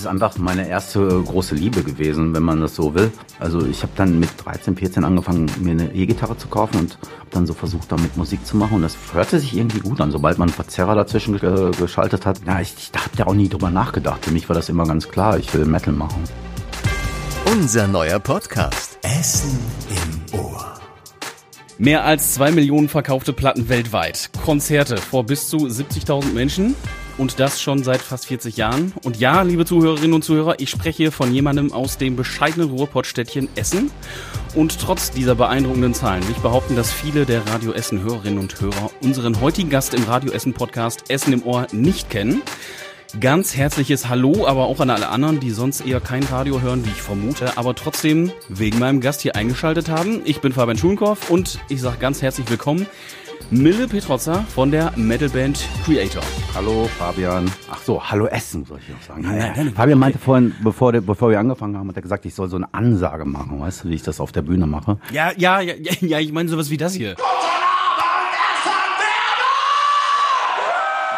ist 0.00 0.06
einfach 0.06 0.36
meine 0.38 0.68
erste 0.68 1.06
große 1.22 1.54
Liebe 1.54 1.82
gewesen, 1.82 2.34
wenn 2.34 2.42
man 2.42 2.60
das 2.60 2.74
so 2.74 2.94
will. 2.94 3.12
Also 3.38 3.64
ich 3.66 3.82
habe 3.82 3.92
dann 3.96 4.18
mit 4.18 4.30
13, 4.44 4.76
14 4.76 5.04
angefangen, 5.04 5.50
mir 5.60 5.72
eine 5.72 5.94
E-Gitarre 5.94 6.36
zu 6.36 6.48
kaufen 6.48 6.78
und 6.78 6.98
habe 7.18 7.30
dann 7.30 7.46
so 7.46 7.54
versucht, 7.54 7.92
damit 7.92 8.16
Musik 8.16 8.44
zu 8.46 8.56
machen. 8.56 8.76
Und 8.76 8.82
das 8.82 8.96
hörte 9.12 9.38
sich 9.38 9.56
irgendwie 9.56 9.80
gut 9.80 10.00
an, 10.00 10.10
sobald 10.10 10.38
man 10.38 10.48
einen 10.48 10.54
Verzerrer 10.54 10.94
dazwischen 10.94 11.38
ge 11.38 11.70
geschaltet 11.78 12.26
hat. 12.26 12.40
Ja, 12.46 12.60
ich, 12.60 12.74
ich 12.76 12.90
habe 12.94 13.16
da 13.16 13.26
auch 13.26 13.34
nie 13.34 13.48
drüber 13.48 13.70
nachgedacht. 13.70 14.24
Für 14.24 14.32
mich 14.32 14.48
war 14.48 14.56
das 14.56 14.68
immer 14.68 14.86
ganz 14.86 15.08
klar, 15.08 15.38
ich 15.38 15.52
will 15.54 15.64
Metal 15.66 15.92
machen. 15.92 16.24
Unser 17.52 17.86
neuer 17.86 18.18
Podcast. 18.18 18.98
Essen 19.02 19.58
im 19.90 20.38
Ohr. 20.38 20.74
Mehr 21.78 22.04
als 22.04 22.34
zwei 22.34 22.50
Millionen 22.50 22.88
verkaufte 22.88 23.32
Platten 23.32 23.68
weltweit. 23.68 24.30
Konzerte 24.44 24.96
vor 24.96 25.24
bis 25.24 25.48
zu 25.48 25.58
70.000 25.58 26.32
Menschen. 26.32 26.74
Und 27.20 27.38
das 27.38 27.60
schon 27.60 27.84
seit 27.84 28.00
fast 28.00 28.24
40 28.24 28.56
Jahren. 28.56 28.94
Und 29.04 29.18
ja, 29.18 29.42
liebe 29.42 29.66
Zuhörerinnen 29.66 30.14
und 30.14 30.24
Zuhörer, 30.24 30.58
ich 30.58 30.70
spreche 30.70 31.12
von 31.12 31.34
jemandem 31.34 31.70
aus 31.70 31.98
dem 31.98 32.16
bescheidenen 32.16 32.70
Ruhrpottstädtchen 32.70 33.50
Essen. 33.56 33.90
Und 34.54 34.80
trotz 34.80 35.10
dieser 35.10 35.34
beeindruckenden 35.34 35.92
Zahlen 35.92 36.22
will 36.22 36.34
ich 36.34 36.42
behaupten, 36.42 36.76
dass 36.76 36.90
viele 36.90 37.26
der 37.26 37.46
Radio 37.46 37.72
Essen 37.72 38.00
Hörerinnen 38.00 38.38
und 38.38 38.58
Hörer 38.58 38.90
unseren 39.02 39.38
heutigen 39.42 39.68
Gast 39.68 39.92
im 39.92 40.04
Radio 40.04 40.32
Essen 40.32 40.54
Podcast 40.54 41.10
Essen 41.10 41.34
im 41.34 41.42
Ohr 41.42 41.66
nicht 41.72 42.08
kennen. 42.08 42.40
Ganz 43.20 43.54
herzliches 43.54 44.08
Hallo, 44.08 44.46
aber 44.46 44.64
auch 44.64 44.80
an 44.80 44.88
alle 44.88 45.08
anderen, 45.08 45.40
die 45.40 45.50
sonst 45.50 45.84
eher 45.84 46.00
kein 46.00 46.22
Radio 46.22 46.62
hören, 46.62 46.86
wie 46.86 46.90
ich 46.90 47.02
vermute, 47.02 47.58
aber 47.58 47.74
trotzdem 47.74 48.32
wegen 48.48 48.78
meinem 48.78 49.02
Gast 49.02 49.20
hier 49.20 49.36
eingeschaltet 49.36 49.90
haben. 49.90 50.22
Ich 50.24 50.40
bin 50.40 50.52
Fabian 50.52 50.78
Schulenkorf 50.78 51.28
und 51.28 51.58
ich 51.68 51.82
sage 51.82 51.98
ganz 51.98 52.22
herzlich 52.22 52.48
willkommen 52.48 52.86
Mille 53.52 53.88
Petrozza 53.88 54.44
von 54.54 54.70
der 54.70 54.92
Metalband 54.94 55.68
Creator. 55.84 56.22
Hallo 56.54 56.84
Fabian. 56.84 57.50
Ach 57.68 57.82
so, 57.82 58.00
hallo 58.00 58.26
Essen 58.26 58.64
soll 58.64 58.78
ich 58.78 58.88
noch 58.88 59.02
sagen. 59.02 59.24
Ja, 59.24 59.52
ja, 59.60 59.70
Fabian 59.72 59.98
meinte 59.98 60.20
vorhin, 60.20 60.54
bevor, 60.62 60.92
bevor 60.92 61.30
wir 61.30 61.40
angefangen 61.40 61.76
haben, 61.76 61.88
hat 61.88 61.96
er 61.96 62.02
gesagt, 62.02 62.24
ich 62.26 62.34
soll 62.34 62.48
so 62.48 62.54
eine 62.54 62.72
Ansage 62.72 63.24
machen, 63.24 63.60
weißt 63.60 63.82
du, 63.82 63.88
wie 63.88 63.94
ich 63.94 64.04
das 64.04 64.20
auf 64.20 64.30
der 64.30 64.42
Bühne 64.42 64.68
mache. 64.68 64.98
Ja, 65.12 65.32
ja, 65.36 65.60
ja, 65.60 65.74
ja 66.00 66.20
ich 66.20 66.32
meine 66.32 66.48
sowas 66.48 66.70
wie 66.70 66.76
das 66.76 66.94
hier. 66.94 67.16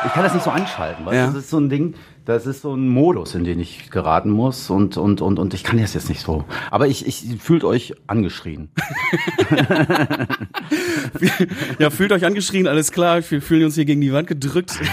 Ich 0.06 0.12
kann 0.14 0.24
das 0.24 0.32
nicht 0.32 0.44
so 0.44 0.50
anschalten, 0.50 1.04
weil 1.04 1.14
ja. 1.14 1.26
das 1.26 1.36
ist 1.36 1.50
so 1.50 1.58
ein 1.58 1.68
Ding, 1.68 1.94
das 2.24 2.46
ist 2.46 2.62
so 2.62 2.74
ein 2.74 2.88
Modus, 2.88 3.34
in 3.34 3.44
den 3.44 3.58
ich 3.58 3.90
geraten 3.90 4.30
muss 4.30 4.70
und, 4.70 4.96
und, 4.96 5.20
und, 5.20 5.38
und 5.38 5.54
ich 5.54 5.64
kann 5.64 5.78
das 5.78 5.94
jetzt 5.94 6.08
nicht 6.08 6.20
so. 6.20 6.44
Aber 6.70 6.86
ich, 6.86 7.06
ich 7.06 7.40
fühlt 7.40 7.64
euch 7.64 7.94
angeschrien. 8.06 8.70
ja, 11.78 11.90
fühlt 11.90 12.12
euch 12.12 12.24
angeschrien, 12.24 12.68
alles 12.68 12.92
klar. 12.92 13.22
Wir 13.28 13.42
fühlen 13.42 13.64
uns 13.64 13.74
hier 13.74 13.84
gegen 13.84 14.00
die 14.00 14.12
Wand 14.12 14.28
gedrückt. 14.28 14.78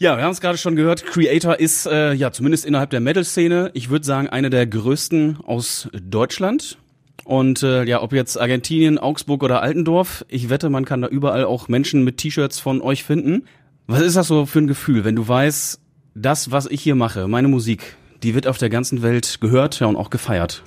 Ja, 0.00 0.16
wir 0.16 0.24
haben 0.24 0.32
es 0.32 0.40
gerade 0.40 0.58
schon 0.58 0.74
gehört. 0.74 1.06
Creator 1.06 1.60
ist 1.60 1.86
äh, 1.86 2.12
ja 2.14 2.32
zumindest 2.32 2.66
innerhalb 2.66 2.90
der 2.90 3.00
Metal-Szene, 3.00 3.70
ich 3.74 3.90
würde 3.90 4.04
sagen, 4.04 4.28
eine 4.28 4.50
der 4.50 4.66
größten 4.66 5.38
aus 5.46 5.88
Deutschland. 5.92 6.78
Und 7.24 7.62
äh, 7.62 7.84
ja, 7.84 8.02
ob 8.02 8.12
jetzt 8.12 8.38
Argentinien, 8.38 8.98
Augsburg 8.98 9.42
oder 9.44 9.62
Altendorf, 9.62 10.24
ich 10.28 10.50
wette, 10.50 10.68
man 10.68 10.84
kann 10.84 11.00
da 11.00 11.08
überall 11.08 11.44
auch 11.44 11.68
Menschen 11.68 12.02
mit 12.02 12.18
T-Shirts 12.18 12.58
von 12.58 12.82
euch 12.82 13.04
finden. 13.04 13.44
Was 13.86 14.00
ist 14.00 14.16
das 14.16 14.28
so 14.28 14.46
für 14.46 14.60
ein 14.60 14.66
Gefühl, 14.66 15.04
wenn 15.04 15.16
du 15.16 15.26
weißt, 15.26 15.80
das, 16.14 16.50
was 16.50 16.66
ich 16.66 16.80
hier 16.80 16.94
mache, 16.94 17.28
meine 17.28 17.48
Musik, 17.48 17.96
die 18.22 18.34
wird 18.34 18.46
auf 18.46 18.56
der 18.56 18.70
ganzen 18.70 19.02
Welt 19.02 19.38
gehört 19.40 19.82
und 19.82 19.96
auch 19.96 20.10
gefeiert? 20.10 20.62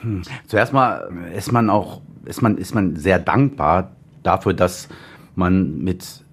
Hm. 0.00 0.22
Zuerst 0.46 0.72
mal 0.72 1.10
ist 1.36 1.52
man 1.52 1.70
auch, 1.70 2.00
ist 2.24 2.42
man, 2.42 2.58
ist 2.58 2.74
man 2.74 2.96
sehr 2.96 3.18
dankbar 3.18 3.92
dafür, 4.22 4.54
dass 4.54 4.88
man 5.36 5.78
mit 5.78 6.24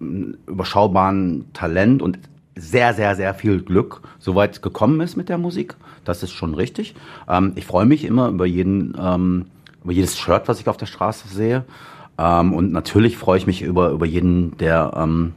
überschaubaren 0.00 1.52
Talent 1.52 2.02
und 2.02 2.18
sehr, 2.56 2.92
sehr, 2.94 3.14
sehr 3.14 3.34
viel 3.34 3.62
Glück 3.62 4.02
so 4.18 4.34
weit 4.34 4.62
gekommen 4.62 5.00
ist 5.00 5.16
mit 5.16 5.28
der 5.28 5.38
Musik. 5.38 5.76
Das 6.04 6.22
ist 6.22 6.32
schon 6.32 6.54
richtig. 6.54 6.94
Ähm, 7.28 7.52
ich 7.54 7.64
freue 7.64 7.86
mich 7.86 8.04
immer 8.04 8.28
über 8.28 8.46
jeden, 8.46 8.96
ähm, 8.98 9.46
über 9.84 9.92
jedes 9.92 10.18
Shirt, 10.18 10.48
was 10.48 10.60
ich 10.60 10.68
auf 10.68 10.76
der 10.76 10.86
Straße 10.86 11.28
sehe. 11.28 11.64
Ähm, 12.18 12.52
und 12.52 12.72
natürlich 12.72 13.16
freue 13.16 13.38
ich 13.38 13.46
mich 13.46 13.62
über, 13.62 13.90
über 13.90 14.06
jeden, 14.06 14.56
der, 14.58 14.92
ähm, 14.96 15.32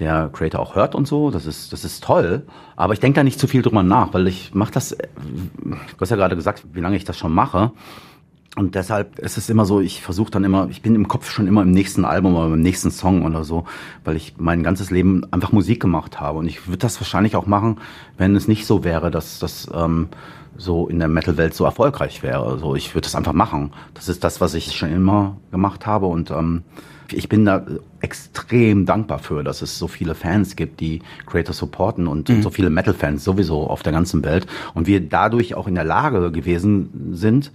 der 0.00 0.30
Creator 0.32 0.60
auch 0.60 0.74
hört 0.74 0.94
und 0.94 1.06
so. 1.06 1.30
Das 1.30 1.46
ist, 1.46 1.72
das 1.72 1.84
ist 1.84 2.02
toll. 2.02 2.42
Aber 2.76 2.92
ich 2.94 3.00
denke 3.00 3.16
da 3.16 3.24
nicht 3.24 3.38
zu 3.38 3.46
viel 3.46 3.62
drüber 3.62 3.82
nach, 3.82 4.12
weil 4.12 4.26
ich 4.26 4.54
mache 4.54 4.72
das, 4.72 4.90
du 4.90 6.00
hast 6.00 6.10
ja 6.10 6.16
gerade 6.16 6.36
gesagt, 6.36 6.64
wie 6.72 6.80
lange 6.80 6.96
ich 6.96 7.04
das 7.04 7.16
schon 7.16 7.32
mache. 7.32 7.72
Und 8.56 8.74
deshalb 8.74 9.20
ist 9.20 9.38
es 9.38 9.48
immer 9.48 9.64
so, 9.64 9.80
ich 9.80 10.02
versuche 10.02 10.30
dann 10.32 10.42
immer, 10.42 10.68
ich 10.70 10.82
bin 10.82 10.96
im 10.96 11.06
Kopf 11.06 11.30
schon 11.30 11.46
immer 11.46 11.62
im 11.62 11.70
nächsten 11.70 12.04
Album 12.04 12.34
oder 12.34 12.52
im 12.52 12.62
nächsten 12.62 12.90
Song 12.90 13.24
oder 13.24 13.44
so, 13.44 13.64
weil 14.04 14.16
ich 14.16 14.34
mein 14.38 14.64
ganzes 14.64 14.90
Leben 14.90 15.22
einfach 15.30 15.52
Musik 15.52 15.80
gemacht 15.80 16.18
habe. 16.18 16.40
Und 16.40 16.48
ich 16.48 16.66
würde 16.66 16.78
das 16.78 17.00
wahrscheinlich 17.00 17.36
auch 17.36 17.46
machen, 17.46 17.78
wenn 18.16 18.34
es 18.34 18.48
nicht 18.48 18.66
so 18.66 18.82
wäre, 18.82 19.12
dass 19.12 19.38
das 19.38 19.70
ähm, 19.72 20.08
so 20.56 20.88
in 20.88 20.98
der 20.98 21.06
Metal-Welt 21.06 21.54
so 21.54 21.64
erfolgreich 21.64 22.24
wäre. 22.24 22.44
Also 22.44 22.74
ich 22.74 22.92
würde 22.92 23.06
das 23.06 23.14
einfach 23.14 23.32
machen. 23.32 23.72
Das 23.94 24.08
ist 24.08 24.24
das, 24.24 24.40
was 24.40 24.54
ich 24.54 24.76
schon 24.76 24.92
immer 24.92 25.36
gemacht 25.52 25.86
habe. 25.86 26.06
Und 26.06 26.32
ähm, 26.32 26.64
ich 27.12 27.28
bin 27.28 27.44
da 27.44 27.64
extrem 28.00 28.86
dankbar 28.86 29.18
für, 29.18 29.44
dass 29.44 29.62
es 29.62 29.78
so 29.78 29.88
viele 29.88 30.14
Fans 30.14 30.56
gibt, 30.56 30.80
die 30.80 31.02
Creator 31.26 31.54
supporten 31.54 32.06
und, 32.06 32.28
mhm. 32.28 32.42
so 32.42 32.50
viele 32.50 32.70
Metal-Fans 32.70 33.24
sowieso 33.24 33.66
auf 33.68 33.82
der 33.82 33.92
ganzen 33.92 34.24
Welt. 34.24 34.46
Und 34.74 34.86
wir 34.86 35.00
dadurch 35.00 35.54
auch 35.54 35.68
in 35.68 35.74
der 35.74 35.84
Lage 35.84 36.30
gewesen 36.32 37.12
sind, 37.12 37.52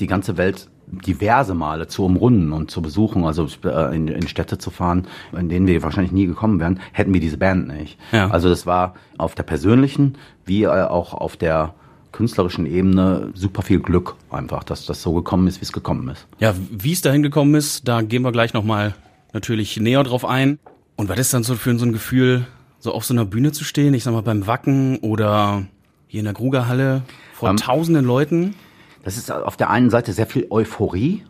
die 0.00 0.06
ganze 0.06 0.36
Welt 0.36 0.68
diverse 0.86 1.54
Male 1.54 1.88
zu 1.88 2.04
umrunden 2.04 2.52
und 2.52 2.70
zu 2.70 2.80
besuchen, 2.80 3.24
also 3.24 3.48
äh, 3.64 3.94
in, 3.94 4.08
in 4.08 4.28
Städte 4.28 4.58
zu 4.58 4.70
fahren, 4.70 5.06
in 5.36 5.48
denen 5.48 5.66
wir 5.66 5.82
wahrscheinlich 5.82 6.12
nie 6.12 6.26
gekommen 6.26 6.60
wären, 6.60 6.80
hätten 6.92 7.12
wir 7.12 7.20
diese 7.20 7.38
Band 7.38 7.66
nicht. 7.68 7.98
Ja. 8.12 8.30
Also 8.30 8.48
das 8.48 8.66
war 8.66 8.94
auf 9.18 9.34
der 9.34 9.42
persönlichen 9.42 10.16
wie 10.44 10.62
äh, 10.62 10.68
auch 10.68 11.12
auf 11.12 11.36
der 11.36 11.74
künstlerischen 12.16 12.64
Ebene 12.64 13.30
super 13.34 13.60
viel 13.60 13.78
Glück 13.78 14.16
einfach, 14.30 14.64
dass 14.64 14.86
das 14.86 15.02
so 15.02 15.12
gekommen 15.12 15.46
ist, 15.48 15.60
wie 15.60 15.64
es 15.64 15.72
gekommen 15.72 16.08
ist. 16.08 16.26
Ja, 16.38 16.54
wie 16.70 16.92
es 16.92 17.02
dahin 17.02 17.22
gekommen 17.22 17.54
ist, 17.54 17.86
da 17.86 18.00
gehen 18.00 18.22
wir 18.22 18.32
gleich 18.32 18.54
nochmal 18.54 18.94
natürlich 19.34 19.76
näher 19.76 20.02
drauf 20.02 20.24
ein. 20.24 20.58
Und 20.96 21.10
was 21.10 21.18
ist 21.18 21.34
dann 21.34 21.42
so 21.42 21.56
für 21.56 21.78
so 21.78 21.84
ein 21.84 21.92
Gefühl, 21.92 22.46
so 22.78 22.94
auf 22.94 23.04
so 23.04 23.12
einer 23.12 23.26
Bühne 23.26 23.52
zu 23.52 23.64
stehen, 23.64 23.92
ich 23.92 24.02
sag 24.02 24.14
mal 24.14 24.22
beim 24.22 24.46
Wacken 24.46 24.96
oder 25.00 25.66
hier 26.06 26.20
in 26.20 26.24
der 26.24 26.32
Grugerhalle 26.32 27.02
vor 27.34 27.50
um, 27.50 27.58
tausenden 27.58 28.06
Leuten? 28.06 28.54
Das 29.04 29.18
ist 29.18 29.30
auf 29.30 29.58
der 29.58 29.68
einen 29.68 29.90
Seite 29.90 30.14
sehr 30.14 30.26
viel 30.26 30.46
Euphorie, 30.48 31.22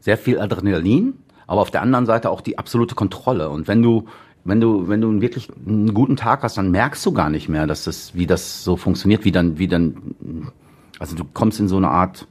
sehr 0.00 0.18
viel 0.18 0.40
Adrenalin, 0.40 1.14
aber 1.46 1.60
auf 1.60 1.70
der 1.70 1.80
anderen 1.82 2.06
Seite 2.06 2.30
auch 2.30 2.40
die 2.40 2.58
absolute 2.58 2.96
Kontrolle. 2.96 3.50
Und 3.50 3.68
wenn 3.68 3.82
du 3.82 4.06
wenn 4.44 4.60
du, 4.60 4.88
wenn 4.88 5.00
du 5.00 5.20
wirklich 5.20 5.48
einen 5.66 5.94
guten 5.94 6.16
Tag 6.16 6.42
hast, 6.42 6.58
dann 6.58 6.70
merkst 6.70 7.04
du 7.06 7.12
gar 7.12 7.30
nicht 7.30 7.48
mehr, 7.48 7.66
dass 7.66 7.84
das, 7.84 8.14
wie 8.14 8.26
das 8.26 8.62
so 8.62 8.76
funktioniert, 8.76 9.24
wie 9.24 9.32
dann, 9.32 9.58
wie 9.58 9.68
dann, 9.68 10.50
also 10.98 11.16
du 11.16 11.24
kommst 11.24 11.60
in 11.60 11.68
so 11.68 11.78
eine 11.78 11.88
Art 11.88 12.26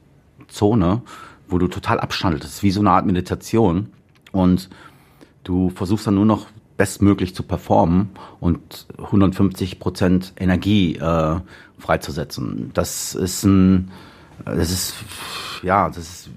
Zone, 0.48 1.02
wo 1.48 1.58
du 1.58 1.68
total 1.68 1.98
abschaltest, 2.00 2.62
wie 2.62 2.70
so 2.70 2.80
eine 2.80 2.90
Art 2.90 3.06
Meditation. 3.06 3.88
Und 4.30 4.70
du 5.42 5.70
versuchst 5.70 6.06
dann 6.06 6.14
nur 6.14 6.24
noch 6.24 6.46
bestmöglich 6.76 7.34
zu 7.34 7.42
performen 7.42 8.10
und 8.40 8.86
150 8.98 9.78
Prozent 9.78 10.32
Energie 10.36 10.96
äh, 10.96 11.36
freizusetzen. 11.78 12.70
Das 12.74 13.14
ist 13.14 13.44
ein, 13.44 13.90
das 14.44 14.70
ist, 14.70 14.94
ja, 15.62 15.88
das 15.88 15.98
ist, 15.98 16.30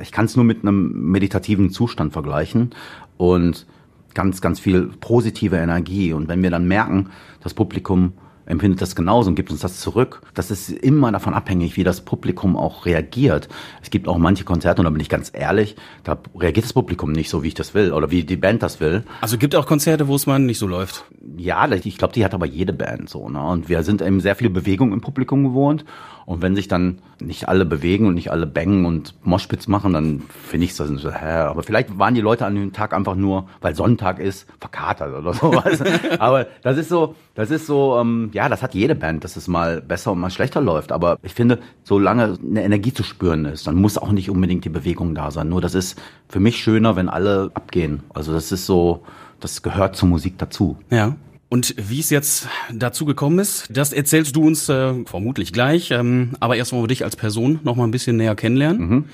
ich 0.00 0.12
kann 0.12 0.24
es 0.26 0.36
nur 0.36 0.44
mit 0.44 0.62
einem 0.62 1.10
meditativen 1.10 1.70
Zustand 1.70 2.12
vergleichen. 2.12 2.70
Und 3.16 3.66
ganz, 4.16 4.40
ganz 4.40 4.58
viel 4.58 4.90
positive 5.00 5.56
Energie. 5.56 6.12
Und 6.14 6.26
wenn 6.26 6.42
wir 6.42 6.50
dann 6.50 6.66
merken, 6.66 7.10
das 7.42 7.52
Publikum 7.52 8.14
empfindet 8.46 8.80
das 8.80 8.96
genauso 8.96 9.28
und 9.28 9.34
gibt 9.34 9.50
uns 9.50 9.60
das 9.60 9.80
zurück. 9.80 10.22
Das 10.34 10.50
ist 10.50 10.70
immer 10.70 11.12
davon 11.12 11.34
abhängig, 11.34 11.76
wie 11.76 11.84
das 11.84 12.00
Publikum 12.00 12.56
auch 12.56 12.86
reagiert. 12.86 13.48
Es 13.82 13.90
gibt 13.90 14.08
auch 14.08 14.18
manche 14.18 14.44
Konzerte, 14.44 14.80
und 14.80 14.84
da 14.84 14.90
bin 14.90 15.00
ich 15.00 15.08
ganz 15.08 15.30
ehrlich, 15.34 15.76
da 16.04 16.18
reagiert 16.38 16.64
das 16.64 16.72
Publikum 16.72 17.12
nicht 17.12 17.28
so, 17.28 17.42
wie 17.42 17.48
ich 17.48 17.54
das 17.54 17.74
will 17.74 17.92
oder 17.92 18.10
wie 18.10 18.24
die 18.24 18.36
Band 18.36 18.62
das 18.62 18.80
will. 18.80 19.04
Also 19.20 19.36
gibt 19.36 19.54
auch 19.54 19.66
Konzerte, 19.66 20.08
wo 20.08 20.14
es 20.14 20.26
mal 20.26 20.38
nicht 20.38 20.58
so 20.58 20.66
läuft. 20.66 21.04
Ja, 21.36 21.70
ich 21.70 21.98
glaube, 21.98 22.14
die 22.14 22.24
hat 22.24 22.34
aber 22.34 22.46
jede 22.46 22.72
Band 22.72 23.10
so. 23.10 23.28
Ne? 23.28 23.42
Und 23.42 23.68
wir 23.68 23.82
sind 23.82 24.00
eben 24.00 24.20
sehr 24.20 24.36
viel 24.36 24.50
Bewegung 24.50 24.92
im 24.92 25.00
Publikum 25.00 25.44
gewohnt. 25.44 25.84
Und 26.26 26.42
wenn 26.42 26.56
sich 26.56 26.66
dann 26.66 26.98
nicht 27.20 27.48
alle 27.48 27.64
bewegen 27.64 28.06
und 28.06 28.14
nicht 28.14 28.32
alle 28.32 28.46
bängen 28.46 28.84
und 28.84 29.14
Moschpitz 29.22 29.68
machen, 29.68 29.92
dann 29.92 30.24
finde 30.28 30.64
ich 30.64 30.72
es 30.72 30.76
so, 30.76 31.12
hä, 31.12 31.24
aber 31.24 31.62
vielleicht 31.62 31.98
waren 31.98 32.14
die 32.14 32.20
Leute 32.20 32.44
an 32.44 32.56
dem 32.56 32.72
Tag 32.72 32.92
einfach 32.92 33.14
nur, 33.14 33.48
weil 33.60 33.76
Sonntag 33.76 34.18
ist, 34.18 34.48
verkatert 34.58 35.14
oder 35.14 35.32
sowas. 35.34 35.80
aber 36.18 36.48
das 36.62 36.78
ist 36.78 36.88
so, 36.88 37.14
das 37.36 37.52
ist 37.52 37.66
so, 37.66 37.96
ähm, 37.98 38.30
ja, 38.36 38.50
das 38.50 38.62
hat 38.62 38.74
jede 38.74 38.94
Band, 38.94 39.24
dass 39.24 39.36
es 39.36 39.48
mal 39.48 39.80
besser 39.80 40.12
und 40.12 40.20
mal 40.20 40.28
schlechter 40.28 40.60
läuft. 40.60 40.92
Aber 40.92 41.18
ich 41.22 41.32
finde, 41.32 41.58
solange 41.84 42.38
eine 42.38 42.62
Energie 42.62 42.92
zu 42.92 43.02
spüren 43.02 43.46
ist, 43.46 43.66
dann 43.66 43.76
muss 43.76 43.96
auch 43.96 44.12
nicht 44.12 44.28
unbedingt 44.28 44.66
die 44.66 44.68
Bewegung 44.68 45.14
da 45.14 45.30
sein. 45.30 45.48
Nur 45.48 45.62
das 45.62 45.74
ist 45.74 45.98
für 46.28 46.38
mich 46.38 46.58
schöner, 46.58 46.96
wenn 46.96 47.08
alle 47.08 47.50
abgehen. 47.54 48.02
Also 48.12 48.34
das 48.34 48.52
ist 48.52 48.66
so, 48.66 49.02
das 49.40 49.62
gehört 49.62 49.96
zur 49.96 50.10
Musik 50.10 50.36
dazu. 50.36 50.76
Ja. 50.90 51.16
Und 51.48 51.74
wie 51.78 51.98
es 51.98 52.10
jetzt 52.10 52.48
dazu 52.70 53.06
gekommen 53.06 53.38
ist, 53.38 53.68
das 53.70 53.94
erzählst 53.94 54.36
du 54.36 54.46
uns 54.46 54.68
äh, 54.68 54.92
vermutlich 55.06 55.54
gleich. 55.54 55.90
Ähm, 55.90 56.32
aber 56.38 56.56
erst 56.56 56.72
wollen 56.72 56.82
wir 56.82 56.88
dich 56.88 57.04
als 57.04 57.16
Person 57.16 57.60
noch 57.64 57.74
mal 57.74 57.84
ein 57.84 57.90
bisschen 57.90 58.18
näher 58.18 58.34
kennenlernen. 58.34 58.88
Mhm. 58.88 59.04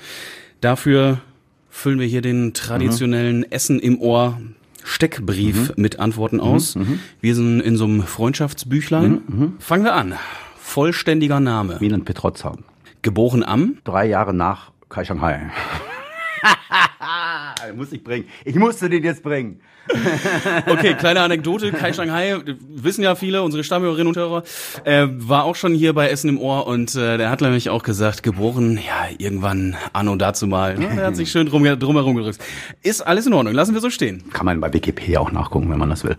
Dafür 0.59 1.21
füllen 1.69 1.99
wir 1.99 2.07
hier 2.07 2.21
den 2.21 2.53
traditionellen 2.53 3.37
mhm. 3.37 3.45
Essen 3.51 3.79
im 3.79 4.01
Ohr 4.01 4.37
Steckbrief 4.83 5.73
mit 5.75 5.99
Antworten 5.99 6.39
aus. 6.39 6.77
Wir 7.21 7.35
sind 7.35 7.61
in 7.61 7.77
so 7.77 7.85
einem 7.85 8.03
Freundschaftsbüchlein. 8.03 9.55
Fangen 9.59 9.83
wir 9.83 9.93
an. 9.93 10.13
Vollständiger 10.57 11.39
Name. 11.39 11.77
Milan 11.79 12.05
Petrozza. 12.05 12.55
Geboren 13.01 13.43
am 13.43 13.77
Drei 13.83 14.05
Jahre 14.07 14.33
nach 14.33 14.71
Kai 14.89 15.03
Shanghai. 15.03 15.51
muss 17.75 17.91
ich 17.91 18.03
bringen. 18.03 18.27
Ich 18.45 18.55
musste 18.55 18.89
den 18.89 19.03
jetzt 19.03 19.23
bringen. 19.23 19.59
Okay, 20.65 20.95
kleine 20.95 21.21
Anekdote. 21.21 21.71
Kai 21.71 21.93
Shanghai, 21.93 22.37
wissen 22.57 23.03
ja 23.03 23.15
viele, 23.15 23.43
unsere 23.43 23.63
Stammhörerinnen 23.63 24.07
und 24.07 24.17
Hörer, 24.17 24.43
äh, 24.85 25.07
war 25.09 25.43
auch 25.43 25.55
schon 25.55 25.73
hier 25.73 25.93
bei 25.93 26.09
Essen 26.09 26.29
im 26.29 26.39
Ohr 26.39 26.67
und 26.67 26.95
äh, 26.95 27.17
der 27.17 27.29
hat 27.29 27.41
nämlich 27.41 27.69
auch 27.69 27.83
gesagt, 27.83 28.23
geboren, 28.23 28.77
ja, 28.77 29.07
irgendwann 29.17 29.75
anno 29.91 30.15
dazu 30.15 30.47
mal. 30.47 30.75
Der 30.75 31.05
hat 31.07 31.15
sich 31.15 31.31
schön 31.31 31.47
drum, 31.47 31.63
drumherum 31.63 32.15
gerückt. 32.15 32.39
Ist 32.81 33.01
alles 33.01 33.27
in 33.27 33.33
Ordnung, 33.33 33.53
lassen 33.53 33.73
wir 33.73 33.81
so 33.81 33.89
stehen. 33.89 34.23
Kann 34.31 34.45
man 34.45 34.59
bei 34.59 34.71
Wikipedia 34.73 35.19
auch 35.19 35.31
nachgucken, 35.31 35.69
wenn 35.69 35.79
man 35.79 35.89
das 35.89 36.03
will. 36.03 36.17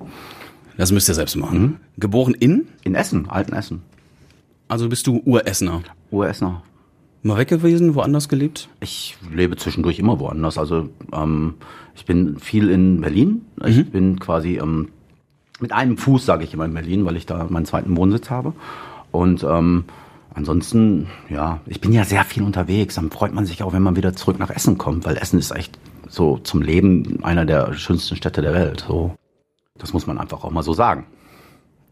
Das 0.76 0.93
müsst 0.93 1.09
ihr 1.09 1.15
selbst 1.15 1.37
machen. 1.37 1.81
Geboren 1.99 2.35
in? 2.35 2.67
In 2.82 2.94
Essen, 2.94 3.31
alten 3.31 3.55
Essen. 3.55 3.82
Also 4.69 4.88
bist 4.88 5.06
du 5.06 5.23
Uressener. 5.25 5.82
Uressener. 6.11 6.62
Mal 7.26 7.38
weg 7.38 7.49
gewesen, 7.49 7.94
woanders 7.94 8.29
gelebt? 8.29 8.69
Ich 8.81 9.17
lebe 9.32 9.56
zwischendurch 9.56 9.99
immer 9.99 10.21
woanders. 10.21 10.59
Also 10.59 10.91
ähm, 11.11 11.55
ich 11.94 12.05
bin 12.05 12.38
viel 12.38 12.69
in 12.69 13.00
Berlin. 13.00 13.47
Ich 13.65 13.91
bin 13.91 14.21
quasi 14.21 14.59
ähm, 14.59 14.91
mit 15.59 15.73
einem 15.73 15.97
Fuß, 15.97 16.26
sage 16.26 16.44
ich 16.44 16.53
immer, 16.53 16.67
in 16.67 16.75
Berlin, 16.75 17.06
weil 17.06 17.17
ich 17.17 17.25
da 17.25 17.47
meinen 17.49 17.65
zweiten 17.65 17.97
Wohnsitz 17.97 18.29
habe. 18.29 18.53
Und 19.11 19.43
ähm, 19.43 19.85
ansonsten, 20.35 21.06
ja, 21.31 21.61
ich 21.65 21.81
bin 21.81 21.94
ja 21.94 22.05
sehr 22.05 22.25
viel 22.25 22.43
unterwegs. 22.43 22.97
Dann 22.97 23.11
freut 23.11 23.32
man 23.32 23.47
sich 23.47 23.62
auch, 23.62 23.73
wenn 23.73 23.82
man 23.82 23.97
wieder 23.97 24.15
zurück 24.15 24.38
nach 24.38 24.50
Essen 24.50 24.76
kommt, 24.76 25.06
weil 25.06 25.17
Essen 25.17 25.38
ist 25.38 25.50
echt 25.50 25.79
so 26.06 26.37
zum 26.37 26.61
Leben 26.61 27.25
einer 27.25 27.47
der 27.47 27.73
schönsten 27.73 28.17
Städte 28.17 28.43
der 28.43 28.53
Welt. 28.53 28.85
So, 28.87 29.15
das 29.79 29.94
muss 29.94 30.06
man 30.06 30.19
einfach 30.19 30.44
auch 30.44 30.50
mal 30.50 30.62
so 30.62 30.75
sagen. 30.75 31.06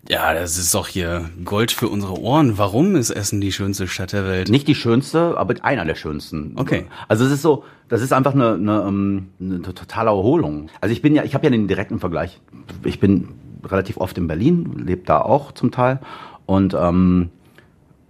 Ja, 0.09 0.35
das 0.35 0.59
ist 0.59 0.75
doch 0.75 0.89
hier 0.89 1.31
Gold 1.45 1.71
für 1.71 1.89
unsere 1.89 2.19
Ohren. 2.19 2.59
Warum 2.59 2.97
ist 2.97 3.11
Essen 3.11 3.41
die 3.41 3.53
schönste 3.53 3.87
Stadt 3.87 4.13
der 4.13 4.27
Welt? 4.27 4.49
Nicht 4.49 4.67
die 4.67 4.75
schönste, 4.75 5.39
aber 5.39 5.55
einer 5.63 5.85
der 5.85 5.95
schönsten. 5.95 6.55
Okay. 6.57 6.87
Also 7.07 7.25
es 7.25 7.31
ist 7.31 7.43
so, 7.43 7.65
das 7.89 8.03
ist 8.03 8.13
einfach 8.13 8.35
eine, 8.35 8.55
eine, 8.55 8.85
ähm, 8.87 9.29
eine 9.41 9.63
totale 9.63 10.11
Erholung. 10.11 10.71
Also 10.81 10.93
ich 10.93 11.03
bin 11.03 11.15
ja, 11.15 11.23
ich 11.23 11.35
habe 11.35 11.45
ja 11.45 11.51
den 11.51 11.69
direkten 11.69 12.01
Vergleich. 12.01 12.41
Ich 12.83 12.99
bin 12.99 13.29
relativ 13.65 13.97
oft 13.97 14.19
in 14.19 14.27
Berlin, 14.27 14.83
lebe 14.85 15.03
da 15.05 15.21
auch 15.21 15.53
zum 15.53 15.71
Teil. 15.71 16.01
Und 16.47 16.75
ähm, 16.75 17.31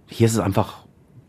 hier 0.07 0.25
ist 0.25 0.33
es 0.33 0.39
einfach 0.39 0.85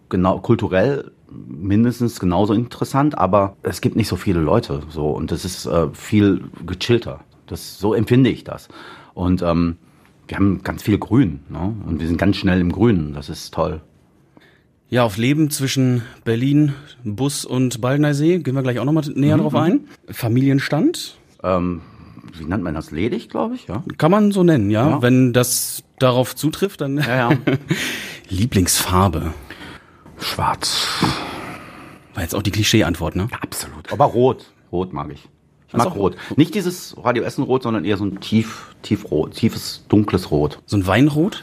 genau 0.09 0.39
kulturell 0.39 1.11
mindestens 1.31 2.21
genauso 2.21 2.55
interessant, 2.55 3.19
aber 3.19 3.57
es 3.63 3.81
gibt 3.81 3.97
nicht 3.97 4.09
so 4.09 4.17
viele 4.17 4.41
Leute 4.41 4.83
so 4.89 5.11
und 5.11 5.33
es 5.33 5.45
ist 5.45 5.67
äh, 5.67 5.89
viel 5.93 6.45
gechillter. 6.65 7.21
Das 7.47 7.79
so 7.79 7.93
empfinde 7.93 8.31
ich 8.31 8.45
das. 8.45 8.69
Und 9.15 9.43
ähm, 9.43 9.77
wir 10.29 10.37
haben 10.37 10.63
ganz 10.63 10.83
viel 10.83 10.99
Grün, 10.99 11.41
ne? 11.49 11.75
Und 11.87 12.01
wir 12.01 12.07
sind 12.07 12.19
ganz 12.19 12.37
schnell 12.37 12.61
im 12.61 12.73
Grünen. 12.73 13.13
Das 13.15 13.29
ist 13.29 13.53
toll. 13.53 13.83
Ja, 14.89 15.05
auf 15.05 15.17
Leben 15.17 15.51
zwischen 15.51 16.03
Berlin, 16.25 16.75
Bus 17.03 17.45
und 17.45 17.81
Baldnersee 17.81 18.39
gehen 18.39 18.55
wir 18.55 18.63
gleich 18.63 18.79
auch 18.79 18.85
nochmal 18.85 19.05
näher 19.15 19.39
drauf 19.39 19.55
ein. 19.55 19.89
Familienstand? 20.09 21.19
Ähm, 21.43 21.81
wie 22.39 22.45
nennt 22.45 22.63
man 22.63 22.75
das? 22.75 22.91
Ledig, 22.91 23.29
glaube 23.29 23.55
ich, 23.55 23.67
ja. 23.67 23.83
Kann 23.99 24.11
man 24.11 24.31
so 24.31 24.43
nennen, 24.45 24.71
ja. 24.71 24.91
Ja. 24.91 25.03
Wenn 25.03 25.33
das 25.33 25.83
darauf 25.99 26.37
zutrifft, 26.37 26.81
dann. 26.81 26.99
Ja, 26.99 27.31
ja. 27.31 27.39
Lieblingsfarbe. 28.29 29.35
Schwarz. 30.19 30.87
War 32.15 32.23
jetzt 32.23 32.35
auch 32.35 32.43
die 32.43 32.53
Klischee-Antwort, 32.53 33.17
ne? 33.17 33.29
Ja, 33.31 33.39
absolut. 33.41 33.93
Aber 33.93 34.05
rot. 34.05 34.53
Rot 34.71 34.93
mag 34.93 35.11
ich. 35.13 35.29
Mag 35.77 35.95
rot. 35.97 36.17
Nicht 36.37 36.55
dieses 36.55 36.95
Radio 37.03 37.23
Essen 37.25 37.45
Rot, 37.45 37.63
sondern 37.63 37.85
eher 37.85 37.97
so 37.97 38.05
ein 38.05 38.21
tief, 38.21 38.75
tiefrot, 38.83 39.33
tiefes, 39.35 39.85
dunkles 39.89 40.31
Rot. 40.31 40.59
So 40.67 40.77
ein 40.77 40.87
Weinrot? 40.87 41.43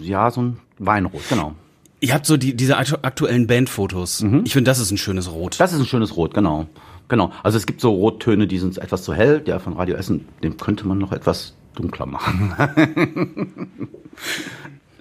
Ja, 0.00 0.30
so 0.30 0.42
ein 0.42 0.56
Weinrot, 0.78 1.22
genau. 1.28 1.54
Ihr 2.00 2.14
habt 2.14 2.26
so 2.26 2.36
die, 2.36 2.54
diese 2.54 2.78
aktu- 2.78 3.02
aktuellen 3.02 3.46
Bandfotos. 3.46 4.24
Ich 4.44 4.52
finde, 4.52 4.70
das 4.70 4.78
ist 4.78 4.90
ein 4.92 4.98
schönes 4.98 5.30
Rot. 5.32 5.58
Das 5.58 5.72
ist 5.72 5.80
ein 5.80 5.86
schönes 5.86 6.16
Rot, 6.16 6.32
genau. 6.34 6.66
Genau. 7.08 7.32
Also 7.42 7.58
es 7.58 7.66
gibt 7.66 7.80
so 7.80 7.90
Rottöne, 7.92 8.46
die 8.46 8.58
sind 8.58 8.78
etwas 8.78 9.02
zu 9.02 9.14
hell. 9.14 9.40
Der 9.40 9.58
von 9.60 9.72
Radio 9.72 9.96
Essen, 9.96 10.26
den 10.42 10.56
könnte 10.58 10.86
man 10.86 10.98
noch 10.98 11.10
etwas 11.12 11.54
dunkler 11.74 12.06
machen. 12.06 12.54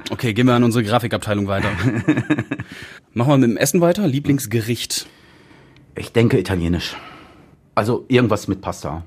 Okay, 0.09 0.33
gehen 0.33 0.47
wir 0.47 0.53
an 0.53 0.63
unsere 0.63 0.85
Grafikabteilung 0.85 1.47
weiter. 1.47 1.69
Machen 3.13 3.29
wir 3.29 3.37
mit 3.39 3.49
dem 3.49 3.57
Essen 3.57 3.81
weiter. 3.81 4.07
Lieblingsgericht. 4.07 5.05
Ich 5.95 6.13
denke 6.13 6.39
italienisch. 6.39 6.95
Also 7.77 8.05
irgendwas 8.07 8.47
mit 8.47 8.59
Pasta. 8.59 9.03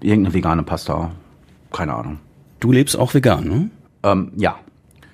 Irgendeine 0.00 0.32
vegane 0.32 0.62
Pasta. 0.62 1.10
Keine 1.70 1.92
Ahnung. 1.92 2.18
Du 2.58 2.72
lebst 2.72 2.98
auch 2.98 3.12
vegan, 3.12 3.46
ne? 3.46 3.70
Ähm, 4.02 4.32
ja. 4.36 4.58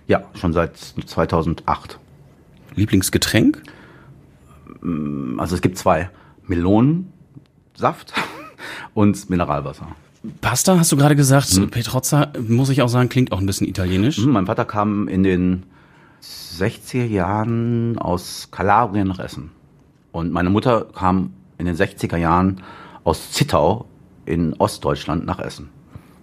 Ja, 0.06 0.22
schon 0.34 0.52
seit 0.52 0.76
2008. 0.76 1.98
Lieblingsgetränk? 2.76 3.60
Also 5.36 5.56
es 5.56 5.62
gibt 5.62 5.78
zwei. 5.78 6.10
Melonensaft 6.46 8.12
und 8.94 9.30
Mineralwasser. 9.30 9.88
Pasta, 10.40 10.78
hast 10.78 10.92
du 10.92 10.96
gerade 10.96 11.16
gesagt. 11.16 11.68
Petrozza, 11.72 12.28
muss 12.46 12.68
ich 12.68 12.82
auch 12.82 12.88
sagen, 12.88 13.08
klingt 13.08 13.32
auch 13.32 13.40
ein 13.40 13.46
bisschen 13.46 13.66
italienisch. 13.66 14.18
Hm, 14.18 14.30
Mein 14.30 14.46
Vater 14.46 14.64
kam 14.64 15.08
in 15.08 15.24
den 15.24 15.64
60er 16.22 17.04
Jahren 17.06 17.98
aus 17.98 18.46
Kalabrien 18.52 19.08
nach 19.08 19.18
Essen. 19.18 19.50
Und 20.12 20.30
meine 20.30 20.50
Mutter 20.50 20.86
kam 20.94 21.30
in 21.58 21.66
den 21.66 21.76
60er 21.76 22.16
Jahren 22.16 22.62
aus 23.04 23.32
Zittau 23.32 23.86
in 24.24 24.54
Ostdeutschland 24.54 25.24
nach 25.24 25.38
Essen. 25.38 25.68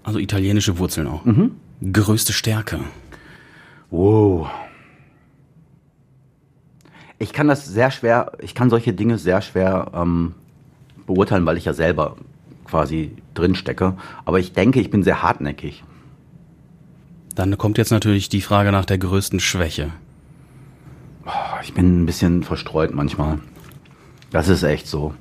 Also 0.03 0.19
italienische 0.19 0.77
Wurzeln 0.77 1.07
auch. 1.07 1.23
Größte 1.91 2.33
Stärke. 2.33 2.79
Wow. 3.89 4.49
Ich 7.19 7.31
kann 7.31 7.47
das 7.47 7.65
sehr 7.65 7.89
schwer, 7.91 8.33
ich 8.41 8.53
kann 8.53 8.69
solche 8.69 8.93
Dinge 8.93 9.17
sehr 9.17 9.41
schwer 9.41 9.91
ähm, 9.93 10.33
beurteilen, 11.05 11.45
weil 11.45 11.57
ich 11.57 11.65
ja 11.65 11.73
selber 11.73 12.17
quasi 12.65 13.15
drin 13.33 13.55
stecke. 13.55 13.95
Aber 14.25 14.39
ich 14.39 14.53
denke, 14.53 14.81
ich 14.81 14.89
bin 14.89 15.03
sehr 15.03 15.23
hartnäckig. 15.23 15.83
Dann 17.35 17.57
kommt 17.57 17.77
jetzt 17.77 17.91
natürlich 17.91 18.29
die 18.29 18.41
Frage 18.41 18.71
nach 18.71 18.85
der 18.85 18.97
größten 18.97 19.39
Schwäche. 19.39 19.91
Ich 21.63 21.73
bin 21.73 22.01
ein 22.01 22.05
bisschen 22.05 22.43
verstreut 22.43 22.93
manchmal. 22.93 23.39
Das 24.33 24.49
ist 24.49 24.63
echt 24.63 24.87
so. 24.87 25.13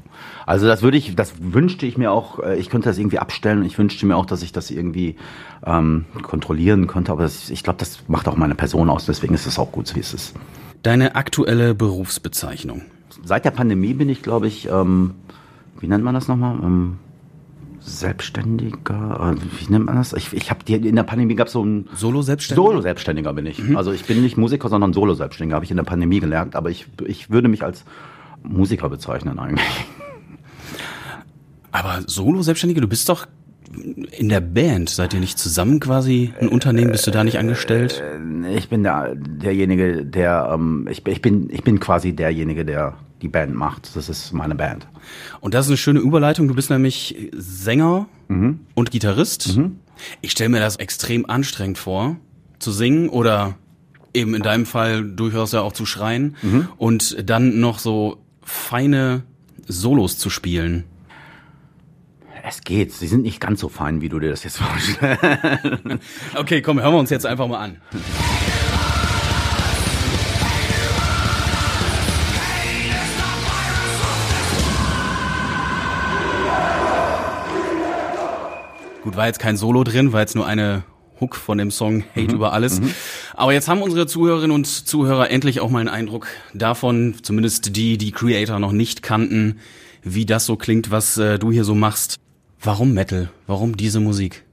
Also 0.47 0.67
das 0.67 0.83
würde 0.83 0.97
ich, 0.97 1.15
das 1.15 1.35
wünschte 1.39 1.87
ich 1.87 1.99
mir 1.99 2.11
auch, 2.11 2.41
äh, 2.41 2.59
ich 2.59 2.71
könnte 2.71 2.89
das 2.89 2.99
irgendwie 2.99 3.19
abstellen. 3.19 3.65
Ich 3.65 3.79
wünschte 3.79 4.07
mir 4.07 4.17
auch, 4.17 4.27
dass 4.27 4.43
ich 4.43 4.53
das 4.53 4.71
irgendwie 4.71 5.17
ähm, 5.65 6.07
kontrollieren 6.23 6.87
könnte. 6.87 7.13
Aber 7.13 7.23
das, 7.23 7.51
ich 7.51 7.63
glaube, 7.63 7.79
das 7.79 8.01
macht 8.09 8.27
auch 8.27 8.37
meine 8.37 8.55
Person 8.55 8.91
aus. 8.91 9.07
Deswegen 9.07 9.35
ist 9.35 9.47
es 9.47 9.59
auch 9.59 9.71
gut, 9.71 9.87
so 9.87 9.95
wie 9.97 10.01
es 10.01 10.15
ist. 10.15 10.35
Deine 10.83 11.15
aktuelle 11.15 11.75
Berufsbezeichnung. 11.75 12.83
Seit 13.23 13.45
der 13.45 13.51
Pandemie 13.53 13.93
bin 13.93 14.09
ich, 14.09 14.23
glaube 14.23 14.49
ich, 14.49 14.67
ähm, 14.69 15.15
wie 15.79 15.87
nennt 15.87 16.03
man 16.03 16.15
das 16.15 16.27
nochmal? 16.27 16.57
Ähm, 16.63 16.99
Selbstständiger, 17.81 19.35
äh, 19.37 19.61
wie 19.61 19.71
nennt 19.71 19.87
man 19.87 19.97
das? 19.97 20.15
Ich, 20.15 20.33
ich 20.33 20.51
habe 20.51 20.61
in 20.73 20.97
der 20.97 21.03
Pandemie 21.03 21.35
gab 21.35 21.49
es 21.49 21.53
so 21.53 21.65
ein 21.65 21.89
Solo-Selbstständiger? 21.95 22.67
Solo-Selbstständiger 22.67 23.33
bin 23.35 23.45
ich. 23.47 23.61
Also 23.77 23.93
ich 23.93 24.05
bin 24.05 24.23
nicht 24.23 24.39
Musiker, 24.39 24.69
sondern 24.69 24.93
Solo-Selbstständiger, 24.95 25.57
habe 25.57 25.65
ich 25.65 25.71
in 25.71 25.77
der 25.77 25.85
Pandemie 25.85 26.21
gelernt. 26.21 26.57
Aber 26.57 26.71
ich, 26.71 26.87
ich 27.07 27.29
würde 27.29 27.49
mich 27.49 27.63
als 27.63 27.85
Musiker 28.43 28.89
bezeichnen 28.89 29.39
eigentlich. 29.39 29.87
Aber 31.71 32.01
Solo-Selbstständige, 32.07 32.81
du 32.81 32.89
bist 32.89 33.09
doch 33.09 33.27
in 34.11 34.29
der 34.29 34.41
Band. 34.41 34.91
Seid 34.91 35.15
ihr 35.15 35.21
nicht 35.21 35.39
zusammen 35.39 35.81
quasi 35.81 36.33
ein 36.39 36.49
Unternehmen? 36.49 36.93
Bist 36.93 37.07
du 37.07 37.11
da 37.11 37.25
nicht 37.25 37.39
angestellt? 37.39 38.03
Ich 38.55 38.69
bin 38.69 38.83
der, 38.83 39.15
derjenige, 39.17 40.05
der, 40.05 40.51
ähm, 40.53 40.87
ich, 40.91 41.07
ich, 41.07 41.23
bin, 41.23 41.49
ich 41.51 41.63
bin 41.63 41.81
quasi 41.81 42.13
derjenige, 42.13 42.65
der 42.65 42.95
die 43.23 43.29
Band 43.29 43.55
macht. 43.55 43.97
Das 43.97 44.09
ist 44.09 44.33
meine 44.33 44.55
Band. 44.55 44.87
Und 45.41 45.55
das 45.55 45.67
ist 45.67 45.71
eine 45.71 45.77
schöne 45.79 46.01
Überleitung. 46.01 46.49
Du 46.49 46.55
bist 46.55 46.69
nämlich 46.71 47.31
Sänger 47.33 48.07
und 48.75 48.91
Gitarrist. 48.91 49.59
Ich 50.21 50.33
stelle 50.33 50.51
mir 50.51 50.61
das 50.61 50.77
extrem 50.77 51.25
anstrengend 51.29 51.79
vor, 51.79 52.17
zu 52.59 52.73
singen 52.73 53.09
oder 53.09 53.55
eben 54.15 54.35
in 54.35 54.43
deinem 54.43 54.67
Fall 54.67 55.05
durchaus 55.05 55.53
ja 55.53 55.61
auch 55.63 55.73
zu 55.73 55.87
schreien 55.87 56.37
und 56.77 57.29
dann 57.29 57.61
noch 57.61 57.79
so 57.79 58.19
feine 58.43 59.25
Solos 59.67 60.19
zu 60.19 60.31
spielen. 60.31 60.85
Es 62.45 62.63
geht. 62.63 62.93
Sie 62.93 63.07
sind 63.07 63.23
nicht 63.23 63.41
ganz 63.41 63.61
so 63.61 63.69
fein, 63.69 64.01
wie 64.01 64.09
du 64.09 64.19
dir 64.19 64.31
das 64.31 64.43
jetzt 64.43 64.59
vorstellst. 64.59 65.23
Okay, 66.35 66.61
komm, 66.61 66.81
hören 66.81 66.93
wir 66.93 66.99
uns 66.99 67.11
jetzt 67.11 67.27
einfach 67.27 67.47
mal 67.47 67.59
an. 67.59 67.77
Gut, 79.03 79.17
war 79.17 79.27
jetzt 79.27 79.41
kein 79.41 79.57
Solo 79.57 79.83
drin, 79.83 80.13
war 80.13 80.21
jetzt 80.21 80.37
nur 80.37 80.47
eine 80.47 80.85
Hook 81.21 81.35
von 81.35 81.59
dem 81.59 81.71
Song 81.71 82.05
Hate 82.15 82.35
über 82.35 82.53
alles. 82.53 82.81
Aber 83.35 83.53
jetzt 83.53 83.69
haben 83.69 83.83
unsere 83.83 84.07
Zuhörerinnen 84.07 84.55
und 84.55 84.67
Zuhörer 84.67 85.31
endlich 85.31 85.61
auch 85.61 85.71
mal 85.71 85.81
einen 85.81 85.89
Eindruck 85.89 86.27
davon, 86.55 87.15
zumindest 87.23 87.77
die, 87.77 87.99
die 87.99 88.13
Creator 88.13 88.59
noch 88.59 88.73
nicht 88.73 89.03
kannten, 89.03 89.59
wie 90.03 90.27
das 90.27 90.47
so 90.47 90.57
klingt, 90.57 90.91
was 90.91 91.17
äh, 91.19 91.39
du 91.39 91.51
hier 91.51 91.65
so 91.65 91.75
machst. 91.75 92.19
Warum 92.61 92.93
Metal? 92.93 93.31
Warum 93.47 93.77
diese 93.77 94.01
Musik? 94.01 94.45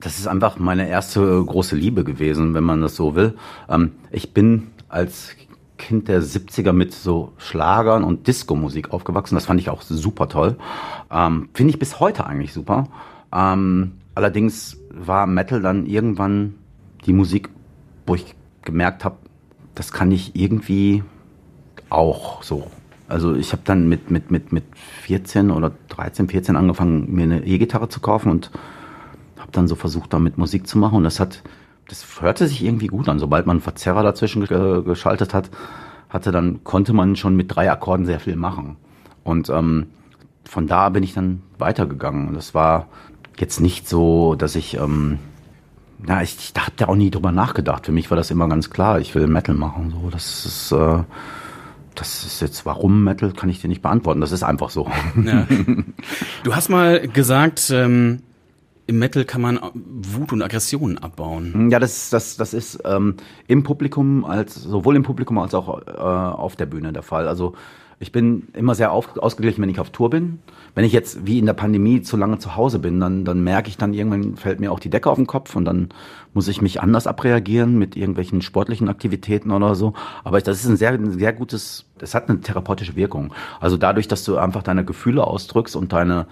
Das 0.00 0.18
ist 0.18 0.26
einfach 0.26 0.58
meine 0.58 0.88
erste 0.88 1.42
große 1.44 1.76
Liebe 1.76 2.04
gewesen, 2.04 2.54
wenn 2.54 2.64
man 2.64 2.80
das 2.80 2.96
so 2.96 3.14
will. 3.14 3.34
Ähm, 3.68 3.92
ich 4.10 4.34
bin 4.34 4.68
als 4.88 5.30
Kind 5.78 6.08
der 6.08 6.22
70er 6.22 6.72
mit 6.72 6.92
so 6.92 7.32
Schlagern 7.36 8.04
und 8.04 8.26
Disco-Musik 8.26 8.90
aufgewachsen. 8.92 9.34
Das 9.34 9.46
fand 9.46 9.60
ich 9.60 9.70
auch 9.70 9.82
super 9.82 10.28
toll. 10.28 10.56
Ähm, 11.10 11.48
Finde 11.54 11.70
ich 11.70 11.78
bis 11.78 12.00
heute 12.00 12.26
eigentlich 12.26 12.52
super. 12.52 12.88
Ähm, 13.32 13.92
allerdings 14.14 14.76
war 14.90 15.26
Metal 15.26 15.60
dann 15.60 15.86
irgendwann 15.86 16.54
die 17.06 17.12
Musik, 17.12 17.50
wo 18.06 18.14
ich 18.14 18.34
gemerkt 18.62 19.04
habe, 19.04 19.16
das 19.74 19.92
kann 19.92 20.10
ich 20.10 20.36
irgendwie 20.36 21.02
auch 21.90 22.42
so. 22.42 22.70
Also 23.08 23.34
ich 23.34 23.52
habe 23.52 23.62
dann 23.64 23.88
mit, 23.88 24.10
mit, 24.10 24.30
mit, 24.30 24.52
mit 24.52 24.64
14 25.02 25.50
oder 25.50 25.72
13, 25.88 26.28
14 26.28 26.56
angefangen, 26.56 27.14
mir 27.14 27.24
eine 27.24 27.44
E-Gitarre 27.44 27.88
zu 27.88 28.00
kaufen 28.00 28.30
und 28.30 28.50
habe 29.38 29.52
dann 29.52 29.68
so 29.68 29.74
versucht, 29.74 30.12
damit 30.12 30.38
Musik 30.38 30.66
zu 30.66 30.78
machen. 30.78 30.96
Und 30.96 31.04
das 31.04 31.20
hat, 31.20 31.42
das 31.88 32.20
hörte 32.20 32.48
sich 32.48 32.64
irgendwie 32.64 32.86
gut 32.86 33.08
an. 33.08 33.18
Sobald 33.18 33.46
man 33.46 33.56
einen 33.56 33.62
Verzerrer 33.62 34.02
dazwischen 34.02 34.46
geschaltet 34.46 35.34
hat, 35.34 35.50
hatte, 36.08 36.32
dann 36.32 36.64
konnte 36.64 36.92
man 36.92 37.16
schon 37.16 37.36
mit 37.36 37.54
drei 37.54 37.70
Akkorden 37.70 38.06
sehr 38.06 38.20
viel 38.20 38.36
machen. 38.36 38.76
Und 39.22 39.50
ähm, 39.50 39.86
von 40.44 40.66
da 40.66 40.88
bin 40.88 41.02
ich 41.02 41.12
dann 41.12 41.42
weitergegangen. 41.58 42.28
Und 42.28 42.34
das 42.34 42.54
war 42.54 42.88
jetzt 43.38 43.60
nicht 43.60 43.88
so, 43.88 44.34
dass 44.34 44.56
ich, 44.56 44.78
ähm, 44.78 45.18
ja, 46.06 46.22
ich, 46.22 46.36
ich 46.38 46.52
da 46.52 46.86
auch 46.86 46.96
nie 46.96 47.10
drüber 47.10 47.32
nachgedacht. 47.32 47.86
Für 47.86 47.92
mich 47.92 48.10
war 48.10 48.16
das 48.16 48.30
immer 48.30 48.48
ganz 48.48 48.70
klar, 48.70 49.00
ich 49.00 49.14
will 49.14 49.26
Metal 49.26 49.54
machen. 49.54 49.92
So, 49.92 50.10
das 50.10 50.44
ist, 50.44 50.72
äh, 50.72 51.02
das 51.94 52.24
ist 52.24 52.40
jetzt, 52.40 52.66
warum 52.66 53.04
Metal, 53.04 53.32
kann 53.32 53.48
ich 53.48 53.60
dir 53.60 53.68
nicht 53.68 53.82
beantworten. 53.82 54.20
Das 54.20 54.32
ist 54.32 54.42
einfach 54.42 54.70
so. 54.70 54.90
Ja. 55.24 55.46
Du 56.42 56.54
hast 56.54 56.68
mal 56.68 57.08
gesagt, 57.08 57.70
ähm, 57.70 58.22
im 58.86 58.98
Metal 58.98 59.24
kann 59.24 59.40
man 59.40 59.58
Wut 59.72 60.32
und 60.32 60.42
Aggressionen 60.42 60.98
abbauen. 60.98 61.70
Ja, 61.70 61.78
das, 61.78 62.10
das, 62.10 62.36
das 62.36 62.52
ist 62.52 62.80
ähm, 62.84 63.16
im 63.46 63.62
Publikum 63.62 64.24
als 64.24 64.54
sowohl 64.54 64.96
im 64.96 65.02
Publikum 65.02 65.38
als 65.38 65.54
auch 65.54 65.86
äh, 65.86 65.90
auf 65.90 66.56
der 66.56 66.66
Bühne 66.66 66.92
der 66.92 67.02
Fall. 67.02 67.26
Also 67.26 67.54
ich 67.98 68.12
bin 68.12 68.48
immer 68.52 68.74
sehr 68.74 68.92
auf, 68.92 69.16
ausgeglichen, 69.16 69.62
wenn 69.62 69.68
ich 69.68 69.80
auf 69.80 69.90
Tour 69.90 70.10
bin. 70.10 70.40
Wenn 70.74 70.84
ich 70.84 70.92
jetzt 70.92 71.26
wie 71.26 71.38
in 71.38 71.46
der 71.46 71.52
Pandemie 71.52 72.02
zu 72.02 72.16
lange 72.16 72.38
zu 72.38 72.56
Hause 72.56 72.78
bin, 72.78 72.98
dann, 72.98 73.24
dann 73.24 73.42
merke 73.44 73.68
ich 73.68 73.76
dann 73.76 73.94
irgendwann 73.94 74.36
fällt 74.36 74.60
mir 74.60 74.72
auch 74.72 74.80
die 74.80 74.90
Decke 74.90 75.10
auf 75.10 75.16
den 75.16 75.26
Kopf 75.26 75.54
und 75.54 75.64
dann 75.64 75.90
muss 76.32 76.48
ich 76.48 76.60
mich 76.60 76.80
anders 76.80 77.06
abreagieren 77.06 77.78
mit 77.78 77.96
irgendwelchen 77.96 78.42
sportlichen 78.42 78.88
Aktivitäten 78.88 79.52
oder 79.52 79.74
so. 79.74 79.94
Aber 80.24 80.40
das 80.40 80.58
ist 80.58 80.68
ein 80.68 80.76
sehr, 80.76 80.90
ein 80.90 81.18
sehr 81.18 81.32
gutes, 81.32 81.86
das 81.98 82.14
hat 82.14 82.28
eine 82.28 82.40
therapeutische 82.40 82.96
Wirkung. 82.96 83.32
Also 83.60 83.76
dadurch, 83.76 84.08
dass 84.08 84.24
du 84.24 84.36
einfach 84.36 84.62
deine 84.62 84.84
Gefühle 84.84 85.24
ausdrückst 85.24 85.76
und 85.76 85.92
deine 85.92 86.26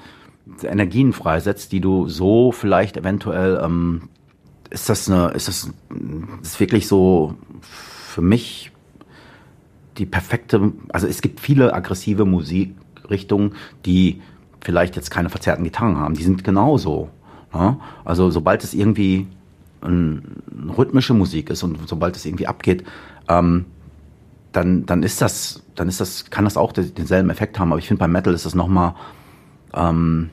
Energien 0.65 1.13
freisetzt, 1.13 1.71
die 1.71 1.81
du 1.81 2.09
so 2.09 2.51
vielleicht 2.51 2.97
eventuell, 2.97 3.61
ähm, 3.63 4.09
ist 4.71 4.89
das 4.89 5.09
eine, 5.09 5.29
ist 5.29 5.49
das, 5.49 5.71
ist 6.43 6.59
wirklich 6.59 6.89
so 6.89 7.35
für 7.61 8.23
mich 8.23 8.72
die 10.03 10.07
perfekte, 10.07 10.73
also 10.89 11.07
es 11.07 11.23
gibt 11.23 11.39
viele 11.39 11.73
aggressive 11.73 12.25
Musikrichtungen, 12.25 13.55
die 13.87 14.21
vielleicht 14.61 14.97
jetzt 14.97 15.13
keine 15.13 15.29
verzerrten 15.29 15.63
Gitarren 15.63 15.97
haben. 15.97 16.15
Die 16.15 16.25
sind 16.25 16.43
genauso. 16.43 17.09
Ne? 17.55 17.79
Also 18.05 18.29
sobald 18.31 18.65
es 18.65 18.75
irgendwie 18.75 19.29
rhythmische 19.81 21.15
Musik 21.15 21.51
ist 21.51 21.63
und 21.63 21.89
sobald 21.89 22.17
es 22.17 22.25
irgendwie 22.25 22.49
abgeht, 22.49 22.85
ähm, 23.29 23.67
dann, 24.51 24.87
dann 24.87 25.05
ist 25.05 25.23
das, 25.23 25.63
dann 25.77 25.89
ist 25.89 26.01
das, 26.01 26.31
kann 26.31 26.45
das 26.45 26.57
auch 26.57 26.73
denselben 26.73 27.31
Effekt 27.31 27.61
haben. 27.61 27.71
Aber 27.71 27.79
ich 27.79 27.87
finde, 27.87 28.01
beim 28.01 28.13
Metal 28.13 28.35
ist 28.35 28.45
das 28.45 28.57
nochmal, 28.57 28.95
ähm, 29.73 30.31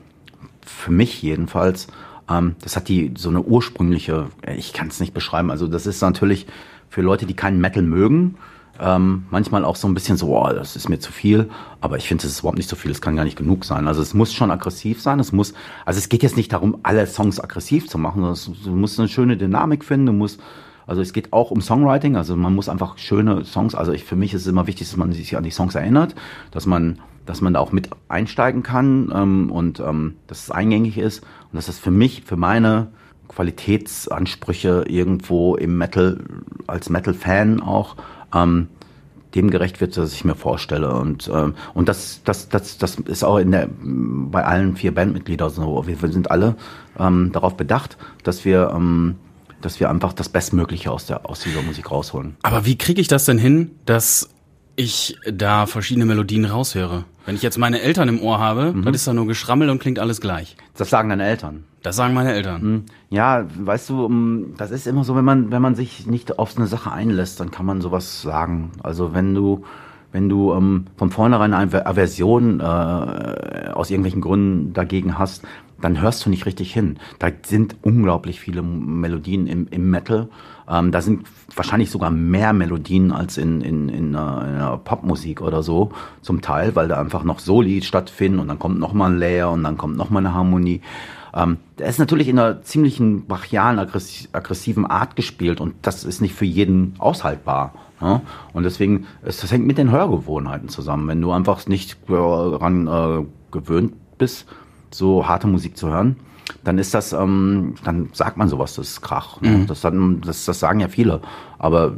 für 0.62 0.90
mich 0.90 1.22
jedenfalls, 1.22 1.86
ähm, 2.28 2.56
das 2.62 2.74
hat 2.74 2.88
die 2.88 3.14
so 3.16 3.28
eine 3.28 3.42
ursprüngliche, 3.42 4.26
ich 4.56 4.72
kann 4.72 4.88
es 4.88 4.98
nicht 4.98 5.14
beschreiben. 5.14 5.50
Also 5.52 5.68
das 5.68 5.86
ist 5.86 6.00
natürlich 6.00 6.46
für 6.88 7.02
Leute, 7.02 7.26
die 7.26 7.34
keinen 7.34 7.60
Metal 7.60 7.84
mögen, 7.84 8.36
ähm, 8.80 9.26
manchmal 9.30 9.64
auch 9.64 9.76
so 9.76 9.86
ein 9.86 9.94
bisschen 9.94 10.16
so, 10.16 10.36
oh, 10.36 10.48
das 10.48 10.74
ist 10.74 10.88
mir 10.88 10.98
zu 10.98 11.12
viel, 11.12 11.50
aber 11.80 11.98
ich 11.98 12.08
finde, 12.08 12.26
es 12.26 12.32
ist 12.32 12.40
überhaupt 12.40 12.56
nicht 12.56 12.68
so 12.68 12.76
viel, 12.76 12.90
es 12.90 13.02
kann 13.02 13.14
gar 13.14 13.24
nicht 13.24 13.36
genug 13.36 13.64
sein. 13.64 13.86
Also 13.86 14.00
es 14.00 14.14
muss 14.14 14.32
schon 14.32 14.50
aggressiv 14.50 15.02
sein, 15.02 15.20
es 15.20 15.32
muss, 15.32 15.52
also 15.84 15.98
es 15.98 16.08
geht 16.08 16.22
jetzt 16.22 16.36
nicht 16.36 16.52
darum, 16.52 16.78
alle 16.82 17.06
Songs 17.06 17.40
aggressiv 17.40 17.88
zu 17.88 17.98
machen, 17.98 18.22
sondern 18.34 18.64
du 18.64 18.70
musst 18.70 18.98
eine 18.98 19.08
schöne 19.08 19.36
Dynamik 19.36 19.84
finden, 19.84 20.06
du 20.06 20.12
musst, 20.12 20.40
also 20.86 21.02
es 21.02 21.12
geht 21.12 21.32
auch 21.32 21.50
um 21.50 21.60
Songwriting, 21.60 22.16
also 22.16 22.36
man 22.36 22.54
muss 22.54 22.70
einfach 22.70 22.96
schöne 22.96 23.44
Songs, 23.44 23.74
also 23.74 23.92
ich, 23.92 24.04
für 24.04 24.16
mich 24.16 24.32
ist 24.32 24.42
es 24.42 24.46
immer 24.46 24.66
wichtig, 24.66 24.88
dass 24.88 24.96
man 24.96 25.12
sich 25.12 25.36
an 25.36 25.44
die 25.44 25.50
Songs 25.50 25.74
erinnert, 25.74 26.14
dass 26.50 26.64
man, 26.64 27.00
dass 27.26 27.42
man 27.42 27.52
da 27.52 27.60
auch 27.60 27.72
mit 27.72 27.90
einsteigen 28.08 28.62
kann 28.62 29.12
ähm, 29.14 29.52
und 29.52 29.80
ähm, 29.80 30.16
dass 30.26 30.44
es 30.44 30.50
eingängig 30.50 30.96
ist 30.96 31.20
und 31.20 31.56
dass 31.56 31.66
das 31.66 31.78
für 31.78 31.90
mich, 31.90 32.22
für 32.24 32.36
meine 32.36 32.88
Qualitätsansprüche 33.28 34.84
irgendwo 34.88 35.54
im 35.54 35.76
Metal, 35.78 36.18
als 36.66 36.90
Metal-Fan 36.90 37.60
auch, 37.60 37.96
ähm, 38.34 38.68
dem 39.34 39.50
gerecht 39.50 39.80
wird, 39.80 39.96
was 39.96 40.12
ich 40.12 40.24
mir 40.24 40.34
vorstelle. 40.34 40.92
Und, 40.92 41.30
ähm, 41.32 41.54
und 41.74 41.88
das, 41.88 42.22
das, 42.24 42.48
das, 42.48 42.78
das 42.78 42.96
ist 42.96 43.24
auch 43.24 43.38
in 43.38 43.52
der, 43.52 43.68
bei 43.80 44.44
allen 44.44 44.76
vier 44.76 44.94
Bandmitgliedern 44.94 45.50
so. 45.50 45.86
Wir, 45.86 46.00
wir 46.02 46.12
sind 46.12 46.30
alle 46.30 46.56
ähm, 46.98 47.30
darauf 47.32 47.56
bedacht, 47.56 47.96
dass 48.24 48.44
wir, 48.44 48.72
ähm, 48.74 49.16
dass 49.60 49.78
wir 49.80 49.90
einfach 49.90 50.12
das 50.12 50.28
Bestmögliche 50.28 50.90
aus, 50.90 51.06
der, 51.06 51.28
aus 51.28 51.40
dieser 51.40 51.62
Musik 51.62 51.90
rausholen. 51.90 52.36
Aber 52.42 52.66
wie 52.66 52.76
kriege 52.76 53.00
ich 53.00 53.08
das 53.08 53.24
denn 53.24 53.38
hin, 53.38 53.72
dass 53.86 54.30
ich 54.76 55.16
da 55.30 55.66
verschiedene 55.66 56.06
Melodien 56.06 56.44
raushöre? 56.44 57.04
Wenn 57.26 57.36
ich 57.36 57.42
jetzt 57.42 57.58
meine 57.58 57.80
Eltern 57.82 58.08
im 58.08 58.20
Ohr 58.20 58.38
habe, 58.38 58.72
mhm. 58.72 58.84
dann 58.84 58.94
ist 58.94 59.06
da 59.06 59.12
nur 59.12 59.26
Geschrammel 59.26 59.70
und 59.70 59.78
klingt 59.78 59.98
alles 59.98 60.20
gleich. 60.20 60.56
Das 60.76 60.90
sagen 60.90 61.10
deine 61.10 61.26
Eltern. 61.26 61.64
Das 61.82 61.96
sagen 61.96 62.14
meine 62.14 62.32
Eltern. 62.32 62.62
Mhm. 62.62 62.84
Ja, 63.08 63.46
weißt 63.58 63.90
du, 63.90 64.46
das 64.56 64.70
ist 64.70 64.86
immer 64.86 65.04
so, 65.04 65.16
wenn 65.16 65.24
man, 65.24 65.50
wenn 65.50 65.62
man 65.62 65.74
sich 65.74 66.06
nicht 66.06 66.38
auf 66.38 66.56
eine 66.56 66.66
Sache 66.66 66.92
einlässt, 66.92 67.40
dann 67.40 67.50
kann 67.50 67.66
man 67.66 67.80
sowas 67.80 68.22
sagen. 68.22 68.72
Also 68.82 69.14
wenn 69.14 69.34
du, 69.34 69.64
wenn 70.12 70.28
du 70.28 70.52
ähm, 70.52 70.86
von 70.96 71.10
vornherein 71.10 71.54
eine 71.54 71.86
Aversion 71.86 72.60
äh, 72.60 72.62
aus 73.72 73.90
irgendwelchen 73.90 74.20
Gründen 74.20 74.72
dagegen 74.74 75.18
hast, 75.18 75.44
dann 75.80 76.00
hörst 76.02 76.26
du 76.26 76.30
nicht 76.30 76.44
richtig 76.44 76.72
hin. 76.72 76.98
Da 77.18 77.28
sind 77.46 77.76
unglaublich 77.82 78.40
viele 78.40 78.62
Melodien 78.62 79.46
im, 79.46 79.66
im 79.70 79.90
Metal. 79.90 80.28
Ähm, 80.68 80.92
da 80.92 81.00
sind 81.00 81.26
wahrscheinlich 81.56 81.90
sogar 81.90 82.10
mehr 82.10 82.52
Melodien 82.52 83.12
als 83.12 83.38
in, 83.38 83.62
in, 83.62 83.88
in, 83.88 84.14
einer, 84.14 84.46
in 84.46 84.54
einer 84.56 84.76
Popmusik 84.76 85.40
oder 85.40 85.62
so, 85.62 85.90
zum 86.20 86.42
Teil, 86.42 86.76
weil 86.76 86.88
da 86.88 87.00
einfach 87.00 87.24
noch 87.24 87.38
Soli 87.38 87.82
stattfinden 87.82 88.38
und 88.38 88.48
dann 88.48 88.58
kommt 88.58 88.78
noch 88.78 88.92
mal 88.92 89.10
ein 89.10 89.18
Layer 89.18 89.50
und 89.50 89.64
dann 89.64 89.78
kommt 89.78 89.96
noch 89.96 90.10
mal 90.10 90.20
eine 90.20 90.34
Harmonie. 90.34 90.82
Ähm, 91.34 91.58
der 91.78 91.88
ist 91.88 91.98
natürlich 91.98 92.28
in 92.28 92.38
einer 92.38 92.62
ziemlichen 92.62 93.26
brachialen, 93.26 93.78
aggressiven 93.78 94.86
Art 94.86 95.16
gespielt 95.16 95.60
und 95.60 95.74
das 95.82 96.04
ist 96.04 96.20
nicht 96.20 96.34
für 96.34 96.44
jeden 96.44 96.94
aushaltbar. 96.98 97.74
Ne? 98.00 98.20
Und 98.52 98.64
deswegen, 98.64 99.06
ist, 99.24 99.42
das 99.42 99.52
hängt 99.52 99.66
mit 99.66 99.78
den 99.78 99.90
Hörgewohnheiten 99.90 100.68
zusammen. 100.68 101.08
Wenn 101.08 101.20
du 101.20 101.32
einfach 101.32 101.66
nicht 101.66 101.98
daran 102.08 102.86
äh, 102.86 103.24
gewöhnt 103.50 103.94
bist, 104.18 104.46
so 104.90 105.26
harte 105.26 105.46
Musik 105.46 105.76
zu 105.76 105.88
hören, 105.88 106.16
dann 106.64 106.78
ist 106.78 106.94
das, 106.94 107.12
ähm, 107.12 107.74
dann 107.84 108.10
sagt 108.12 108.36
man 108.36 108.48
sowas, 108.48 108.74
das 108.74 108.88
ist 108.88 109.00
Krach. 109.02 109.40
Ne? 109.40 109.50
Mhm. 109.50 109.66
Das, 109.66 109.82
das, 109.82 110.44
das 110.44 110.60
sagen 110.60 110.80
ja 110.80 110.88
viele. 110.88 111.20
Aber 111.58 111.92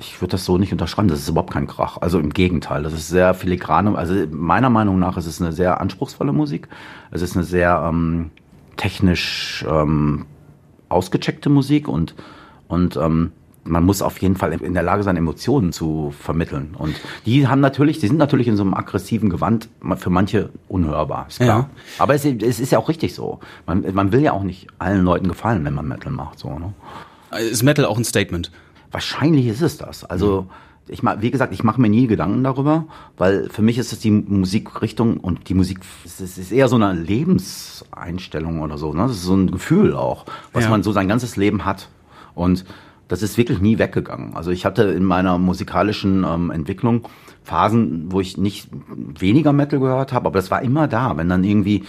ich 0.00 0.20
würde 0.20 0.32
das 0.32 0.44
so 0.44 0.58
nicht 0.58 0.72
unterschreiben, 0.72 1.08
das 1.08 1.20
ist 1.20 1.28
überhaupt 1.28 1.52
kein 1.52 1.66
Krach. 1.66 1.98
Also 2.00 2.18
im 2.18 2.30
Gegenteil, 2.30 2.82
das 2.82 2.92
ist 2.92 3.08
sehr 3.08 3.34
filigrane, 3.34 3.96
also 3.96 4.14
meiner 4.30 4.70
Meinung 4.70 4.98
nach 4.98 5.16
ist 5.16 5.26
es 5.26 5.40
eine 5.40 5.52
sehr 5.52 5.80
anspruchsvolle 5.80 6.32
Musik. 6.32 6.68
Es 7.10 7.22
ist 7.22 7.36
eine 7.36 7.44
sehr 7.44 7.84
ähm, 7.86 8.30
technisch 8.80 9.62
ähm, 9.68 10.24
ausgecheckte 10.88 11.50
Musik 11.50 11.86
und, 11.86 12.14
und 12.66 12.96
ähm, 12.96 13.32
man 13.62 13.84
muss 13.84 14.00
auf 14.00 14.16
jeden 14.22 14.36
Fall 14.36 14.54
in 14.54 14.72
der 14.72 14.82
Lage 14.82 15.02
sein, 15.02 15.18
Emotionen 15.18 15.70
zu 15.70 16.14
vermitteln. 16.18 16.74
Und 16.78 16.96
die 17.26 17.46
haben 17.46 17.60
natürlich, 17.60 17.98
die 17.98 18.06
sind 18.06 18.16
natürlich 18.16 18.48
in 18.48 18.56
so 18.56 18.62
einem 18.62 18.72
aggressiven 18.72 19.28
Gewand 19.28 19.68
für 19.96 20.08
manche 20.08 20.48
unhörbar, 20.66 21.26
ist 21.28 21.40
klar. 21.40 21.68
Ja. 21.68 21.70
Aber 21.98 22.14
es, 22.14 22.24
es, 22.24 22.58
ist 22.58 22.72
ja 22.72 22.78
auch 22.78 22.88
richtig 22.88 23.14
so. 23.14 23.40
Man, 23.66 23.84
man 23.92 24.12
will 24.12 24.22
ja 24.22 24.32
auch 24.32 24.42
nicht 24.42 24.68
allen 24.78 25.04
Leuten 25.04 25.28
gefallen, 25.28 25.62
wenn 25.66 25.74
man 25.74 25.86
Metal 25.86 26.10
macht. 26.10 26.38
So, 26.38 26.58
ne? 26.58 26.72
Ist 27.38 27.62
Metal 27.62 27.84
auch 27.84 27.98
ein 27.98 28.04
Statement? 28.04 28.50
Wahrscheinlich 28.90 29.46
ist 29.46 29.60
es 29.60 29.76
das. 29.76 30.04
Also 30.04 30.42
mhm 30.42 30.69
ich 30.90 31.02
wie 31.02 31.30
gesagt, 31.30 31.52
ich 31.52 31.62
mache 31.62 31.80
mir 31.80 31.88
nie 31.88 32.06
Gedanken 32.06 32.42
darüber, 32.42 32.86
weil 33.16 33.48
für 33.48 33.62
mich 33.62 33.78
ist 33.78 33.92
es 33.92 34.00
die 34.00 34.10
Musikrichtung 34.10 35.18
und 35.18 35.48
die 35.48 35.54
Musik, 35.54 35.80
es 36.04 36.20
ist 36.20 36.52
eher 36.52 36.68
so 36.68 36.76
eine 36.76 36.92
Lebenseinstellung 36.92 38.60
oder 38.60 38.76
so. 38.76 38.92
Ne? 38.92 39.02
Das 39.02 39.12
ist 39.12 39.22
so 39.22 39.34
ein 39.34 39.50
Gefühl 39.50 39.94
auch, 39.94 40.26
was 40.52 40.64
ja. 40.64 40.70
man 40.70 40.82
so 40.82 40.92
sein 40.92 41.08
ganzes 41.08 41.36
Leben 41.36 41.64
hat. 41.64 41.88
Und 42.34 42.64
das 43.08 43.22
ist 43.22 43.38
wirklich 43.38 43.60
nie 43.60 43.78
weggegangen. 43.78 44.34
Also 44.34 44.50
ich 44.50 44.64
hatte 44.64 44.84
in 44.84 45.04
meiner 45.04 45.38
musikalischen 45.38 46.24
ähm, 46.24 46.50
Entwicklung 46.50 47.06
Phasen, 47.42 48.06
wo 48.10 48.20
ich 48.20 48.36
nicht 48.36 48.68
weniger 48.96 49.52
Metal 49.52 49.80
gehört 49.80 50.12
habe, 50.12 50.26
aber 50.26 50.38
das 50.38 50.50
war 50.50 50.62
immer 50.62 50.88
da. 50.88 51.16
Wenn 51.16 51.28
dann 51.28 51.44
irgendwie 51.44 51.84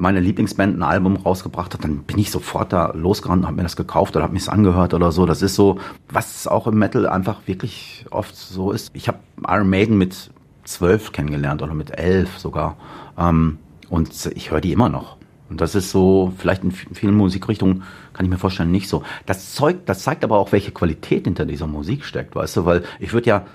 meine 0.00 0.20
Lieblingsband 0.20 0.78
ein 0.78 0.82
Album 0.82 1.16
rausgebracht 1.16 1.74
hat, 1.74 1.84
dann 1.84 1.98
bin 1.98 2.18
ich 2.18 2.30
sofort 2.30 2.72
da 2.72 2.92
losgerannt, 2.94 3.44
habe 3.44 3.56
mir 3.56 3.62
das 3.62 3.76
gekauft 3.76 4.16
oder 4.16 4.24
habe 4.24 4.32
mir 4.32 4.40
es 4.40 4.48
angehört 4.48 4.94
oder 4.94 5.12
so. 5.12 5.26
Das 5.26 5.42
ist 5.42 5.54
so, 5.54 5.78
was 6.08 6.46
auch 6.46 6.66
im 6.66 6.78
Metal 6.78 7.06
einfach 7.06 7.46
wirklich 7.46 8.06
oft 8.10 8.34
so 8.34 8.72
ist. 8.72 8.90
Ich 8.94 9.08
habe 9.08 9.18
Iron 9.46 9.68
Maiden 9.68 9.98
mit 9.98 10.30
zwölf 10.64 11.12
kennengelernt 11.12 11.62
oder 11.62 11.74
mit 11.74 11.96
elf 11.98 12.38
sogar. 12.38 12.76
Ähm, 13.18 13.58
und 13.88 14.30
ich 14.34 14.50
höre 14.50 14.60
die 14.60 14.72
immer 14.72 14.88
noch. 14.88 15.16
Und 15.50 15.60
das 15.60 15.74
ist 15.74 15.90
so, 15.90 16.32
vielleicht 16.38 16.62
in 16.62 16.70
vielen 16.70 17.16
Musikrichtungen, 17.16 17.82
kann 18.12 18.24
ich 18.24 18.30
mir 18.30 18.38
vorstellen, 18.38 18.70
nicht 18.70 18.88
so. 18.88 19.02
Das, 19.26 19.52
Zeug, 19.52 19.84
das 19.84 20.04
zeigt 20.04 20.22
aber 20.22 20.38
auch, 20.38 20.52
welche 20.52 20.70
Qualität 20.70 21.24
hinter 21.24 21.44
dieser 21.44 21.66
Musik 21.66 22.04
steckt, 22.04 22.36
weißt 22.36 22.58
du, 22.58 22.64
weil 22.66 22.84
ich 23.00 23.12
würde 23.12 23.28
ja, 23.28 23.46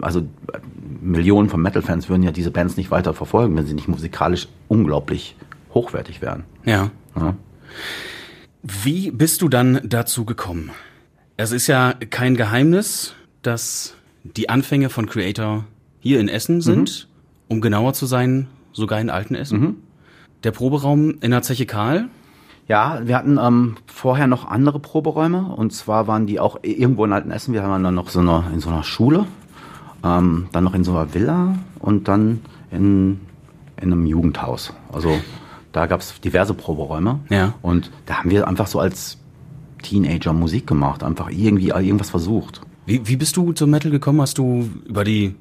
also 0.00 0.26
Millionen 1.02 1.50
von 1.50 1.60
Metal-Fans 1.60 2.08
würden 2.08 2.22
ja 2.22 2.30
diese 2.30 2.50
Bands 2.50 2.78
nicht 2.78 2.90
weiter 2.90 3.12
verfolgen, 3.12 3.54
wenn 3.56 3.66
sie 3.66 3.74
nicht 3.74 3.88
musikalisch 3.88 4.48
unglaublich 4.68 5.36
hochwertig 5.74 6.22
wären. 6.22 6.44
Ja. 6.64 6.90
ja. 7.16 7.34
Wie 8.62 9.10
bist 9.10 9.42
du 9.42 9.48
dann 9.48 9.80
dazu 9.84 10.24
gekommen? 10.24 10.70
Es 11.36 11.52
ist 11.52 11.66
ja 11.66 11.94
kein 12.10 12.36
Geheimnis, 12.36 13.14
dass 13.42 13.94
die 14.22 14.48
Anfänge 14.48 14.88
von 14.88 15.06
Creator 15.06 15.64
hier 16.00 16.20
in 16.20 16.28
Essen 16.28 16.60
sind, 16.60 17.08
mhm. 17.08 17.54
um 17.56 17.60
genauer 17.60 17.92
zu 17.92 18.06
sein, 18.06 18.46
sogar 18.72 19.00
in 19.00 19.10
alten 19.10 19.34
Essen. 19.34 19.60
Mhm. 19.60 19.76
Der 20.44 20.52
Proberaum 20.52 21.16
in 21.20 21.30
der 21.30 21.42
Zeche 21.42 21.66
Karl. 21.66 22.08
Ja, 22.68 23.00
wir 23.04 23.16
hatten 23.16 23.38
ähm, 23.38 23.76
vorher 23.86 24.26
noch 24.26 24.46
andere 24.46 24.80
Proberäume 24.80 25.54
und 25.54 25.72
zwar 25.72 26.06
waren 26.06 26.26
die 26.26 26.40
auch 26.40 26.58
irgendwo 26.62 27.04
in 27.04 27.12
Alten 27.12 27.30
Essen. 27.30 27.52
Wir 27.52 27.62
waren 27.62 27.82
dann 27.82 27.94
noch 27.94 28.08
so 28.08 28.20
eine, 28.20 28.44
in 28.54 28.60
so 28.60 28.70
einer 28.70 28.84
Schule, 28.84 29.26
ähm, 30.02 30.48
dann 30.52 30.64
noch 30.64 30.74
in 30.74 30.84
so 30.84 30.92
einer 30.92 31.12
Villa 31.12 31.56
und 31.80 32.08
dann 32.08 32.40
in, 32.70 33.20
in 33.76 33.92
einem 33.92 34.06
Jugendhaus. 34.06 34.72
Also 34.90 35.20
da 35.74 35.86
gab 35.86 36.00
es 36.00 36.20
diverse 36.20 36.54
Proberäume. 36.54 37.20
Ja. 37.28 37.54
Und 37.60 37.90
da 38.06 38.18
haben 38.18 38.30
wir 38.30 38.46
einfach 38.46 38.68
so 38.68 38.78
als 38.78 39.18
Teenager 39.82 40.32
Musik 40.32 40.66
gemacht, 40.66 41.02
einfach 41.02 41.30
irgendwie 41.30 41.68
irgendwas 41.68 42.10
versucht. 42.10 42.60
Wie, 42.86 43.06
wie 43.06 43.16
bist 43.16 43.36
du 43.36 43.52
zum 43.52 43.70
Metal 43.70 43.90
gekommen? 43.90 44.20
Hast 44.20 44.38
du 44.38 44.70
über 44.86 45.04
die 45.04 45.34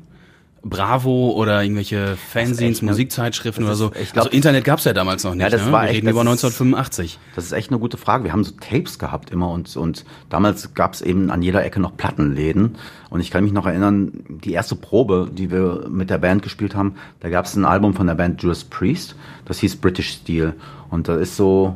Bravo 0.65 1.31
oder 1.31 1.61
irgendwelche 1.61 2.15
Fanzines, 2.15 2.81
Musikzeitschriften 2.81 3.65
oder 3.65 3.75
so. 3.75 3.91
Ich 4.01 4.13
glaub, 4.13 4.25
also 4.25 4.35
Internet 4.35 4.63
gab's 4.63 4.85
ja 4.85 4.93
damals 4.93 5.23
noch 5.25 5.35
nicht. 5.35 5.43
Ja, 5.43 5.49
das 5.49 5.65
ne? 5.65 5.71
war 5.73 5.83
Wir 5.83 5.89
echt, 5.89 5.97
reden 5.97 6.07
über 6.07 6.21
1985. 6.21 7.19
Das 7.35 7.43
ist 7.43 7.51
echt 7.51 7.69
eine 7.69 7.79
gute 7.79 7.97
Frage. 7.97 8.23
Wir 8.23 8.31
haben 8.31 8.45
so 8.45 8.51
Tapes 8.51 8.97
gehabt 8.97 9.29
immer 9.29 9.51
und, 9.51 9.75
und 9.75 10.05
damals 10.29 10.73
gab's 10.73 11.01
eben 11.01 11.31
an 11.31 11.41
jeder 11.41 11.65
Ecke 11.65 11.81
noch 11.81 11.97
Plattenläden. 11.97 12.75
Und 13.09 13.19
ich 13.19 13.29
kann 13.29 13.43
mich 13.43 13.51
noch 13.51 13.65
erinnern, 13.65 14.23
die 14.29 14.53
erste 14.53 14.75
Probe, 14.75 15.29
die 15.31 15.51
wir 15.51 15.87
mit 15.89 16.09
der 16.09 16.17
Band 16.17 16.41
gespielt 16.41 16.75
haben, 16.75 16.95
da 17.19 17.29
gab's 17.29 17.55
ein 17.55 17.65
Album 17.65 17.93
von 17.93 18.07
der 18.07 18.15
Band 18.15 18.41
Judas 18.41 18.63
Priest, 18.63 19.15
das 19.43 19.59
hieß 19.59 19.75
British 19.75 20.11
Steel. 20.11 20.53
Und 20.89 21.09
da 21.09 21.17
ist 21.17 21.35
so, 21.35 21.75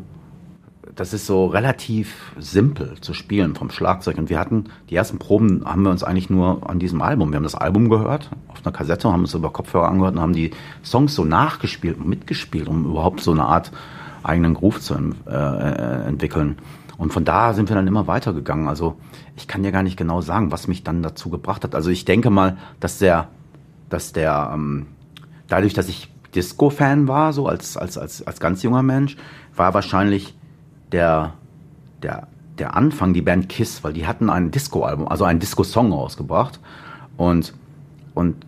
das 0.98 1.14
ist 1.14 1.28
so 1.28 1.46
relativ 1.46 2.34
simpel 2.40 2.96
zu 3.00 3.14
spielen 3.14 3.56
vom 3.56 3.70
Schlagzeug. 3.70 4.18
Und 4.18 4.30
wir 4.30 4.40
hatten, 4.40 4.66
die 4.90 4.96
ersten 4.96 5.20
Proben 5.20 5.64
haben 5.64 5.84
wir 5.84 5.92
uns 5.92 6.04
eigentlich 6.04 6.32
nur 6.32 6.68
an 6.68 6.80
diesem 6.80 7.04
Album. 7.04 7.30
Wir 7.30 7.38
haben 7.38 7.44
das 7.44 7.56
Album 7.56 7.88
gehört, 7.88 8.32
auf 8.48 8.66
einer 8.66 8.76
Kassette, 8.76 9.12
haben 9.12 9.24
es 9.24 9.36
über 9.36 9.52
Kopfhörer 9.52 9.88
angehört 9.88 10.16
und 10.16 10.22
haben 10.22 10.34
die 10.34 10.52
Songs 10.84 11.14
so 11.14 11.24
nachgespielt 11.24 12.00
und 12.00 12.08
mitgespielt, 12.08 12.68
um 12.68 12.84
überhaupt 12.84 13.22
so 13.22 13.32
eine 13.32 13.46
Art 13.46 13.72
eigenen 14.24 14.56
Groove 14.56 14.82
zu 14.82 14.96
äh, 14.96 15.32
äh, 15.32 16.08
entwickeln. 16.08 16.58
Und 16.98 17.14
von 17.14 17.24
da 17.24 17.54
sind 17.54 17.70
wir 17.70 17.76
dann 17.76 17.86
immer 17.86 18.08
weitergegangen. 18.08 18.68
Also 18.68 18.98
ich 19.36 19.48
kann 19.48 19.64
ja 19.64 19.70
gar 19.70 19.84
nicht 19.84 19.98
genau 19.98 20.22
sagen, 20.22 20.52
was 20.52 20.68
mich 20.68 20.84
dann 20.84 21.04
dazu 21.04 21.30
gebracht 21.30 21.64
hat. 21.64 21.76
Also 21.76 21.92
ich 21.92 22.06
denke 22.06 22.32
mal, 22.32 22.58
dass 22.80 22.98
der, 22.98 23.28
dass 23.90 24.14
der, 24.14 24.50
ähm, 24.52 24.88
dadurch, 25.48 25.76
dass 25.76 25.90
ich 25.90 26.12
Disco-Fan 26.34 27.08
war, 27.08 27.34
so 27.34 27.48
als, 27.48 27.78
als, 27.78 28.00
als, 28.00 28.26
als 28.26 28.40
ganz 28.40 28.64
junger 28.64 28.82
Mensch, 28.82 29.16
war 29.56 29.76
wahrscheinlich 29.76 30.37
der, 30.92 31.34
der, 32.02 32.28
der 32.58 32.76
Anfang, 32.76 33.14
die 33.14 33.22
Band 33.22 33.50
Kiss, 33.50 33.84
weil 33.84 33.94
die 33.94 34.08
hatten 34.08 34.30
ein 34.30 34.52
Disco-Album, 34.52 35.08
also 35.08 35.26
einen 35.26 35.40
Disco-Song 35.40 35.92
rausgebracht. 35.92 36.60
Und, 37.18 37.54
und 38.14 38.46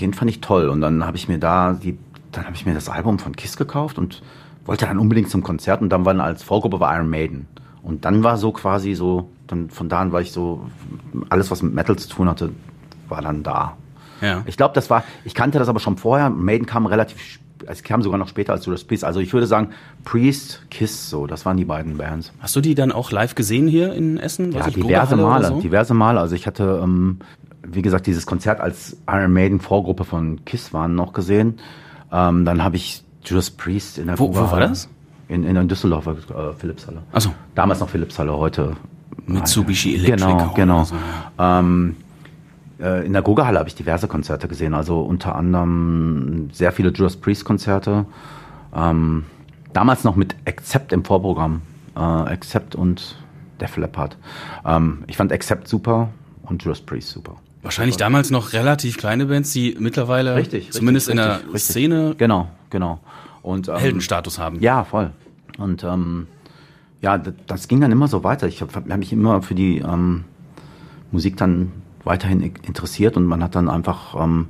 den 0.00 0.14
fand 0.14 0.30
ich 0.30 0.40
toll. 0.40 0.68
Und 0.68 0.80
dann 0.80 1.04
habe 1.04 1.16
ich 1.16 1.28
mir 1.28 1.38
da 1.38 1.72
die, 1.72 1.98
dann 2.32 2.44
habe 2.44 2.54
ich 2.54 2.66
mir 2.66 2.74
das 2.74 2.88
Album 2.88 3.18
von 3.18 3.34
Kiss 3.34 3.56
gekauft 3.56 3.98
und 3.98 4.22
wollte 4.64 4.86
dann 4.86 4.98
unbedingt 4.98 5.30
zum 5.30 5.42
Konzert 5.42 5.80
und 5.80 5.88
dann 5.88 6.04
war 6.04 6.12
dann 6.12 6.20
als 6.20 6.42
Vorgruppe 6.42 6.78
war 6.78 6.94
Iron 6.94 7.08
Maiden. 7.08 7.46
Und 7.82 8.04
dann 8.04 8.22
war 8.22 8.36
so 8.36 8.52
quasi 8.52 8.94
so, 8.94 9.30
dann 9.46 9.70
von 9.70 9.88
da 9.88 10.00
an 10.00 10.12
war 10.12 10.20
ich 10.20 10.30
so, 10.30 10.68
alles 11.30 11.50
was 11.50 11.62
mit 11.62 11.72
Metal 11.74 11.96
zu 11.96 12.08
tun 12.08 12.28
hatte, 12.28 12.50
war 13.08 13.22
dann 13.22 13.42
da. 13.42 13.76
Ja. 14.20 14.42
Ich 14.46 14.56
glaube, 14.56 14.74
das 14.74 14.90
war, 14.90 15.04
ich 15.24 15.34
kannte 15.34 15.58
das 15.58 15.68
aber 15.68 15.80
schon 15.80 15.96
vorher. 15.96 16.30
Maiden 16.30 16.66
kam 16.66 16.86
relativ 16.86 17.38
es 17.66 17.82
kam 17.82 18.02
sogar 18.02 18.18
noch 18.18 18.28
später 18.28 18.52
als 18.52 18.66
Judas 18.66 18.84
Priest. 18.84 19.04
Also 19.04 19.20
ich 19.20 19.32
würde 19.32 19.46
sagen, 19.46 19.70
Priest, 20.04 20.62
Kiss, 20.70 21.10
so, 21.10 21.26
das 21.26 21.44
waren 21.44 21.56
die 21.56 21.64
beiden 21.64 21.96
Bands. 21.98 22.32
Hast 22.40 22.56
du 22.56 22.60
die 22.60 22.74
dann 22.74 22.92
auch 22.92 23.10
live 23.10 23.34
gesehen 23.34 23.68
hier 23.68 23.92
in 23.94 24.18
Essen? 24.18 24.52
Ja, 24.52 24.68
diverse 24.70 25.16
Male, 25.16 25.48
so? 25.48 25.60
diverse 25.60 25.94
Male. 25.94 26.20
Also 26.20 26.34
ich 26.34 26.46
hatte, 26.46 26.80
ähm, 26.82 27.18
wie 27.66 27.82
gesagt, 27.82 28.06
dieses 28.06 28.26
Konzert 28.26 28.60
als 28.60 28.96
Iron 29.08 29.32
Maiden 29.32 29.60
Vorgruppe 29.60 30.04
von 30.04 30.44
Kiss 30.44 30.72
waren 30.72 30.94
noch 30.94 31.12
gesehen. 31.12 31.58
Ähm, 32.12 32.44
dann 32.44 32.62
habe 32.62 32.76
ich 32.76 33.02
Judas 33.24 33.50
Priest 33.50 33.98
in 33.98 34.06
der 34.06 34.18
Wo, 34.18 34.34
wo 34.34 34.50
war 34.50 34.60
das? 34.60 34.88
In, 35.28 35.44
in, 35.44 35.56
in 35.56 35.68
Düsseldorf, 35.68 36.06
äh, 36.06 36.14
Philipshalle. 36.56 37.02
Achso. 37.12 37.30
Damals 37.54 37.80
noch 37.80 37.88
Philipshalle, 37.90 38.34
heute. 38.34 38.76
Mitsubishi 39.26 39.94
Electric. 39.96 40.16
Genau, 40.16 40.52
genau. 40.54 40.84
So, 40.84 40.94
ähm, 41.38 41.96
äh, 41.98 42.07
in 42.78 43.12
der 43.12 43.22
Goga-Halle 43.22 43.58
habe 43.58 43.68
ich 43.68 43.74
diverse 43.74 44.06
Konzerte 44.06 44.46
gesehen, 44.46 44.72
also 44.72 45.00
unter 45.00 45.34
anderem 45.34 46.48
sehr 46.52 46.72
viele 46.72 46.90
Judas 46.90 47.16
Priest-Konzerte. 47.16 48.06
Ähm, 48.74 49.24
damals 49.72 50.04
noch 50.04 50.16
mit 50.16 50.36
Accept 50.46 50.92
im 50.92 51.04
Vorprogramm. 51.04 51.62
Äh, 51.96 52.00
Accept 52.00 52.74
und 52.74 53.16
Def 53.60 53.76
Leppard. 53.76 54.16
Ähm, 54.64 55.04
ich 55.06 55.16
fand 55.16 55.32
Accept 55.32 55.68
super 55.68 56.10
und 56.42 56.62
Judas 56.62 56.80
Priest 56.80 57.10
super. 57.10 57.36
Wahrscheinlich 57.62 57.94
super. 57.94 58.04
damals 58.04 58.30
noch 58.30 58.52
relativ 58.52 58.96
kleine 58.96 59.26
Bands, 59.26 59.52
die 59.52 59.76
mittlerweile 59.78 60.36
richtig, 60.36 60.70
zumindest 60.70 61.08
richtig, 61.08 61.24
in 61.24 61.28
der 61.28 61.38
richtig, 61.46 61.62
Szene 61.62 62.14
genau, 62.16 62.48
genau. 62.70 63.00
Und, 63.42 63.68
ähm, 63.68 63.76
Heldenstatus 63.76 64.38
haben. 64.38 64.60
Ja, 64.60 64.84
voll. 64.84 65.10
Und 65.58 65.82
ähm, 65.82 66.28
ja, 67.00 67.18
das, 67.18 67.34
das, 67.46 67.68
ging 67.68 67.80
dann 67.80 67.92
immer 67.92 68.08
so 68.08 68.24
weiter. 68.24 68.46
Ich 68.46 68.60
habe 68.60 68.72
hab 68.72 68.86
mich 68.86 69.12
immer 69.12 69.42
für 69.42 69.54
die 69.54 69.78
ähm, 69.78 70.24
Musik 71.10 71.36
dann 71.36 71.72
weiterhin 72.04 72.40
interessiert 72.40 73.16
und 73.16 73.26
man 73.26 73.42
hat 73.42 73.54
dann 73.54 73.68
einfach 73.68 74.14
ähm, 74.20 74.48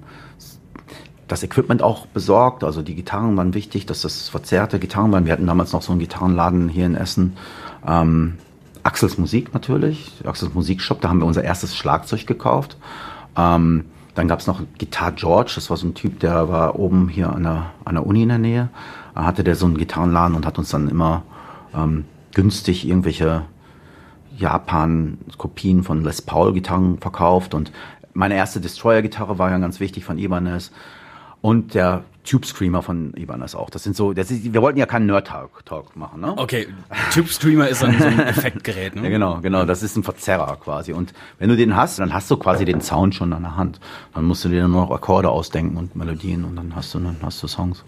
das 1.29 1.43
Equipment 1.43 1.83
auch 1.83 2.07
besorgt. 2.07 2.65
Also 2.65 2.83
die 2.83 2.95
Gitarren 2.95 3.37
waren 3.37 3.55
wichtig, 3.55 3.87
dass 3.87 4.03
das 4.03 4.29
verzerrte 4.29 4.79
Gitarren 4.79 5.13
waren. 5.13 5.27
Wir 5.27 5.33
hatten 5.33 5.47
damals 5.47 5.73
noch 5.73 5.83
so 5.83 5.93
einen 5.93 6.01
Gitarrenladen 6.01 6.69
hier 6.69 6.87
in 6.87 6.95
Essen. 6.95 7.37
Ähm, 7.87 8.39
Axels 8.83 9.19
Musik 9.19 9.53
natürlich, 9.53 10.13
Axels 10.25 10.55
Musikshop, 10.55 11.01
da 11.01 11.09
haben 11.09 11.19
wir 11.19 11.27
unser 11.27 11.45
erstes 11.45 11.77
Schlagzeug 11.77 12.27
gekauft. 12.27 12.77
Ähm, 13.37 13.85
dann 14.15 14.29
gab 14.29 14.41
es 14.41 14.47
noch 14.47 14.63
Guitar 14.79 15.13
George, 15.13 15.53
das 15.55 15.71
war 15.71 15.77
so 15.77 15.87
ein 15.87 15.95
Typ, 15.95 16.21
der 16.21 16.49
war 16.49 16.79
oben 16.79 17.09
hier 17.09 17.31
an 17.31 17.43
der, 17.45 17.67
an 17.85 17.95
der 17.95 18.07
Uni 18.07 18.23
in 18.23 18.31
der 18.31 18.39
Nähe. 18.39 18.69
Da 19.15 19.25
hatte 19.25 19.45
der 19.45 19.57
so 19.57 19.67
einen 19.67 19.77
Gitarrenladen 19.77 20.35
und 20.37 20.47
hat 20.47 20.59
uns 20.59 20.71
dann 20.71 20.89
immer 20.89 21.23
ähm, 21.75 22.05
günstig 22.35 22.89
irgendwelche 22.89 23.43
Japan 24.39 25.19
Kopien 25.37 25.83
von 25.83 26.03
Les 26.05 26.23
Paul 26.23 26.53
Gitarren 26.53 26.99
verkauft 26.99 27.55
und 27.55 27.73
meine 28.15 28.35
erste 28.35 28.61
Destroyer 28.61 29.03
Gitarre 29.03 29.39
war 29.39 29.51
ja 29.51 29.59
ganz 29.59 29.81
wichtig 29.81 30.05
von 30.05 30.19
Ibanez 30.19 30.73
und 31.41 31.75
der 31.75 32.05
Tube 32.25 32.45
Screamer 32.45 32.83
von 32.83 33.15
Ibanez 33.17 33.55
auch. 33.55 33.71
Das 33.71 33.85
sind 33.85 33.97
so, 33.97 34.13
das 34.13 34.31
ist, 34.31 34.53
wir 34.53 34.61
wollten 34.61 34.79
ja 34.79 34.87
keinen 34.87 35.07
Nerd 35.07 35.29
Talk, 35.29 35.65
Talk 35.65 35.97
machen, 35.97 36.21
ne? 36.21 36.37
Okay, 36.37 36.67
Tube 37.15 37.29
Screamer 37.29 37.69
ist 37.69 37.81
so 37.81 37.87
ein, 37.87 37.99
so 37.99 38.05
ein 38.05 38.21
Effektgerät, 38.21 38.97
ne? 38.97 39.05
Ja, 39.05 39.09
genau, 39.09 39.41
genau, 39.41 39.65
das 39.65 39.83
ist 39.83 39.97
ein 39.97 40.03
Verzerrer 40.03 40.57
quasi 40.57 40.93
und 40.93 41.15
wenn 41.39 41.49
du 41.49 41.57
den 41.57 41.75
hast, 41.75 41.99
dann 42.01 42.13
hast 42.13 42.31
du 42.31 42.37
quasi 42.37 42.65
den 42.65 42.81
Sound 42.81 43.15
schon 43.15 43.33
an 43.33 43.43
der 43.43 43.57
Hand. 43.57 43.81
Dann 44.15 44.25
musst 44.25 44.45
du 44.45 44.49
dir 44.49 44.67
nur 44.69 44.83
noch 44.83 44.91
Akkorde 44.91 45.31
ausdenken 45.31 45.77
und 45.77 45.97
Melodien 45.97 46.45
und 46.45 46.57
dann 46.57 46.75
hast 46.77 46.93
du 46.95 46.99
dann 46.99 47.17
hast 47.23 47.43
du 47.43 47.47
Songs. 47.47 47.85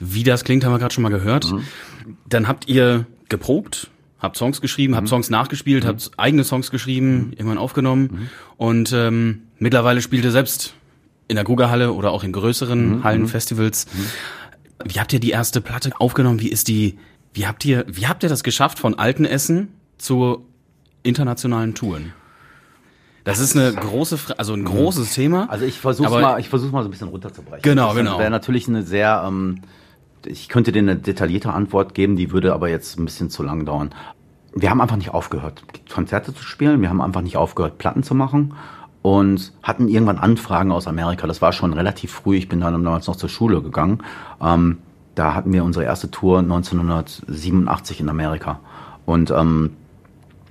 Wie 0.00 0.24
das 0.24 0.42
klingt, 0.42 0.64
haben 0.64 0.72
wir 0.72 0.78
gerade 0.78 0.94
schon 0.94 1.02
mal 1.02 1.10
gehört. 1.10 1.52
Mhm. 1.52 1.64
Dann 2.28 2.48
habt 2.48 2.68
ihr 2.68 3.06
geprobt, 3.28 3.90
habt 4.26 4.36
Songs 4.36 4.60
geschrieben, 4.60 4.92
mhm. 4.92 4.96
habt 4.96 5.08
Songs 5.08 5.30
nachgespielt, 5.30 5.84
mhm. 5.84 5.88
habt 5.88 6.10
eigene 6.16 6.44
Songs 6.44 6.70
geschrieben, 6.70 7.28
mhm. 7.28 7.32
irgendwann 7.32 7.58
aufgenommen 7.58 8.02
mhm. 8.02 8.28
und 8.56 8.92
ähm, 8.92 9.42
mittlerweile 9.58 10.02
spielt 10.02 10.24
ihr 10.24 10.30
selbst 10.30 10.74
in 11.28 11.36
der 11.36 11.44
Grugerhalle 11.44 11.92
oder 11.92 12.10
auch 12.12 12.24
in 12.24 12.32
größeren 12.32 12.98
mhm. 12.98 13.04
Hallenfestivals. 13.04 13.86
Mhm. 13.86 14.90
Wie 14.92 15.00
habt 15.00 15.12
ihr 15.12 15.20
die 15.20 15.30
erste 15.30 15.60
Platte 15.60 15.90
aufgenommen? 15.98 16.40
Wie 16.40 16.48
ist 16.48 16.68
die? 16.68 16.98
Wie 17.32 17.46
habt 17.46 17.64
ihr? 17.64 17.84
Wie 17.88 18.06
habt 18.06 18.22
ihr 18.22 18.28
das 18.28 18.42
geschafft 18.42 18.78
von 18.78 18.98
alten 18.98 19.24
Essen 19.24 19.68
zu 19.98 20.46
internationalen 21.02 21.74
Touren? 21.74 22.12
Das 23.24 23.40
ist 23.40 23.56
eine 23.56 23.72
große, 23.72 24.18
Fra 24.18 24.34
also 24.34 24.52
ein 24.52 24.64
großes 24.64 25.12
Thema. 25.14 25.50
Also 25.50 25.64
ich 25.64 25.80
versuche 25.80 26.08
mal, 26.08 26.38
ich 26.38 26.48
versuche 26.48 26.70
mal 26.70 26.82
so 26.82 26.88
ein 26.88 26.92
bisschen 26.92 27.08
runterzubrechen. 27.08 27.62
Genau, 27.62 27.88
das 27.88 27.96
genau. 27.96 28.18
Wäre 28.20 28.30
natürlich 28.30 28.68
eine 28.68 28.84
sehr 28.84 29.24
ähm, 29.26 29.62
ich 30.26 30.48
könnte 30.48 30.72
dir 30.72 30.80
eine 30.80 30.96
detaillierte 30.96 31.52
Antwort 31.52 31.94
geben, 31.94 32.16
die 32.16 32.32
würde 32.32 32.52
aber 32.52 32.68
jetzt 32.68 32.98
ein 32.98 33.04
bisschen 33.04 33.30
zu 33.30 33.42
lang 33.42 33.64
dauern. 33.64 33.94
Wir 34.58 34.70
haben 34.70 34.80
einfach 34.80 34.96
nicht 34.96 35.12
aufgehört, 35.12 35.62
Konzerte 35.92 36.34
zu 36.34 36.42
spielen. 36.42 36.80
Wir 36.80 36.88
haben 36.88 37.02
einfach 37.02 37.20
nicht 37.20 37.36
aufgehört, 37.36 37.76
Platten 37.76 38.02
zu 38.02 38.14
machen 38.14 38.54
und 39.02 39.52
hatten 39.62 39.86
irgendwann 39.86 40.16
Anfragen 40.16 40.72
aus 40.72 40.88
Amerika. 40.88 41.26
Das 41.26 41.42
war 41.42 41.52
schon 41.52 41.74
relativ 41.74 42.10
früh. 42.10 42.36
Ich 42.36 42.48
bin 42.48 42.60
dann 42.60 42.72
damals 42.72 43.06
noch 43.06 43.16
zur 43.16 43.28
Schule 43.28 43.60
gegangen. 43.60 44.02
Ähm, 44.40 44.78
da 45.14 45.34
hatten 45.34 45.52
wir 45.52 45.62
unsere 45.62 45.84
erste 45.84 46.10
Tour 46.10 46.38
1987 46.38 48.00
in 48.00 48.08
Amerika. 48.08 48.60
Und 49.04 49.30
ähm, 49.30 49.72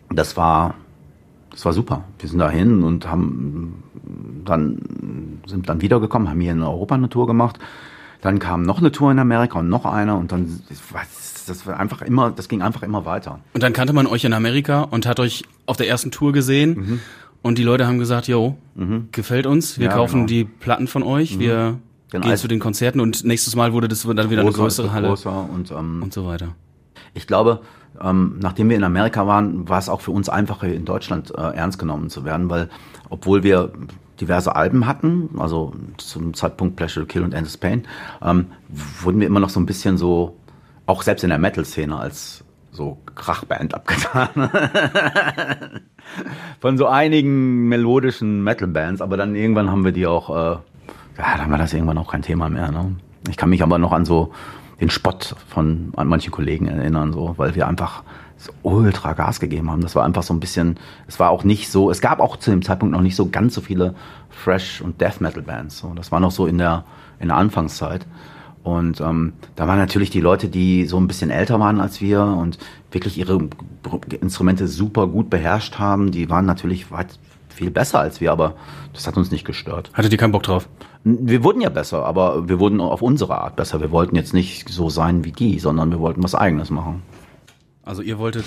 das 0.10 0.38
war, 0.38 0.76
das 1.50 1.66
war 1.66 1.74
super. 1.74 2.04
Wir 2.20 2.30
sind 2.30 2.38
dahin 2.40 2.84
und 2.84 3.10
haben 3.10 3.84
dann, 4.46 5.42
sind 5.48 5.68
dann 5.68 5.82
wiedergekommen, 5.82 6.30
haben 6.30 6.42
hier 6.42 6.52
in 6.52 6.62
Europa 6.62 6.94
eine 6.94 7.10
Tour 7.10 7.26
gemacht. 7.26 7.58
Dann 8.22 8.38
kam 8.38 8.62
noch 8.62 8.78
eine 8.78 8.92
Tour 8.92 9.12
in 9.12 9.20
Amerika 9.20 9.60
und 9.60 9.70
noch 9.70 9.86
eine 9.86 10.16
und 10.16 10.32
dann, 10.32 10.62
was, 10.92 11.25
das, 11.46 11.58
das 11.60 11.68
war 11.68 11.80
einfach 11.80 12.02
immer, 12.02 12.32
das 12.32 12.48
ging 12.50 12.62
einfach 12.62 12.84
immer 12.84 13.06
weiter. 13.06 13.40
Und 13.54 13.64
dann 13.64 13.74
kannte 13.74 13.94
man 13.94 14.08
euch 14.08 14.24
in 14.26 14.34
Amerika 14.34 14.82
und 14.84 15.06
hat 15.06 15.20
euch 15.20 15.44
auf 15.66 15.78
der 15.78 15.88
ersten 15.88 16.12
Tour 16.12 16.34
gesehen. 16.34 16.76
Mhm. 16.78 17.00
Und 17.42 17.58
die 17.58 17.64
Leute 17.64 17.86
haben 17.88 18.00
gesagt, 18.00 18.28
jo, 18.28 18.56
gefällt 19.12 19.46
uns, 19.46 19.78
wir 19.78 19.88
Ja, 19.88 19.94
kaufen 19.94 20.14
genau. 20.22 20.28
die 20.28 20.44
Platten 20.46 20.88
von 20.88 21.04
euch, 21.04 21.38
wir 21.40 21.78
Genau. 22.12 22.22
gehen 22.24 22.32
Also- 22.32 22.44
zu 22.44 22.48
den 22.48 22.60
Konzerten 22.60 23.00
und 23.00 23.24
nächstes 23.24 23.56
Mal 23.56 23.74
wurde 23.74 23.88
das 23.88 24.04
dann 24.04 24.30
wieder 24.30 24.42
eine 24.42 24.52
größere 24.52 24.92
Halle 24.94 25.10
größer 25.10 25.50
und, 25.54 25.72
ähm, 25.72 26.02
und 26.04 26.14
so 26.14 26.26
weiter. 26.26 26.56
Ich 27.14 27.28
glaube, 27.28 27.62
ähm, 28.02 28.38
nachdem 28.42 28.70
wir 28.70 28.76
in 28.78 28.84
Amerika 28.84 29.26
waren, 29.28 29.68
war 29.70 29.80
es 29.80 29.90
auch 29.90 30.02
für 30.02 30.12
uns 30.12 30.28
einfacher, 30.30 30.68
in 30.68 30.86
Deutschland 30.86 31.32
äh, 31.38 31.42
ernst 31.42 31.78
genommen 31.80 32.10
zu 32.10 32.26
werden, 32.26 32.50
weil 32.50 32.70
obwohl 33.10 33.44
wir 33.44 33.72
diverse 34.22 34.56
Alben 34.56 34.86
hatten, 34.88 35.30
also 35.38 35.74
zum 35.98 36.34
Zeitpunkt 36.34 36.78
Pleasure 36.78 37.06
to 37.06 37.12
Kill 37.12 37.24
und 37.24 37.34
End 37.34 37.48
of 37.48 37.60
Pain, 37.60 37.84
ähm, 38.24 38.48
wurden 39.02 39.20
wir 39.20 39.28
immer 39.28 39.40
noch 39.40 39.50
so 39.50 39.60
ein 39.60 39.66
bisschen 39.66 39.98
so, 39.98 40.36
auch 40.86 41.02
selbst 41.02 41.24
in 41.24 41.30
der 41.30 41.40
Metal-Szene 41.40 41.98
als 41.98 42.44
so 42.72 42.98
Krachband 43.16 43.74
abgetan. 43.74 44.50
Von 46.60 46.78
so 46.78 46.88
einigen 46.88 47.68
melodischen 47.68 48.44
Metal-Bands, 48.44 49.02
aber 49.02 49.18
dann 49.18 49.36
irgendwann 49.36 49.72
haben 49.72 49.86
wir 49.86 49.92
die 49.92 50.06
auch, 50.06 50.30
äh, 50.30 50.58
ja, 51.18 51.38
dann 51.38 51.50
war 51.52 51.58
das 51.58 51.74
irgendwann 51.74 51.98
auch 51.98 52.12
kein 52.12 52.22
Thema 52.22 52.50
mehr. 52.50 52.72
Ne? 52.72 52.96
Ich 53.30 53.38
kann 53.38 53.50
mich 53.50 53.64
aber 53.64 53.78
noch 53.78 53.92
an 53.92 54.06
so 54.06 54.34
den 54.82 54.90
Spott 54.90 55.36
von 55.48 55.94
an 55.96 56.08
manchen 56.08 56.32
Kollegen 56.32 56.68
erinnern, 56.68 57.14
so, 57.14 57.34
weil 57.38 57.56
wir 57.56 57.68
einfach 57.68 58.04
so 58.38 58.52
ultra 58.64 59.14
Gas 59.14 59.40
gegeben 59.40 59.72
haben. 59.72 59.82
Das 59.82 59.96
war 59.96 60.04
einfach 60.04 60.24
so 60.24 60.34
ein 60.34 60.42
bisschen, 60.42 60.78
es 61.08 61.20
war 61.20 61.30
auch 61.30 61.44
nicht 61.44 61.72
so, 61.72 61.90
es 61.90 62.02
gab 62.02 62.20
auch 62.20 62.38
zu 62.38 62.52
dem 62.52 62.62
Zeitpunkt 62.62 62.94
noch 62.94 63.02
nicht 63.02 63.16
so 63.16 63.30
ganz 63.30 63.56
so 63.56 63.62
viele 63.62 63.96
Fresh 64.30 64.82
und 64.82 65.00
Death 65.00 65.22
Metal 65.22 65.42
Bands. 65.42 65.78
So. 65.78 65.94
Das 65.96 66.12
war 66.12 66.20
noch 66.20 66.32
so 66.32 66.46
in 66.46 66.58
der, 66.58 66.84
in 67.20 67.30
der 67.30 67.38
Anfangszeit. 67.38 68.06
Und 68.66 69.00
ähm, 69.00 69.34
da 69.56 69.68
waren 69.68 69.78
natürlich 69.78 70.10
die 70.10 70.22
Leute, 70.22 70.48
die 70.48 70.88
so 70.88 70.98
ein 70.98 71.06
bisschen 71.06 71.30
älter 71.30 71.60
waren 71.60 71.80
als 71.80 72.02
wir 72.02 72.24
und 72.24 72.58
wirklich 72.92 73.20
ihre 73.20 73.48
Instrumente 74.22 74.68
super 74.68 75.06
gut 75.06 75.30
beherrscht 75.30 75.78
haben, 75.78 76.10
die 76.10 76.32
waren 76.32 76.48
natürlich 76.48 76.90
weit 76.90 77.20
viel 77.50 77.70
besser 77.70 78.00
als 78.00 78.22
wir, 78.22 78.32
aber 78.32 78.56
das 78.92 79.06
hat 79.06 79.18
uns 79.18 79.30
nicht 79.30 79.46
gestört. 79.46 79.92
Hattet 79.94 80.12
ihr 80.12 80.18
keinen 80.18 80.32
Bock 80.32 80.42
drauf? 80.42 80.68
Wir 81.04 81.44
wurden 81.44 81.62
ja 81.62 81.70
besser, 81.70 82.06
aber 82.06 82.50
wir 82.50 82.60
wurden 82.60 82.82
auf 82.82 83.04
unsere 83.04 83.38
Art 83.38 83.56
besser. 83.56 83.82
Wir 83.82 83.92
wollten 83.92 84.16
jetzt 84.16 84.34
nicht 84.34 84.68
so 84.68 84.90
sein 84.90 85.24
wie 85.24 85.32
die, 85.32 85.60
sondern 85.60 85.92
wir 85.92 86.00
wollten 86.00 86.24
was 86.24 86.34
Eigenes 86.34 86.72
machen. 86.72 87.04
Also 87.84 88.02
ihr 88.02 88.18
wolltet 88.18 88.46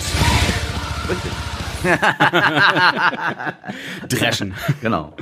Richtig. 1.09 1.31
dreschen. 4.09 4.53
Genau. 4.81 5.15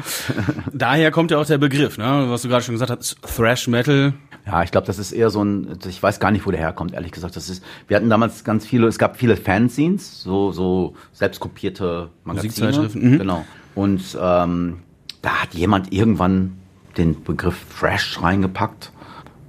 Daher 0.74 1.12
kommt 1.12 1.30
ja 1.30 1.38
auch 1.38 1.46
der 1.46 1.60
Begriff, 1.60 2.00
ne? 2.00 2.26
was 2.30 2.42
du 2.42 2.50
gerade 2.50 2.64
schon 2.64 2.74
gesagt 2.74 2.92
hast, 2.92 3.22
Thrash 3.22 3.68
Metal. 3.68 4.14
Ja, 4.48 4.64
ich 4.64 4.72
glaube, 4.72 4.88
das 4.88 4.98
ist 4.98 5.12
eher 5.12 5.30
so 5.30 5.44
ein, 5.44 5.78
ich 5.86 6.02
weiß 6.02 6.22
gar 6.22 6.32
nicht, 6.32 6.46
wo 6.46 6.52
der 6.52 6.60
herkommt, 6.62 6.94
ehrlich 6.94 7.12
gesagt. 7.12 7.36
Das 7.36 7.50
ist, 7.50 7.62
wir 7.90 7.98
hatten 7.98 8.10
damals 8.10 8.46
ganz 8.46 8.66
viele, 8.66 8.88
es 8.88 8.98
gab 8.98 9.18
viele 9.18 9.36
Fanzines, 9.36 10.24
so, 10.24 10.54
so 10.54 10.96
selbstkopierte 11.12 12.10
Magazine. 12.24 12.90
Mhm. 12.94 13.18
Genau. 13.18 13.46
Und 13.76 14.18
ähm, 14.20 14.78
da 15.22 15.30
hat 15.42 15.54
jemand 15.54 15.92
irgendwann 15.92 16.54
den 16.98 17.24
Begriff 17.26 17.58
Fresh 17.58 18.22
reingepackt. 18.22 18.94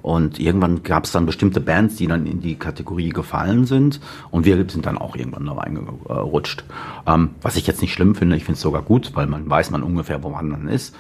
Und 0.03 0.41
irgendwann 0.41 0.83
gab 0.83 1.05
es 1.05 1.13
dann 1.13 1.27
bestimmte 1.27 1.61
Bands, 1.61 1.97
die 1.97 2.07
dann 2.07 2.27
in 2.27 2.41
die 2.41 2.57
Kategorie 2.57 3.11
gefallen 3.11 3.67
sind. 3.67 4.01
Und 4.31 4.47
wir 4.47 4.57
sind 4.69 4.87
dann 4.87 4.99
auch 4.99 5.15
irgendwann 5.15 5.47
da 5.47 5.53
reingerutscht. 5.53 6.65
Ähm, 7.07 7.31
was 7.41 7.57
ich 7.57 7.67
jetzt 7.67 7.83
nicht 7.83 7.93
schlimm 7.93 8.17
finde, 8.17 8.37
ich 8.37 8.45
finde 8.45 8.57
es 8.57 8.63
sogar 8.63 8.83
gut, 8.83 9.13
weil 9.15 9.27
man 9.27 9.49
weiß 9.49 9.71
man 9.71 9.83
ungefähr, 9.83 10.23
wo 10.25 10.31
man 10.31 10.51
dann 10.51 10.69
ist. 10.69 10.97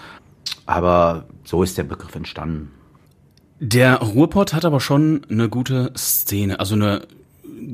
Aber 0.66 1.26
so 1.44 1.62
ist 1.62 1.78
der 1.78 1.84
Begriff 1.84 2.14
entstanden. 2.14 2.70
Der 3.60 3.96
Ruhrpott 3.96 4.54
hat 4.54 4.64
aber 4.64 4.80
schon 4.80 5.22
eine 5.30 5.48
gute 5.48 5.92
Szene, 5.96 6.60
also 6.60 6.74
eine 6.74 7.02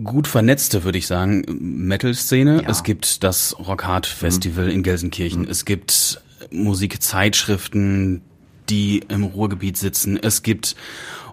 gut 0.02 0.26
vernetzte, 0.26 0.84
würde 0.84 0.98
ich 0.98 1.06
sagen, 1.06 1.44
Metal-Szene. 1.48 2.62
Ja. 2.62 2.68
Es 2.68 2.82
gibt 2.82 3.22
das 3.22 3.56
Rockhard 3.58 4.06
Festival 4.06 4.70
in 4.70 4.82
Gelsenkirchen. 4.82 5.46
Es 5.46 5.64
gibt 5.64 6.22
Musikzeitschriften, 6.50 8.22
die 8.70 9.02
im 9.08 9.24
Ruhrgebiet 9.24 9.76
sitzen. 9.76 10.18
Es 10.20 10.42
gibt 10.42 10.74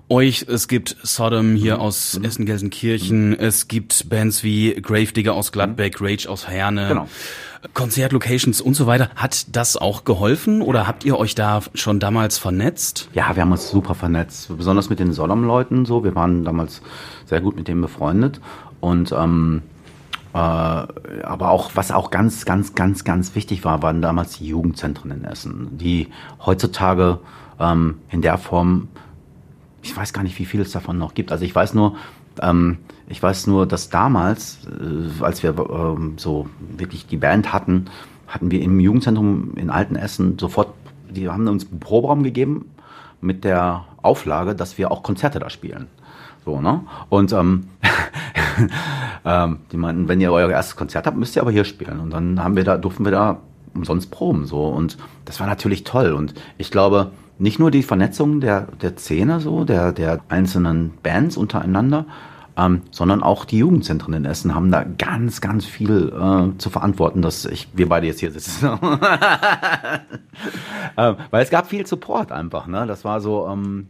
euch, 0.10 0.46
es 0.50 0.68
gibt 0.68 0.98
Sodom 1.02 1.56
hier 1.56 1.80
aus 1.80 2.20
Essen-Gelsenkirchen. 2.22 3.40
Es 3.40 3.70
gibt 3.70 4.10
Bands 4.10 4.44
wie 4.44 4.74
Gravedigger 4.74 5.34
aus 5.34 5.52
Gladbeck, 5.54 6.02
Rage 6.02 6.30
aus 6.30 6.48
Herne. 6.48 6.90
Genau. 6.90 7.08
Konzertlocations 7.74 8.62
und 8.62 8.74
so 8.74 8.88
weiter. 8.88 9.10
Hat 9.16 9.56
das 9.56 9.78
auch 9.78 10.04
geholfen 10.04 10.62
oder 10.62 10.88
habt 10.88 11.06
ihr 11.06 11.18
euch 11.18 11.36
da 11.36 11.62
schon 11.74 12.00
damals 12.00 12.38
vernetzt? 12.38 13.10
Ja, 13.14 13.36
wir 13.36 13.44
haben 13.44 13.52
uns 13.52 13.70
super 13.70 13.96
vernetzt, 13.96 14.56
besonders 14.58 14.90
mit 14.90 15.00
den 15.00 15.14
Sodom-Leuten 15.14 15.86
so. 15.86 16.04
Wir 16.04 16.16
waren 16.16 16.44
damals 16.44 16.82
sehr 17.26 17.42
gut 17.42 17.56
mit 17.56 17.68
denen 17.68 17.82
befreundet 17.82 18.42
und 18.80 19.12
ähm, 19.12 19.62
äh, 20.34 20.38
aber 20.38 21.52
auch 21.52 21.72
was 21.76 21.92
auch 21.92 22.10
ganz, 22.10 22.46
ganz, 22.46 22.74
ganz, 22.74 23.04
ganz 23.04 23.36
wichtig 23.36 23.66
war, 23.66 23.82
waren 23.82 24.02
damals 24.02 24.38
die 24.38 24.48
Jugendzentren 24.48 25.12
in 25.12 25.26
Essen, 25.26 25.78
die 25.78 26.08
heutzutage 26.46 27.20
ähm, 27.60 28.00
in 28.10 28.22
der 28.22 28.38
Form, 28.38 28.88
ich 29.82 29.96
weiß 29.96 30.14
gar 30.14 30.24
nicht, 30.24 30.40
wie 30.40 30.46
viel 30.46 30.62
es 30.62 30.72
davon 30.72 30.98
noch 30.98 31.14
gibt. 31.14 31.32
Also 31.32 31.44
ich 31.44 31.54
weiß 31.54 31.74
nur, 31.74 31.96
ähm, 32.42 32.78
ich 33.08 33.22
weiß 33.22 33.48
nur, 33.48 33.66
dass 33.66 33.90
damals, 33.90 34.60
äh, 34.68 35.24
als 35.24 35.44
wir 35.44 35.56
ähm, 35.58 36.14
so 36.18 36.48
wirklich 36.60 37.08
die 37.08 37.18
Band 37.18 37.52
hatten, 37.52 37.86
hatten 38.28 38.52
wir 38.52 38.62
im 38.62 38.80
Jugendzentrum 38.80 39.56
in 39.56 39.70
Altenessen 39.70 40.40
sofort, 40.40 40.70
die 41.10 41.28
haben 41.28 41.48
uns 41.48 41.70
einen 41.70 41.80
Proberaum 41.80 42.24
gegeben 42.24 42.70
mit 43.20 43.44
der 43.44 43.86
Auflage, 44.02 44.56
dass 44.56 44.78
wir 44.78 44.92
auch 44.92 45.04
Konzerte 45.04 45.40
da 45.40 45.50
spielen. 45.50 45.88
So, 46.46 46.62
ne? 46.62 46.82
Und 47.10 47.34
ähm, 47.34 47.68
ähm, 49.26 49.60
die 49.72 49.78
meinten, 49.78 50.08
wenn 50.08 50.22
ihr 50.22 50.32
euer 50.32 50.50
erstes 50.50 50.76
Konzert 50.76 51.06
habt, 51.06 51.18
müsst 51.18 51.36
ihr 51.36 51.42
aber 51.42 51.52
hier 51.52 51.66
spielen. 51.66 52.00
Und 52.00 52.12
dann 52.12 52.44
haben 52.44 52.56
wir 52.56 52.64
da, 52.64 52.78
durften 52.78 53.06
wir 53.06 53.12
da 53.12 53.40
umsonst 53.74 54.10
proben. 54.10 54.46
So. 54.46 54.66
Und 54.66 54.98
das 55.26 55.40
war 55.40 55.48
natürlich 55.48 55.84
toll. 55.84 56.14
Und 56.14 56.34
ich 56.58 56.72
glaube, 56.72 57.12
nicht 57.42 57.60
nur 57.60 57.72
die 57.72 57.82
Vernetzung 57.82 58.40
der, 58.40 58.68
der 58.82 58.96
Szene, 58.98 59.40
so, 59.40 59.64
der, 59.66 59.92
der 59.92 60.22
einzelnen 60.30 60.92
Bands 61.02 61.38
untereinander, 61.38 62.06
ähm, 62.56 62.84
sondern 62.92 63.24
auch 63.24 63.46
die 63.46 63.58
Jugendzentren 63.58 64.14
in 64.14 64.26
Essen 64.26 64.54
haben 64.54 64.70
da 64.72 64.84
ganz, 64.84 65.42
ganz 65.42 65.66
viel 65.66 66.10
äh, 66.10 66.56
zu 66.60 66.70
verantworten, 66.70 67.24
dass 67.24 67.46
ich, 67.46 67.70
wir 67.74 67.90
beide 67.90 68.06
jetzt 68.06 68.20
hier 68.20 68.32
sitzen. 68.32 68.68
ähm, 70.98 71.16
weil 71.32 71.44
es 71.44 71.50
gab 71.50 71.68
viel 71.68 71.88
Support 71.88 72.32
einfach, 72.32 72.68
ne? 72.68 72.86
Das 72.86 73.04
war 73.06 73.22
so, 73.22 73.48
ähm, 73.48 73.88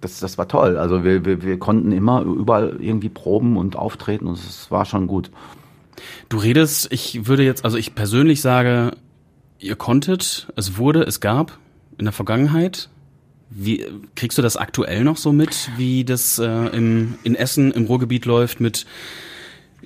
das, 0.00 0.20
das 0.20 0.38
war 0.38 0.48
toll. 0.48 0.78
Also 0.78 1.04
wir, 1.04 1.26
wir, 1.26 1.42
wir 1.42 1.58
konnten 1.58 1.92
immer 1.92 2.22
überall 2.22 2.78
irgendwie 2.80 3.10
proben 3.10 3.58
und 3.58 3.76
auftreten 3.76 4.26
und 4.26 4.38
es 4.38 4.70
war 4.70 4.86
schon 4.86 5.06
gut. 5.08 5.30
Du 6.30 6.38
redest, 6.38 6.90
ich 6.90 7.26
würde 7.26 7.42
jetzt, 7.42 7.66
also 7.66 7.76
ich 7.76 7.94
persönlich 7.94 8.40
sage, 8.40 8.92
ihr 9.58 9.76
konntet, 9.76 10.50
es 10.56 10.78
wurde, 10.78 11.02
es 11.02 11.20
gab 11.20 11.58
in 11.98 12.04
der 12.04 12.12
Vergangenheit. 12.12 12.88
Wie 13.50 13.84
kriegst 14.14 14.38
du 14.38 14.42
das 14.42 14.56
aktuell 14.56 15.04
noch 15.04 15.16
so 15.16 15.32
mit, 15.32 15.70
wie 15.76 16.04
das 16.04 16.38
äh, 16.38 16.46
im, 16.46 17.14
in 17.24 17.34
Essen 17.34 17.72
im 17.72 17.86
Ruhrgebiet 17.86 18.24
läuft 18.24 18.60
mit 18.60 18.86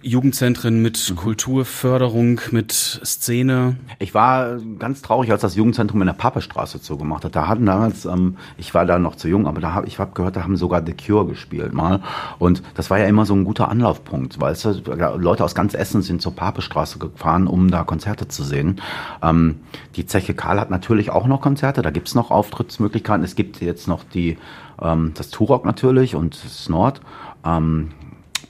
Jugendzentren, 0.02 0.82
mit 0.82 1.14
Kulturförderung, 1.16 2.40
mit 2.50 2.72
Szene? 2.72 3.76
Ich 4.00 4.14
war 4.14 4.58
ganz 4.78 5.00
traurig, 5.00 5.30
als 5.30 5.42
das 5.42 5.54
Jugendzentrum 5.54 6.02
in 6.02 6.06
der 6.06 6.14
Pappestraße 6.14 6.82
zugemacht 6.82 7.24
hat. 7.24 7.36
Da 7.36 7.46
hatten 7.46 7.66
damals, 7.66 8.04
ähm, 8.04 8.36
ich 8.58 8.74
war 8.74 8.84
da 8.84 8.98
noch 8.98 9.14
zu 9.14 9.28
jung, 9.28 9.46
aber 9.46 9.60
da 9.60 9.74
hab, 9.74 9.86
ich 9.86 9.98
habe 9.98 10.12
gehört, 10.14 10.34
da 10.34 10.42
haben 10.42 10.56
sogar 10.56 10.84
The 10.84 10.94
Cure 10.94 11.26
gespielt 11.26 11.72
mal. 11.72 12.00
Und 12.40 12.62
das 12.74 12.90
war 12.90 12.98
ja 12.98 13.06
immer 13.06 13.26
so 13.26 13.34
ein 13.34 13.44
guter 13.44 13.68
Anlaufpunkt, 13.68 14.40
weißt 14.40 14.64
du? 14.64 14.94
Leute 15.16 15.44
aus 15.44 15.54
ganz 15.54 15.74
Essen 15.74 16.02
sind 16.02 16.20
zur 16.20 16.34
Pappestraße 16.34 16.98
gefahren, 16.98 17.46
um 17.46 17.70
da 17.70 17.84
Konzerte 17.84 18.26
zu 18.26 18.42
sehen. 18.42 18.80
Ähm, 19.22 19.60
die 19.94 20.06
Zeche 20.06 20.34
Karl 20.34 20.58
hat 20.58 20.70
natürlich 20.70 21.10
auch 21.10 21.26
noch 21.26 21.40
Konzerte, 21.40 21.80
da 21.82 21.90
gibt's 21.90 22.14
noch 22.16 22.30
Auftrittsmöglichkeiten. 22.32 23.24
Es 23.24 23.36
gibt 23.36 23.60
jetzt 23.60 23.86
noch 23.86 24.02
die, 24.02 24.36
ähm, 24.80 25.12
das 25.14 25.30
Turok 25.30 25.64
natürlich 25.64 26.16
und 26.16 26.44
das 26.44 26.68
Nord. 26.68 27.00
Ähm, 27.44 27.92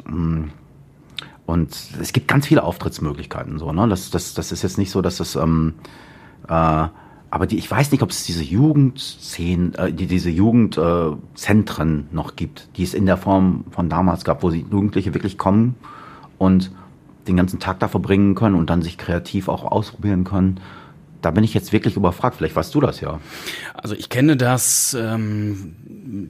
mh, 0.06 0.48
und 1.46 1.76
es 2.00 2.12
gibt 2.12 2.28
ganz 2.28 2.46
viele 2.46 2.62
Auftrittsmöglichkeiten, 2.62 3.58
so, 3.58 3.72
ne? 3.72 3.88
Das, 3.88 4.10
das, 4.10 4.34
das 4.34 4.52
ist 4.52 4.62
jetzt 4.62 4.78
nicht 4.78 4.90
so, 4.90 5.02
dass 5.02 5.16
das, 5.16 5.36
ähm, 5.36 5.74
äh, 6.48 6.52
aber 7.32 7.46
die, 7.46 7.58
ich 7.58 7.70
weiß 7.70 7.90
nicht, 7.92 8.02
ob 8.02 8.10
es 8.10 8.24
diese 8.24 8.44
Jugendszenen, 8.44 9.74
äh, 9.74 9.92
die, 9.92 10.06
diese 10.06 10.30
Jugendzentren 10.30 12.00
äh, 12.00 12.14
noch 12.14 12.36
gibt, 12.36 12.68
die 12.76 12.82
es 12.82 12.94
in 12.94 13.06
der 13.06 13.16
Form 13.16 13.64
von 13.70 13.88
damals 13.88 14.24
gab, 14.24 14.42
wo 14.42 14.50
die 14.50 14.66
Jugendliche 14.70 15.14
wirklich 15.14 15.38
kommen 15.38 15.74
und 16.38 16.70
den 17.26 17.36
ganzen 17.36 17.58
Tag 17.58 17.80
da 17.80 17.88
verbringen 17.88 18.34
können 18.34 18.54
und 18.54 18.68
dann 18.70 18.82
sich 18.82 18.98
kreativ 18.98 19.48
auch 19.48 19.64
ausprobieren 19.64 20.24
können. 20.24 20.60
Da 21.22 21.30
bin 21.30 21.44
ich 21.44 21.54
jetzt 21.54 21.72
wirklich 21.72 21.96
überfragt. 21.96 22.36
Vielleicht 22.36 22.56
weißt 22.56 22.74
du 22.74 22.80
das 22.80 23.00
ja. 23.00 23.20
Also 23.74 23.94
ich 23.94 24.08
kenne 24.08 24.36
das, 24.36 24.96
ähm, 24.98 25.76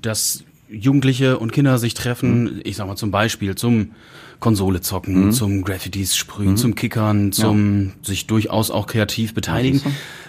dass 0.02 0.44
Jugendliche 0.72 1.38
und 1.38 1.52
Kinder 1.52 1.78
sich 1.78 1.94
treffen, 1.94 2.60
ich 2.64 2.76
sag 2.76 2.86
mal 2.86 2.96
zum 2.96 3.10
Beispiel 3.10 3.54
zum 3.54 3.92
Konsole 4.40 4.80
zocken, 4.80 5.32
zum 5.32 5.62
Graffitis 5.62 6.16
sprühen, 6.16 6.56
zum 6.56 6.74
Kickern, 6.74 7.30
zum 7.30 7.92
sich 8.02 8.26
durchaus 8.26 8.70
auch 8.70 8.86
kreativ 8.86 9.34
beteiligen. 9.34 9.80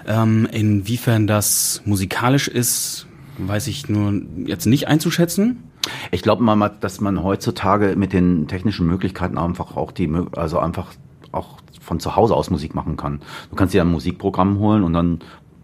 ähm, 0.07 0.47
inwiefern 0.51 1.25
das 1.25 1.81
musikalisch 1.85 2.47
ist, 2.47 3.07
weiß 3.39 3.67
ich 3.67 3.89
nur 3.89 4.21
jetzt 4.45 4.65
nicht 4.67 4.87
einzuschätzen. 4.87 5.63
Ich 6.11 6.21
glaube 6.21 6.43
mal, 6.43 6.69
dass 6.79 7.01
man 7.01 7.23
heutzutage 7.23 7.95
mit 7.95 8.13
den 8.13 8.47
technischen 8.47 8.85
Möglichkeiten 8.85 9.37
einfach 9.37 9.75
auch 9.75 9.91
die, 9.91 10.09
also 10.35 10.59
einfach 10.59 10.93
auch 11.31 11.57
von 11.81 11.99
zu 11.99 12.15
Hause 12.15 12.35
aus 12.35 12.49
Musik 12.49 12.75
machen 12.75 12.95
kann. 12.95 13.19
Du 13.49 13.55
kannst 13.55 13.73
dir 13.73 13.81
ein 13.81 13.91
Musikprogramm 13.91 14.59
holen 14.59 14.83
und 14.83 14.93
dann 14.93 15.19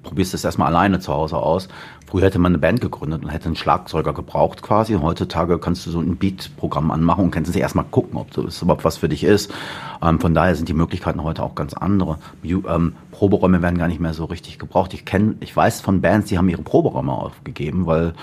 probierst 0.09 0.33
es 0.33 0.43
erstmal 0.43 0.67
alleine 0.67 0.99
zu 0.99 1.13
Hause 1.13 1.37
aus. 1.37 1.67
Früher 2.07 2.25
hätte 2.25 2.39
man 2.39 2.51
eine 2.51 2.57
Band 2.57 2.81
gegründet 2.81 3.23
und 3.23 3.29
hätte 3.29 3.45
einen 3.45 3.55
Schlagzeuger 3.55 4.13
gebraucht 4.13 4.63
quasi. 4.63 4.95
Heutzutage 4.95 5.59
kannst 5.59 5.85
du 5.85 5.91
so 5.91 5.99
ein 5.99 6.17
Beat-Programm 6.17 6.89
anmachen 6.89 7.25
und 7.25 7.31
kannst 7.31 7.55
erstmal 7.55 7.85
gucken, 7.85 8.17
ob 8.17 8.31
das 8.31 8.61
überhaupt 8.61 8.83
was 8.83 8.97
für 8.97 9.07
dich 9.07 9.23
ist. 9.23 9.53
Ähm, 10.01 10.19
von 10.19 10.33
daher 10.33 10.55
sind 10.55 10.67
die 10.67 10.73
Möglichkeiten 10.73 11.23
heute 11.23 11.43
auch 11.43 11.53
ganz 11.53 11.73
andere. 11.75 12.17
Ähm, 12.43 12.95
Proberäume 13.11 13.61
werden 13.61 13.77
gar 13.77 13.87
nicht 13.87 13.99
mehr 13.99 14.15
so 14.15 14.25
richtig 14.25 14.57
gebraucht. 14.57 14.93
Ich 14.95 15.05
kenne, 15.05 15.35
ich 15.41 15.55
weiß 15.55 15.81
von 15.81 16.01
Bands, 16.01 16.29
die 16.29 16.37
haben 16.39 16.49
ihre 16.49 16.63
Proberäume 16.63 17.13
aufgegeben, 17.13 17.85
weil, 17.85 18.13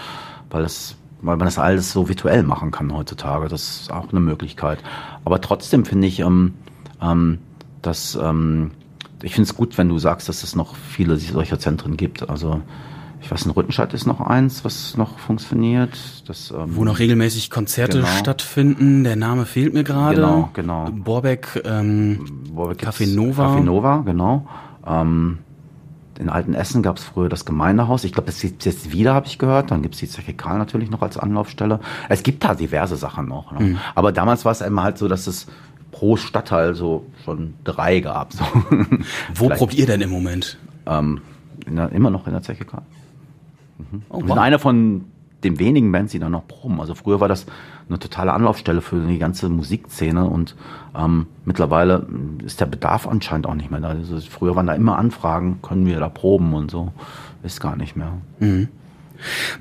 weil 0.51 0.63
das 0.65 0.97
weil 1.23 1.37
man 1.37 1.47
das 1.47 1.59
alles 1.59 1.93
so 1.93 2.09
virtuell 2.09 2.43
machen 2.43 2.71
kann 2.71 2.93
heutzutage. 2.93 3.49
Das 3.49 3.81
ist 3.81 3.93
auch 3.93 4.11
eine 4.11 4.21
Möglichkeit. 4.21 4.79
Aber 5.25 5.41
trotzdem 5.41 5.85
finde 5.85 6.07
ich, 6.09 6.21
ähm, 6.21 6.55
ähm, 7.01 7.39
dass 7.83 8.17
ähm, 8.21 8.73
ich 9.23 9.35
finde 9.35 9.49
es 9.49 9.57
gut, 9.57 9.79
wenn 9.79 9.89
du 9.89 9.99
sagst, 9.99 10.29
dass 10.29 10.43
es 10.43 10.55
noch 10.55 10.75
viele 10.77 11.17
solcher 11.17 11.59
Zentren 11.59 11.97
gibt. 11.97 12.29
Also 12.29 12.61
ich 13.21 13.31
weiß, 13.31 13.47
in 13.47 13.51
Rüttenscheid 13.51 13.93
ist 13.95 14.07
noch 14.07 14.21
eins, 14.21 14.65
was 14.65 14.97
noch 14.97 15.19
funktioniert. 15.19 15.99
Das, 16.27 16.51
ähm, 16.51 16.77
Wo 16.77 16.85
noch 16.85 16.99
regelmäßig 16.99 17.51
Konzerte 17.51 17.99
genau. 17.99 18.11
stattfinden. 18.19 19.05
Der 19.05 19.17
Name 19.17 19.47
fehlt 19.47 19.75
mir 19.75 19.85
gerade. 19.85 20.17
Genau, 20.17 20.51
genau. 20.53 20.91
Borbeck, 20.93 21.63
ähm, 21.65 22.25
Borbeck 22.53 22.87
Café 22.87 23.13
Nova. 23.13 23.55
Café 23.55 23.61
Nova, 23.63 24.03
genau. 24.05 24.47
Ähm, 24.87 25.39
in 26.19 26.29
Alten 26.29 26.55
Essen 26.55 26.83
gab 26.83 26.99
es 26.99 27.05
früher 27.05 27.29
das 27.29 27.45
Gemeindehaus. 27.45 28.05
Ich 28.05 28.13
glaube, 28.13 28.27
das 28.27 28.41
gibt 28.41 28.65
jetzt 28.65 28.93
wieder, 28.93 29.15
habe 29.15 29.27
ich 29.27 29.39
gehört. 29.39 29.71
Dann 29.71 29.83
gibt 29.83 29.95
es 29.95 30.01
die 30.01 30.09
Zeche 30.09 30.33
Karl 30.33 30.59
natürlich 30.59 30.91
noch 30.91 31.03
als 31.03 31.17
Anlaufstelle. 31.17 31.81
Es 32.09 32.23
gibt 32.23 32.45
da 32.45 32.55
diverse 32.55 32.97
Sachen 32.97 33.27
noch. 33.27 33.53
Ne? 33.53 33.61
Mhm. 33.61 33.79
Aber 33.95 34.13
damals 34.13 34.45
war 34.45 34.53
es 34.53 34.61
immer 34.61 34.83
halt 34.83 34.99
so, 34.99 35.09
dass 35.09 35.27
es 35.27 35.47
pro 35.97 36.17
Stadtteil 36.17 36.75
so 36.75 37.07
schon 37.25 37.55
drei 37.65 38.01
gab. 38.01 38.35
So. 38.35 38.45
Wo 39.35 39.49
probt 39.49 39.73
ihr 39.75 39.87
denn 39.87 40.03
im 40.03 40.11
Moment? 40.11 40.59
Ähm, 40.85 41.23
der, 41.67 41.91
immer 41.93 42.11
noch 42.11 42.27
in 42.27 42.35
der 42.35 42.43
Zeche 42.43 42.67
Karl. 42.67 42.83
Mhm. 43.79 44.03
Oh, 44.11 44.17
wow. 44.17 44.23
Wir 44.23 44.29
sind 44.29 44.39
eine 44.39 44.59
von 44.59 45.05
den 45.43 45.59
wenigen 45.59 45.91
Bands, 45.93 46.13
die 46.13 46.19
da 46.19 46.29
noch 46.29 46.47
proben. 46.47 46.81
Also 46.81 46.95
früher 46.95 47.21
war 47.21 47.29
das 47.29 47.47
eine 47.89 47.99
totale 47.99 48.35
Anlaufstelle 48.35 48.83
für 48.83 49.07
die 49.07 49.19
ganze 49.19 49.49
Musikszene 49.49 50.27
und 50.27 50.55
ähm, 50.95 51.27
mittlerweile 51.47 52.07
ist 52.45 52.61
der 52.61 52.67
Bedarf 52.67 53.07
anscheinend 53.07 53.47
auch 53.47 53.55
nicht 53.55 53.71
mehr 53.71 53.81
da. 53.81 53.89
Also 53.89 54.21
früher 54.21 54.55
waren 54.55 54.67
da 54.67 54.75
immer 54.75 54.99
Anfragen, 54.99 55.61
können 55.63 55.87
wir 55.87 55.99
da 55.99 56.11
proben 56.11 56.53
und 56.53 56.71
so. 56.71 56.93
Ist 57.43 57.61
gar 57.61 57.77
nicht 57.77 57.97
mehr. 57.97 58.13
Mhm. 58.39 58.69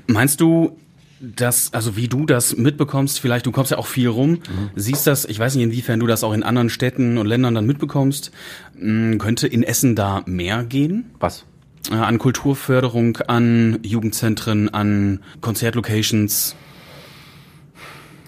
Meinst 0.06 0.42
du, 0.42 0.76
dass, 1.20 1.72
also 1.72 1.96
wie 1.96 2.08
du 2.08 2.26
das 2.26 2.56
mitbekommst, 2.56 3.20
vielleicht, 3.20 3.46
du 3.46 3.52
kommst 3.52 3.70
ja 3.70 3.78
auch 3.78 3.86
viel 3.86 4.08
rum, 4.08 4.30
mhm. 4.30 4.70
siehst 4.74 5.06
das, 5.06 5.24
ich 5.24 5.38
weiß 5.38 5.54
nicht, 5.54 5.64
inwiefern 5.64 6.00
du 6.00 6.06
das 6.06 6.22
auch 6.24 6.32
in 6.32 6.42
anderen 6.42 6.70
Städten 6.70 7.18
und 7.18 7.26
Ländern 7.26 7.54
dann 7.54 7.66
mitbekommst, 7.66 8.30
hm, 8.78 9.18
könnte 9.18 9.46
in 9.46 9.62
Essen 9.62 9.96
da 9.96 10.22
mehr 10.26 10.64
gehen? 10.64 11.10
Was? 11.18 11.44
Äh, 11.90 11.94
an 11.94 12.18
Kulturförderung, 12.18 13.18
an 13.28 13.78
Jugendzentren, 13.82 14.72
an 14.72 15.20
Konzertlocations? 15.40 16.54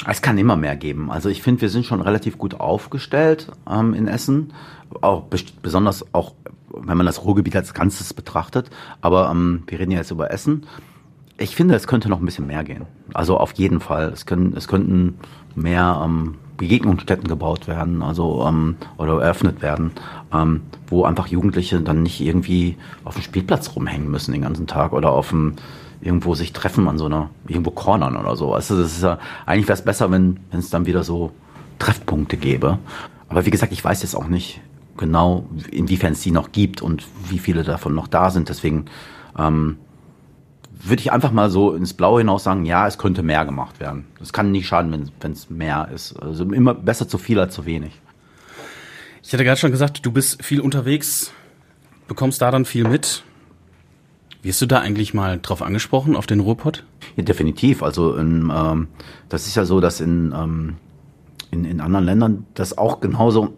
Es 0.07 0.23
kann 0.23 0.39
immer 0.39 0.57
mehr 0.57 0.77
geben. 0.77 1.11
Also 1.11 1.29
ich 1.29 1.43
finde, 1.43 1.61
wir 1.61 1.69
sind 1.69 1.85
schon 1.85 2.01
relativ 2.01 2.39
gut 2.39 2.55
aufgestellt 2.55 3.51
ähm, 3.71 3.95
in 3.95 4.09
Essen, 4.09 4.53
auch 5.03 5.25
besonders 5.61 6.15
auch, 6.15 6.35
wenn 6.71 6.97
man 6.97 7.05
das 7.05 7.25
Ruhrgebiet 7.25 7.57
als 7.57 7.75
Ganzes 7.75 8.15
betrachtet. 8.15 8.71
Aber 9.03 9.29
ähm, 9.31 9.65
wir 9.67 9.79
reden 9.79 9.91
ja 9.91 9.99
jetzt 9.99 10.11
über 10.11 10.31
Essen. 10.31 10.67
Ich 11.39 11.55
finde, 11.55 11.75
es 11.75 11.87
könnte 11.87 12.09
noch 12.09 12.19
ein 12.19 12.25
bisschen 12.25 12.47
mehr 12.47 12.65
gehen. 12.65 12.85
Also 13.15 13.37
auf 13.37 13.53
jeden 13.53 13.81
Fall. 13.81 14.11
Es 14.13 14.27
können, 14.27 14.55
es 14.57 14.67
könnten 14.67 15.19
mehr 15.55 16.03
ähm, 16.05 16.35
Begegnungsstätten 16.57 17.29
gebaut 17.29 17.69
werden, 17.69 18.03
also 18.03 18.45
ähm, 18.47 18.77
oder 18.97 19.23
eröffnet 19.23 19.63
werden, 19.63 19.93
ähm, 20.33 20.63
wo 20.89 21.05
einfach 21.05 21.29
Jugendliche 21.29 21.81
dann 21.81 22.03
nicht 22.03 22.21
irgendwie 22.21 22.77
auf 23.05 23.15
dem 23.15 23.23
Spielplatz 23.23 23.75
rumhängen 23.77 24.11
müssen 24.11 24.33
den 24.33 24.43
ganzen 24.43 24.67
Tag 24.67 24.93
oder 24.93 25.13
auf 25.13 25.31
dem 25.31 25.55
irgendwo 26.01 26.35
sich 26.35 26.53
treffen 26.53 26.89
an 26.89 26.99
so 26.99 27.07
einer 27.07 27.31
irgendwo 27.47 27.71
Cornern 27.71 28.17
oder 28.17 28.37
so. 28.37 28.53
Also 28.53 28.77
das 28.77 28.93
ist 28.93 29.03
ja 29.03 29.19
eigentlich 29.47 29.69
wäre 29.69 29.79
es 29.79 29.85
besser, 29.85 30.11
wenn 30.11 30.41
wenn 30.51 30.61
es 30.61 30.71
dann 30.71 30.87
wieder 30.87 31.05
so 31.05 31.31
Treffpunkte 31.79 32.37
gäbe. 32.37 32.79
Aber 33.29 33.47
wie 33.47 33.51
gesagt, 33.51 33.73
ich 33.73 33.85
weiß 33.85 34.03
jetzt 34.03 34.17
auch 34.17 34.27
nicht 34.27 34.61
genau, 34.97 35.47
inwiefern 35.71 36.13
es 36.13 36.23
die 36.23 36.33
noch 36.33 36.51
gibt 36.51 36.83
und 36.83 37.05
wie 37.29 37.39
viele 37.39 37.63
davon 37.63 37.95
noch 37.95 38.09
da 38.09 38.31
sind. 38.31 38.49
Deswegen 38.49 38.87
ähm, 39.39 39.77
würde 40.81 41.01
ich 41.01 41.13
einfach 41.13 41.33
mal 41.33 41.51
so 41.51 41.73
ins 41.75 41.95
Blaue 41.95 42.21
hinaus 42.21 42.45
sagen, 42.45 42.65
ja, 42.65 42.87
es 42.87 42.99
könnte 42.99 43.23
mehr 43.23 43.45
gemacht 43.45 43.81
werden. 43.81 44.05
Es 44.21 44.33
kann 44.33 44.53
nicht 44.53 44.67
schaden, 44.67 45.11
wenn 45.21 45.33
es 45.33 45.51
mehr 45.51 45.89
ist. 45.93 46.21
Also 46.21 46.45
immer 46.45 46.75
besser 46.75 47.09
zu 47.09 47.19
viel 47.19 47.39
als 47.39 47.55
zu 47.55 47.67
wenig. 47.67 48.01
Ich 49.23 49.33
hatte 49.33 49.45
gerade 49.45 49.59
schon 49.59 49.73
gesagt, 49.73 50.07
du 50.07 50.13
bist 50.13 50.43
viel 50.43 50.61
unterwegs, 50.61 51.33
bekommst 52.07 52.41
da 52.41 52.51
dann 52.51 52.65
viel 52.65 52.85
mit. 52.85 53.25
Wirst 54.43 54.63
du 54.63 54.67
da 54.67 54.79
eigentlich 54.79 55.15
mal 55.15 55.41
drauf 55.41 55.63
angesprochen, 55.63 56.15
auf 56.15 56.27
den 56.27 56.41
Ruhrpott? 56.41 56.85
Ja, 57.17 57.25
definitiv. 57.25 57.83
Also 57.83 58.15
in, 58.15 58.53
ähm, 58.55 58.89
das 59.29 59.47
ist 59.47 59.57
ja 59.57 59.65
so, 59.65 59.81
dass 59.81 60.01
in, 60.01 60.33
ähm, 60.33 60.77
in, 61.51 61.65
in 61.65 61.81
anderen 61.81 62.05
Ländern 62.05 62.47
das 62.55 62.79
auch 62.79 63.01
genauso, 63.01 63.55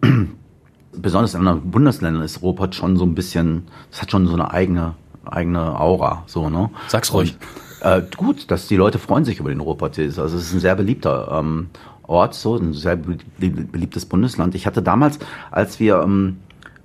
besonders 0.91 1.35
in 1.35 1.39
anderen 1.41 1.69
Bundesländern 1.69 2.23
ist 2.23 2.41
Ruhrpott 2.41 2.73
schon 2.73 2.97
so 2.97 3.05
ein 3.05 3.13
bisschen, 3.13 3.67
das 3.91 4.01
hat 4.01 4.11
schon 4.11 4.25
so 4.25 4.33
eine 4.33 4.51
eigene 4.51 4.95
eigene 5.31 5.79
Aura. 5.79 6.23
So, 6.27 6.49
ne? 6.49 6.69
Sag's 6.87 7.13
ruhig. 7.13 7.37
Und, 7.81 7.87
äh, 7.87 8.03
gut, 8.15 8.51
dass 8.51 8.67
die 8.67 8.75
Leute 8.75 8.99
freuen 8.99 9.25
sich 9.25 9.39
über 9.39 9.49
den 9.49 9.59
Ruhrpott. 9.59 9.97
Also 9.97 10.23
es 10.23 10.33
ist 10.33 10.53
ein 10.53 10.59
sehr 10.59 10.75
beliebter 10.75 11.39
ähm, 11.39 11.69
Ort, 12.03 12.35
so 12.35 12.55
ein 12.57 12.73
sehr 12.73 12.97
beliebtes 12.97 14.05
Bundesland. 14.05 14.53
Ich 14.55 14.67
hatte 14.67 14.81
damals, 14.81 15.19
als 15.49 15.79
wir 15.79 16.01
ähm, 16.01 16.37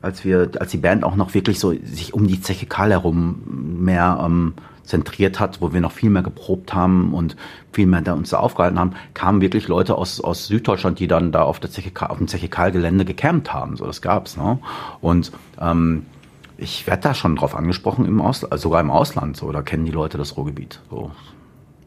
als 0.06 0.24
wir, 0.24 0.50
als 0.60 0.70
die 0.70 0.78
Band 0.78 1.04
auch 1.04 1.16
noch 1.16 1.34
wirklich 1.34 1.58
so 1.58 1.74
sich 1.82 2.14
um 2.14 2.26
die 2.26 2.40
Zeche 2.40 2.66
Karl 2.66 2.90
herum 2.90 3.42
mehr 3.82 4.20
ähm, 4.24 4.54
zentriert 4.84 5.40
hat, 5.40 5.60
wo 5.60 5.72
wir 5.72 5.80
noch 5.80 5.90
viel 5.90 6.10
mehr 6.10 6.22
geprobt 6.22 6.72
haben 6.72 7.12
und 7.12 7.36
viel 7.72 7.86
mehr 7.86 8.02
da 8.02 8.12
uns 8.12 8.30
da 8.30 8.38
aufgehalten 8.38 8.78
haben, 8.78 8.92
kamen 9.14 9.40
wirklich 9.40 9.66
Leute 9.66 9.96
aus, 9.96 10.20
aus 10.20 10.46
Süddeutschland, 10.46 11.00
die 11.00 11.08
dann 11.08 11.32
da 11.32 11.42
auf, 11.42 11.58
der 11.58 11.70
Zeche, 11.70 11.90
auf 12.08 12.18
dem 12.18 12.28
Zeche 12.28 12.48
Karl 12.48 12.70
Gelände 12.70 13.04
gecampt 13.04 13.52
haben. 13.52 13.76
So, 13.76 13.84
das 13.84 14.00
gab's. 14.00 14.36
Ne? 14.36 14.58
Und 15.00 15.32
ähm, 15.60 16.06
ich 16.58 16.86
werde 16.86 17.02
da 17.02 17.14
schon 17.14 17.36
drauf 17.36 17.54
angesprochen, 17.54 18.04
im 18.06 18.20
Ausland, 18.20 18.52
also 18.52 18.64
sogar 18.64 18.80
im 18.80 18.90
Ausland, 18.90 19.36
so, 19.36 19.52
da 19.52 19.62
kennen 19.62 19.84
die 19.84 19.92
Leute 19.92 20.18
das 20.18 20.36
Ruhrgebiet, 20.36 20.80
so, 20.90 21.10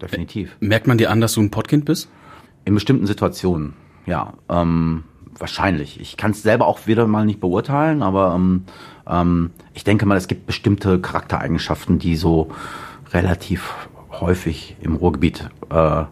definitiv. 0.01 0.55
Merkt 0.59 0.87
man 0.87 0.97
dir 0.97 1.11
an, 1.11 1.21
dass 1.21 1.33
du 1.33 1.41
ein 1.41 1.51
Pottkind 1.51 1.85
bist? 1.85 2.09
In 2.65 2.73
bestimmten 2.75 3.07
Situationen, 3.07 3.73
ja, 4.05 4.33
ähm, 4.49 5.03
wahrscheinlich. 5.37 5.99
Ich 5.99 6.17
kann 6.17 6.31
es 6.31 6.43
selber 6.43 6.67
auch 6.67 6.87
wieder 6.87 7.07
mal 7.07 7.25
nicht 7.25 7.39
beurteilen, 7.39 8.03
aber 8.03 8.33
ähm, 8.35 8.65
ähm, 9.07 9.51
ich 9.73 9.83
denke 9.83 10.05
mal, 10.05 10.17
es 10.17 10.27
gibt 10.27 10.45
bestimmte 10.45 10.99
Charaktereigenschaften, 10.99 11.99
die 11.99 12.15
so 12.15 12.49
relativ 13.11 13.73
häufig 14.11 14.75
im 14.81 14.95
Ruhrgebiet 14.95 15.49
äh, 15.69 16.03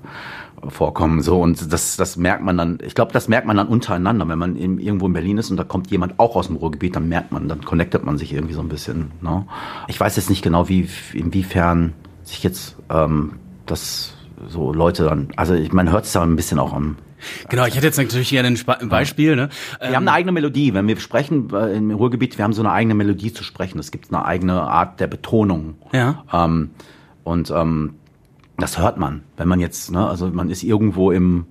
vorkommen. 0.67 1.21
So 1.21 1.41
und 1.41 1.71
das, 1.71 1.97
das 1.97 2.17
merkt 2.17 2.43
man 2.43 2.57
dann. 2.57 2.79
Ich 2.83 2.95
glaube, 2.95 3.13
das 3.13 3.27
merkt 3.27 3.47
man 3.47 3.57
dann 3.57 3.67
untereinander, 3.67 4.27
wenn 4.27 4.39
man 4.39 4.55
in, 4.55 4.79
irgendwo 4.79 5.07
in 5.07 5.13
Berlin 5.13 5.37
ist 5.37 5.51
und 5.51 5.57
da 5.57 5.63
kommt 5.63 5.91
jemand 5.91 6.19
auch 6.19 6.35
aus 6.35 6.47
dem 6.47 6.55
Ruhrgebiet, 6.55 6.95
dann 6.95 7.07
merkt 7.07 7.31
man, 7.31 7.47
dann 7.47 7.63
connectet 7.63 8.03
man 8.03 8.17
sich 8.17 8.33
irgendwie 8.33 8.53
so 8.53 8.61
ein 8.61 8.69
bisschen. 8.69 9.11
Ne? 9.21 9.45
Ich 9.87 9.99
weiß 9.99 10.15
jetzt 10.15 10.29
nicht 10.29 10.43
genau, 10.43 10.69
wie 10.69 10.89
inwiefern 11.13 11.93
sich 12.23 12.43
jetzt 12.43 12.75
ähm, 12.89 13.33
das 13.65 14.15
so 14.47 14.73
Leute 14.73 15.05
dann. 15.05 15.29
Also 15.35 15.53
ich, 15.53 15.71
man 15.73 15.91
hört 15.91 16.05
es 16.05 16.13
ja 16.13 16.21
ein 16.21 16.35
bisschen 16.35 16.59
auch 16.59 16.73
am 16.73 16.97
Genau, 17.49 17.65
ich 17.65 17.75
hätte 17.75 17.87
jetzt 17.87 17.97
natürlich 17.97 18.29
gerne 18.29 18.47
ein 18.47 18.89
Beispiel. 18.89 19.35
Ne? 19.35 19.49
Wir 19.79 19.89
ähm, 19.89 19.95
haben 19.95 20.07
eine 20.07 20.11
eigene 20.11 20.31
Melodie. 20.31 20.75
Wenn 20.75 20.87
wir 20.87 20.99
sprechen 20.99 21.49
äh, 21.51 21.75
im 21.75 21.89
Ruhrgebiet, 21.91 22.37
wir 22.37 22.43
haben 22.43 22.53
so 22.53 22.61
eine 22.61 22.71
eigene 22.71 22.93
Melodie 22.93 23.33
zu 23.33 23.43
sprechen. 23.43 23.79
Es 23.79 23.89
gibt 23.89 24.13
eine 24.13 24.23
eigene 24.23 24.61
Art 24.61 24.99
der 24.99 25.07
Betonung. 25.07 25.75
Ja. 25.93 26.23
Ähm, 26.31 26.71
und 27.23 27.49
ähm, 27.49 27.95
das 28.57 28.77
hört 28.77 28.97
man, 28.97 29.23
wenn 29.37 29.47
man 29.47 29.59
jetzt, 29.59 29.91
ne, 29.91 30.07
also 30.07 30.27
man 30.27 30.49
ist 30.49 30.63
irgendwo 30.63 31.11
im, 31.11 31.45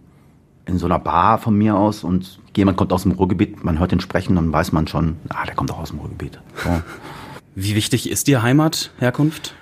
in 0.66 0.78
so 0.78 0.86
einer 0.86 0.98
Bar 0.98 1.38
von 1.38 1.56
mir 1.56 1.76
aus 1.76 2.04
und 2.04 2.40
jemand 2.56 2.76
kommt 2.76 2.92
aus 2.92 3.04
dem 3.04 3.12
Ruhrgebiet, 3.12 3.64
man 3.64 3.78
hört 3.78 3.92
ihn 3.92 4.00
sprechen, 4.00 4.34
dann 4.36 4.52
weiß 4.52 4.72
man 4.72 4.88
schon, 4.88 5.16
ah, 5.28 5.44
der 5.46 5.54
kommt 5.54 5.70
auch 5.70 5.78
aus 5.78 5.90
dem 5.90 6.00
Ruhrgebiet. 6.00 6.40
So. 6.62 6.70
Wie 7.54 7.74
wichtig 7.74 8.10
ist 8.10 8.26
dir 8.26 8.42
Heimat, 8.42 8.90
Herkunft? 8.98 9.54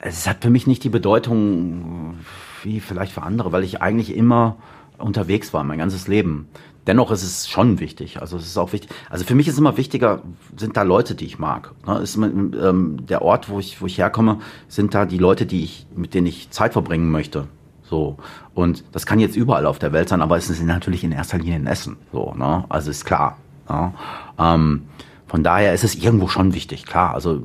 Es 0.00 0.26
hat 0.26 0.42
für 0.42 0.50
mich 0.50 0.66
nicht 0.66 0.82
die 0.82 0.88
Bedeutung 0.88 2.16
wie 2.64 2.80
vielleicht 2.80 3.12
für 3.12 3.22
andere, 3.22 3.52
weil 3.52 3.62
ich 3.62 3.80
eigentlich 3.80 4.16
immer 4.16 4.56
unterwegs 4.98 5.52
war, 5.52 5.62
mein 5.62 5.78
ganzes 5.78 6.08
Leben 6.08 6.48
dennoch 6.86 7.10
ist 7.10 7.22
es 7.22 7.48
schon 7.48 7.80
wichtig. 7.80 8.20
Also 8.20 8.36
es 8.36 8.46
ist 8.46 8.58
auch 8.58 8.72
wichtig. 8.72 8.90
Also 9.10 9.24
für 9.24 9.34
mich 9.34 9.48
ist 9.48 9.58
immer 9.58 9.76
wichtiger, 9.76 10.22
sind 10.56 10.76
da 10.76 10.82
Leute, 10.82 11.14
die 11.14 11.26
ich 11.26 11.38
mag. 11.38 11.72
Ne? 11.86 11.98
Ist, 11.98 12.16
ähm, 12.16 13.06
der 13.06 13.22
Ort, 13.22 13.48
wo 13.48 13.58
ich, 13.58 13.80
wo 13.80 13.86
ich 13.86 13.98
herkomme, 13.98 14.40
sind 14.68 14.94
da 14.94 15.04
die 15.04 15.18
Leute, 15.18 15.46
die 15.46 15.64
ich, 15.64 15.86
mit 15.94 16.14
denen 16.14 16.26
ich 16.26 16.50
Zeit 16.50 16.72
verbringen 16.72 17.10
möchte. 17.10 17.48
So. 17.84 18.16
Und 18.54 18.84
das 18.92 19.06
kann 19.06 19.20
jetzt 19.20 19.36
überall 19.36 19.66
auf 19.66 19.78
der 19.78 19.92
Welt 19.92 20.08
sein, 20.08 20.22
aber 20.22 20.36
es 20.36 20.48
ist 20.48 20.62
natürlich 20.62 21.04
in 21.04 21.12
erster 21.12 21.38
Linie 21.38 21.56
in 21.56 21.66
Essen. 21.66 21.96
So, 22.12 22.34
ne? 22.36 22.64
Also 22.68 22.90
ist 22.90 23.04
klar. 23.04 23.36
Ne? 23.68 23.92
Ähm, 24.38 24.82
von 25.26 25.42
daher 25.42 25.72
ist 25.72 25.84
es 25.84 25.94
irgendwo 25.94 26.28
schon 26.28 26.54
wichtig, 26.54 26.84
klar. 26.84 27.14
Also 27.14 27.42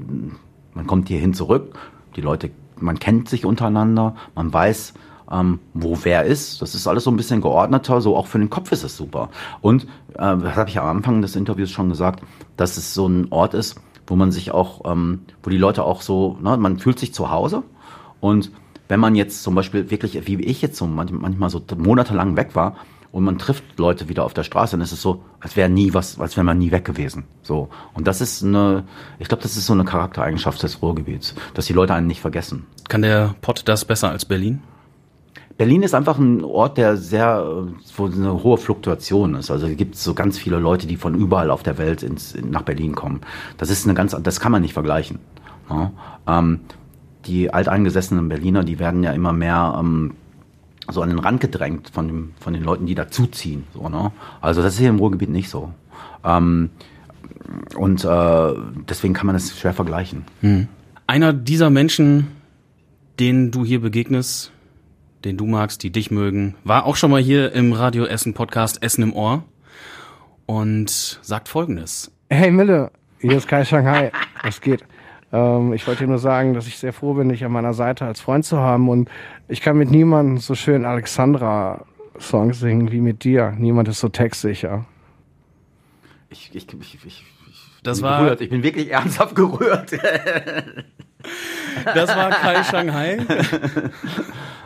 man 0.74 0.88
kommt 0.88 1.08
hierhin 1.08 1.34
zurück, 1.34 1.78
die 2.16 2.22
Leute, 2.22 2.52
man 2.80 3.00
kennt 3.00 3.30
sich 3.30 3.46
untereinander, 3.46 4.16
man 4.36 4.54
weiß, 4.54 4.94
ähm, 5.32 5.60
wo 5.74 5.98
wer 6.04 6.24
ist. 6.24 6.62
Das 6.62 6.76
ist 6.76 6.88
alles 6.88 7.04
so 7.04 7.12
ein 7.12 7.18
bisschen 7.18 7.42
geordneter, 7.42 8.02
so 8.02 8.16
auch 8.16 8.28
für 8.28 8.40
den 8.40 8.50
Kopf 8.50 8.72
ist 8.72 8.84
es 8.84 8.96
super. 8.96 9.30
Und 9.62 9.84
äh, 10.14 10.38
das 10.38 10.56
habe 10.56 10.70
ich 10.70 10.80
am 10.80 10.98
Anfang 10.98 11.22
des 11.22 11.36
Interviews 11.36 11.72
schon 11.72 11.90
gesagt, 11.90 12.24
dass 12.56 12.78
es 12.78 12.94
so 12.94 13.08
ein 13.08 13.28
Ort 13.32 13.54
ist, 13.54 13.76
wo 14.06 14.16
man 14.16 14.32
sich 14.32 14.52
auch, 14.52 14.82
ähm, 14.92 15.22
wo 15.44 15.50
die 15.50 15.58
Leute 15.58 15.84
auch 15.84 16.02
so, 16.02 16.38
ne, 16.42 16.58
man 16.58 16.80
fühlt 16.80 17.00
sich 17.00 17.14
zu 17.14 17.30
Hause 17.30 17.64
und 18.20 18.52
wenn 18.90 19.00
man 19.02 19.16
jetzt 19.16 19.44
zum 19.44 19.54
Beispiel 19.54 19.92
wirklich, 19.92 20.28
wie 20.28 20.42
ich 20.42 20.62
jetzt 20.62 20.78
so 20.78 20.88
manchmal 20.88 21.50
so 21.50 21.62
monatelang 21.78 22.38
weg 22.38 22.56
war, 22.56 22.76
und 23.12 23.24
man 23.24 23.38
trifft 23.38 23.64
Leute 23.78 24.10
wieder 24.10 24.24
auf 24.26 24.34
der 24.34 24.44
Straße, 24.44 24.72
dann 24.72 24.82
ist 24.82 24.92
es 24.92 25.02
so, 25.02 25.24
als 25.40 25.56
wäre 25.56 25.70
nie 25.70 25.94
was, 25.94 26.20
als 26.20 26.36
wäre 26.36 26.44
man 26.44 26.58
nie 26.58 26.72
weg 26.72 26.86
gewesen. 26.86 27.24
So. 27.42 27.70
Und 27.94 28.06
das 28.06 28.22
ist 28.22 28.44
eine, 28.44 28.84
ich 29.18 29.28
glaube, 29.28 29.44
das 29.44 29.58
ist 29.58 29.66
so 29.66 29.74
eine 29.74 29.86
Charaktereigenschaft 29.86 30.62
des 30.62 30.82
Ruhrgebiets, 30.82 31.34
dass 31.54 31.66
die 31.66 31.74
Leute 31.74 31.94
einen 31.94 32.08
nicht 32.08 32.22
vergessen. 32.22 32.68
Kann 32.90 33.02
der 33.02 33.34
Pott 33.42 33.64
das 33.66 33.86
besser 33.86 34.10
als 34.10 34.26
Berlin? 34.26 34.62
Berlin 35.58 35.82
ist 35.82 35.96
einfach 35.96 36.20
ein 36.20 36.44
Ort, 36.44 36.78
der 36.78 36.98
sehr, 36.98 37.66
wo 37.96 38.06
eine 38.06 38.44
hohe 38.44 38.58
Fluktuation 38.58 39.36
ist. 39.36 39.50
Also 39.50 39.68
es 39.68 39.76
gibt 39.76 39.96
so 39.96 40.14
ganz 40.14 40.38
viele 40.38 40.60
Leute, 40.60 40.86
die 40.86 40.98
von 40.98 41.16
überall 41.16 41.50
auf 41.50 41.64
der 41.64 41.80
Welt 41.80 42.04
ins, 42.04 42.36
nach 42.36 42.62
Berlin 42.62 42.94
kommen. 42.94 43.22
Das 43.58 43.72
ist 43.72 43.86
eine 43.86 43.96
ganz, 43.96 44.16
das 44.22 44.40
kann 44.40 44.52
man 44.52 44.62
nicht 44.62 44.74
vergleichen. 44.74 45.18
Ja? 45.70 45.92
Ähm, 46.28 46.60
die 47.26 47.52
alteingesessenen 47.52 48.30
Berliner, 48.30 48.64
die 48.64 48.78
werden 48.78 49.02
ja 49.02 49.12
immer 49.14 49.34
mehr 49.34 49.76
ähm, 49.80 50.14
so 50.90 51.02
an 51.02 51.10
den 51.10 51.20
Rand 51.20 51.42
gedrängt 51.42 51.90
von, 51.92 52.08
dem, 52.08 52.34
von 52.40 52.54
den 52.54 52.64
Leuten, 52.64 52.86
die 52.86 52.96
dazuziehen. 52.96 53.64
So, 53.74 53.90
ne? 53.90 54.12
Also 54.42 54.62
das 54.62 54.74
ist 54.74 54.80
hier 54.80 54.90
im 54.90 55.00
Ruhrgebiet 55.00 55.30
nicht 55.30 55.50
so. 55.50 55.74
Ähm, 56.24 56.70
und 57.76 58.06
äh, 58.06 58.54
deswegen 58.88 59.14
kann 59.14 59.26
man 59.26 59.36
das 59.36 59.58
schwer 59.58 59.74
vergleichen. 59.74 60.24
Hm. 60.42 60.68
Einer 61.08 61.34
dieser 61.34 61.70
Menschen, 61.70 62.28
denen 63.20 63.52
du 63.52 63.66
hier 63.66 63.82
begegnest, 63.82 64.52
den 65.28 65.36
du 65.36 65.46
magst, 65.46 65.84
die 65.84 65.92
dich 65.92 66.10
mögen, 66.10 66.56
war 66.64 66.86
auch 66.86 66.96
schon 66.96 67.12
mal 67.12 67.22
hier 67.22 67.52
im 67.52 67.74
Radio 67.74 68.06
Essen 68.06 68.34
Podcast 68.34 68.82
Essen 68.82 69.04
im 69.04 69.14
Ohr 69.14 69.44
und 70.46 70.90
sagt 71.22 71.50
folgendes. 71.50 72.12
Hey 72.30 72.50
Mille, 72.50 72.92
hier 73.20 73.36
ist 73.36 73.48
Kai 73.48 73.66
Shanghai. 73.66 74.14
Was 74.42 74.62
geht? 74.62 74.86
Ähm, 75.34 75.74
ich 75.74 75.86
wollte 75.86 76.06
dir 76.06 76.10
nur 76.10 76.20
sagen, 76.20 76.54
dass 76.54 76.66
ich 76.66 76.78
sehr 76.78 76.94
froh 76.94 77.14
bin, 77.14 77.28
dich 77.28 77.44
an 77.44 77.52
meiner 77.52 77.74
Seite 77.74 78.06
als 78.06 78.22
Freund 78.22 78.46
zu 78.46 78.58
haben 78.58 78.88
und 78.88 79.10
ich 79.50 79.60
kann 79.60 79.78
mit 79.78 79.92
niemandem 79.92 80.38
so 80.38 80.56
schön 80.56 80.86
Alexandra-Songs 80.86 82.62
singen 82.62 82.94
wie 82.94 83.02
mit 83.02 83.26
dir. 83.26 83.54
Niemand 83.58 83.90
ist 83.90 84.00
so 84.00 84.08
textsicher. 84.08 84.86
Ich, 86.30 86.52
ich, 86.54 86.68
ich, 86.74 87.06
ich, 87.06 87.06
ich 87.06 87.26
das 87.84 87.98
bin 87.98 88.06
war, 88.06 88.22
gerührt. 88.22 88.40
Ich 88.40 88.50
bin 88.50 88.64
wirklich 88.64 88.92
ernsthaft 88.92 89.36
gerührt. 89.36 89.92
das 91.94 92.16
war 92.16 92.30
Kai 92.30 92.64
Shanghai. 92.64 93.20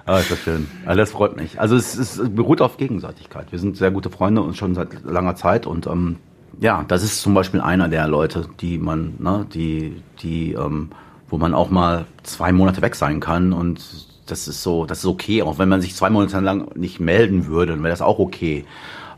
Ah, 0.06 0.18
ist 0.18 0.32
das 0.32 0.40
schön. 0.40 0.68
Also 0.86 0.98
das 0.98 1.12
freut 1.12 1.38
mich. 1.38 1.60
Also 1.62 1.76
es, 1.76 1.96
es 1.96 2.20
beruht 2.34 2.60
auf 2.60 2.78
Gegenseitigkeit. 2.78 3.52
Wir 3.52 3.60
sind 3.60 3.78
sehr 3.78 3.92
gute 3.92 4.10
Freunde 4.10 4.42
und 4.42 4.58
schon 4.58 4.74
seit 4.74 5.04
langer 5.04 5.36
Zeit 5.36 5.68
und 5.68 5.86
ähm, 5.86 6.18
ja, 6.60 6.84
das 6.88 7.04
ist 7.04 7.22
zum 7.22 7.34
Beispiel 7.34 7.62
einer 7.62 7.88
der 7.88 8.08
Leute, 8.08 8.48
die 8.60 8.78
man, 8.78 9.14
ne, 9.20 9.46
die, 9.54 10.02
die, 10.22 10.54
ähm, 10.54 10.90
wo 11.30 11.38
man 11.38 11.54
auch 11.54 11.70
mal 11.70 12.06
zwei 12.24 12.52
Monate 12.52 12.82
weg 12.82 12.96
sein 12.96 13.20
kann 13.20 13.54
und 13.54 13.82
das 14.26 14.48
ist 14.48 14.64
so, 14.64 14.86
das 14.86 15.00
ist 15.00 15.06
okay. 15.06 15.44
Auch 15.44 15.60
wenn 15.60 15.70
man 15.70 15.82
sich 15.82 15.96
zwei 15.96 16.10
Monate 16.10 16.40
lang 16.40 16.76
nicht 16.76 17.00
melden 17.00 17.48
würde, 17.48 17.74
dann 17.74 17.84
wäre 17.84 17.92
das 17.92 18.02
auch 18.02 18.20
okay. 18.20 18.66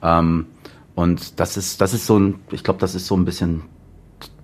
Ähm, 0.01 0.47
und 0.95 1.39
das 1.39 1.57
ist, 1.57 1.81
das 1.81 1.93
ist 1.93 2.05
so 2.05 2.19
ein, 2.19 2.35
ich 2.51 2.63
glaube, 2.63 2.79
das 2.79 2.93
ist 2.93 3.07
so 3.07 3.15
ein 3.15 3.25
bisschen, 3.25 3.63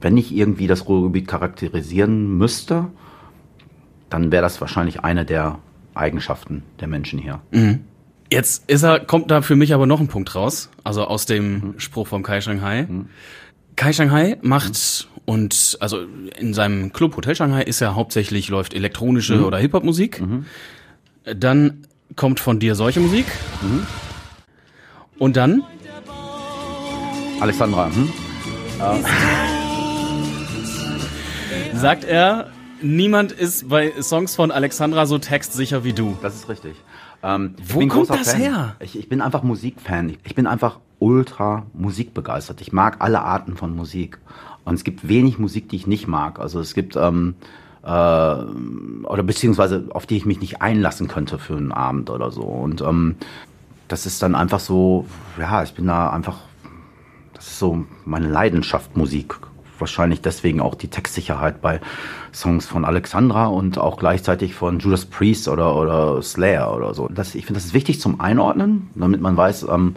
wenn 0.02 0.18
ich 0.18 0.34
irgendwie 0.34 0.68
das 0.68 0.88
Ruhrgebiet 0.88 1.28
charakterisieren 1.28 2.38
müsste, 2.38 2.88
dann 4.10 4.32
wäre 4.32 4.42
das 4.42 4.60
wahrscheinlich 4.62 5.04
eine 5.04 5.26
der 5.26 5.60
Eigenschaften 5.94 6.64
der 6.80 6.88
Menschen 6.88 7.20
hier. 7.20 7.42
Mhm. 7.52 7.82
Jetzt 8.32 8.70
ist 8.70 8.84
er, 8.84 9.00
kommt 9.00 9.32
da 9.32 9.42
für 9.42 9.56
mich 9.56 9.74
aber 9.74 9.88
noch 9.88 10.00
ein 10.00 10.08
Punkt 10.08 10.36
raus, 10.36 10.70
also 10.84 11.06
aus 11.06 11.26
dem 11.26 11.52
mhm. 11.52 11.80
Spruch 11.80 12.08
vom 12.08 12.24
Kai 12.24 12.42
Shanghai. 12.42 12.84
Mhm. 12.84 13.08
Kai 13.76 13.94
Shanghai 13.94 14.38
macht 14.42 15.08
mhm. 15.16 15.22
und 15.26 15.78
also 15.80 16.00
in 16.38 16.54
seinem 16.54 16.94
Club 16.94 17.16
Hotel 17.16 17.36
Shanghai 17.36 17.64
ist 17.64 17.80
ja 17.80 17.96
hauptsächlich 17.96 18.50
läuft 18.50 18.74
elektronische 18.74 19.38
mhm. 19.38 19.46
oder 19.46 19.58
Hip-Hop 19.58 19.84
Musik. 19.84 20.22
Mhm. 20.22 20.46
Dann 21.24 21.88
kommt 22.16 22.40
von 22.40 22.60
dir 22.60 22.76
solche 22.76 23.00
Musik. 23.00 23.26
Mhm. 23.62 23.86
Und 25.18 25.36
dann 25.36 25.64
Alexandra. 27.40 27.90
Hm? 27.90 29.49
Sagt 31.80 32.04
er, 32.04 32.48
niemand 32.82 33.32
ist 33.32 33.70
bei 33.70 33.94
Songs 34.02 34.36
von 34.36 34.52
Alexandra 34.52 35.06
so 35.06 35.18
textsicher 35.18 35.86
wie 35.86 35.94
du. 35.94 36.18
Das 36.22 36.36
ist 36.36 36.50
richtig. 36.50 36.76
Ähm, 37.24 37.56
Wo 37.66 37.86
kommt 37.88 38.10
das 38.10 38.32
Fan. 38.32 38.42
her? 38.42 38.76
Ich, 38.82 39.00
ich, 39.00 39.08
bin 39.08 39.22
einfach 39.22 39.44
Musikfan. 39.44 40.10
Ich, 40.10 40.20
ich 40.26 40.36
bin 40.36 40.46
einfach 40.46 40.80
ultra 41.00 41.66
musikbegeistert. 41.74 42.60
Ich 42.60 42.74
mag 42.74 42.98
alle 43.00 43.22
Arten 43.22 43.56
von 43.56 43.76
Musik. 43.76 44.20
Und 44.66 44.74
es 44.74 44.84
gibt 44.84 45.08
wenig 45.08 45.40
Musik, 45.40 45.70
die 45.70 45.78
ich 45.78 45.88
nicht 45.88 46.08
mag. 46.08 46.40
Also 46.40 46.60
es 46.60 46.74
gibt, 46.74 46.98
ähm, 46.98 47.36
äh, 47.84 47.88
oder 47.88 49.24
beziehungsweise 49.24 49.88
auf 49.92 50.06
die 50.06 50.18
ich 50.18 50.26
mich 50.26 50.42
nicht 50.42 50.62
einlassen 50.62 51.08
könnte 51.08 51.40
für 51.40 51.56
einen 51.56 51.72
Abend 51.72 52.10
oder 52.10 52.30
so. 52.32 52.42
Und 52.42 52.82
ähm, 52.82 53.16
das 53.88 54.06
ist 54.06 54.22
dann 54.22 54.36
einfach 54.36 54.60
so, 54.60 55.06
ja, 55.40 55.64
ich 55.64 55.74
bin 55.74 55.88
da 55.88 56.10
einfach, 56.10 56.40
das 57.34 57.48
ist 57.48 57.60
so 57.60 57.86
meine 58.04 58.28
Leidenschaft, 58.28 58.98
Musik 58.98 59.40
wahrscheinlich 59.80 60.22
deswegen 60.22 60.62
auch 60.62 60.76
die 60.76 60.88
Textsicherheit 60.88 61.62
bei 61.62 61.80
Songs 62.34 62.66
von 62.66 62.86
Alexandra 62.86 63.48
und 63.48 63.78
auch 63.78 63.98
gleichzeitig 63.98 64.54
von 64.54 64.80
Judas 64.80 65.06
Priest 65.06 65.48
oder, 65.48 65.76
oder 65.76 66.22
Slayer 66.22 66.76
oder 66.76 66.94
so. 66.94 67.08
Das, 67.08 67.36
ich 67.36 67.46
finde, 67.46 67.60
das 67.60 67.66
ist 67.66 67.74
wichtig 67.74 68.00
zum 68.00 68.20
Einordnen, 68.20 68.90
damit 68.96 69.22
man 69.22 69.36
weiß, 69.38 69.68
ähm, 69.70 69.96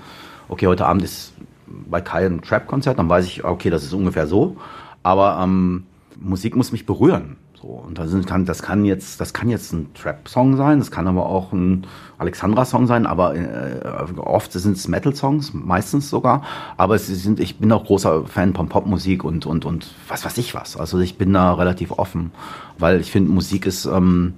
okay, 0.48 0.66
heute 0.66 0.86
Abend 0.86 1.04
ist 1.04 1.32
bei 1.66 2.00
Kai 2.00 2.26
ein 2.26 2.42
Trap-Konzert, 2.42 2.98
dann 2.98 3.08
weiß 3.08 3.26
ich, 3.26 3.44
okay, 3.44 3.70
das 3.70 3.82
ist 3.82 3.92
ungefähr 3.92 4.26
so. 4.26 4.56
Aber 5.02 5.40
ähm, 5.42 5.84
Musik 6.16 6.56
muss 6.56 6.72
mich 6.72 6.86
berühren. 6.86 7.36
So, 7.62 7.68
und 7.68 7.96
das 7.96 8.10
kann, 8.26 8.44
das 8.44 8.60
kann 8.60 8.84
jetzt, 8.84 9.20
das 9.20 9.32
kann 9.32 9.48
jetzt 9.48 9.72
ein 9.72 9.94
Trap-Song 9.94 10.56
sein, 10.56 10.80
das 10.80 10.90
kann 10.90 11.06
aber 11.06 11.26
auch 11.26 11.52
ein 11.52 11.86
Alexandra-Song 12.18 12.88
sein, 12.88 13.06
aber 13.06 13.36
äh, 13.36 13.80
oft 14.16 14.52
sind 14.52 14.76
es 14.76 14.88
Metal-Songs, 14.88 15.54
meistens 15.54 16.10
sogar. 16.10 16.42
Aber 16.76 16.96
es 16.96 17.06
sind, 17.06 17.38
ich 17.38 17.58
bin 17.58 17.70
auch 17.70 17.84
großer 17.84 18.26
Fan 18.26 18.52
von 18.54 18.68
Popmusik 18.68 19.22
und, 19.22 19.46
und, 19.46 19.64
und 19.64 19.94
was 20.08 20.24
weiß 20.24 20.38
ich 20.38 20.56
was. 20.56 20.76
Also 20.76 20.98
ich 20.98 21.18
bin 21.18 21.32
da 21.32 21.54
relativ 21.54 21.92
offen, 21.92 22.32
weil 22.78 23.00
ich 23.00 23.12
finde, 23.12 23.30
Musik 23.30 23.66
ist 23.66 23.84
ähm, 23.84 24.34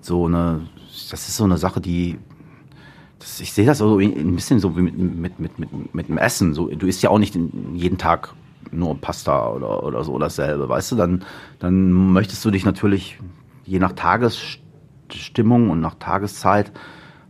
so 0.00 0.24
eine, 0.24 0.62
das 1.10 1.28
ist 1.28 1.36
so 1.36 1.44
eine 1.44 1.58
Sache, 1.58 1.82
die 1.82 2.18
das, 3.18 3.40
ich 3.40 3.52
sehe 3.52 3.66
das 3.66 3.78
so 3.78 3.98
ein 3.98 4.34
bisschen 4.36 4.58
so 4.58 4.74
wie 4.74 4.82
mit, 4.82 4.96
mit, 4.96 5.38
mit, 5.38 5.58
mit, 5.58 5.94
mit 5.94 6.08
dem 6.08 6.16
Essen. 6.16 6.54
So, 6.54 6.68
du 6.68 6.86
isst 6.86 7.02
ja 7.02 7.10
auch 7.10 7.18
nicht 7.18 7.36
jeden 7.74 7.98
Tag 7.98 8.34
nur 8.72 9.00
Pasta 9.00 9.50
oder, 9.50 9.82
oder 9.82 10.04
so 10.04 10.18
dasselbe, 10.18 10.68
weißt 10.68 10.92
du, 10.92 10.96
dann, 10.96 11.24
dann 11.58 12.12
möchtest 12.12 12.44
du 12.44 12.50
dich 12.50 12.64
natürlich 12.64 13.18
je 13.64 13.78
nach 13.78 13.92
Tagesstimmung 13.92 15.70
und 15.70 15.80
nach 15.80 15.94
Tageszeit 15.94 16.72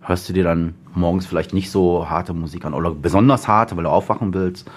hörst 0.01 0.29
du 0.29 0.33
dir 0.33 0.45
dann 0.45 0.75
morgens 0.95 1.27
vielleicht 1.27 1.53
nicht 1.53 1.71
so 1.71 2.09
harte 2.09 2.35
Musik 2.35 2.65
an 2.65 2.75
oder 2.75 2.93
besonders 2.93 3.49
harte, 3.49 3.77
weil 3.77 3.85
du 3.85 3.91
aufwachen 3.91 4.33
willst. 4.35 4.71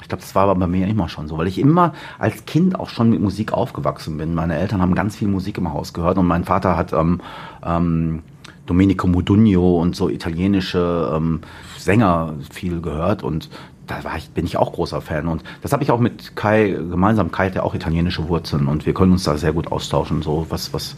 Ich 0.00 0.08
glaube, 0.08 0.22
das 0.22 0.34
war 0.34 0.44
aber 0.44 0.54
bei 0.54 0.66
mir 0.66 0.86
immer 0.86 1.08
schon 1.08 1.28
so, 1.28 1.38
weil 1.38 1.48
ich 1.48 1.58
immer 1.58 1.92
als 2.18 2.46
Kind 2.46 2.78
auch 2.78 2.88
schon 2.88 3.10
mit 3.10 3.20
Musik 3.20 3.52
aufgewachsen 3.52 4.16
bin. 4.16 4.34
Meine 4.34 4.56
Eltern 4.56 4.80
haben 4.80 4.94
ganz 4.94 5.16
viel 5.16 5.28
Musik 5.28 5.58
im 5.58 5.72
Haus 5.72 5.92
gehört 5.92 6.18
und 6.18 6.26
mein 6.26 6.44
Vater 6.44 6.76
hat 6.76 6.92
ähm, 6.92 7.20
ähm, 7.64 8.22
Domenico 8.66 9.06
Modugno 9.06 9.80
und 9.80 9.96
so 9.96 10.08
italienische 10.08 11.12
ähm, 11.14 11.40
Sänger 11.78 12.34
viel 12.50 12.80
gehört 12.80 13.22
und 13.22 13.48
da 13.88 14.04
war 14.04 14.16
ich, 14.16 14.30
bin 14.30 14.44
ich 14.44 14.56
auch 14.56 14.72
großer 14.72 15.00
Fan. 15.00 15.26
Und 15.26 15.42
das 15.62 15.72
habe 15.72 15.82
ich 15.82 15.90
auch 15.90 15.98
mit 15.98 16.36
Kai 16.36 16.70
gemeinsam. 16.70 17.32
Kai 17.32 17.46
hat 17.46 17.56
ja 17.56 17.62
auch 17.62 17.74
italienische 17.74 18.28
Wurzeln 18.28 18.68
und 18.68 18.86
wir 18.86 18.94
können 18.94 19.12
uns 19.12 19.24
da 19.24 19.36
sehr 19.36 19.52
gut 19.52 19.72
austauschen, 19.72 20.22
so 20.22 20.46
was, 20.50 20.72
was, 20.72 20.94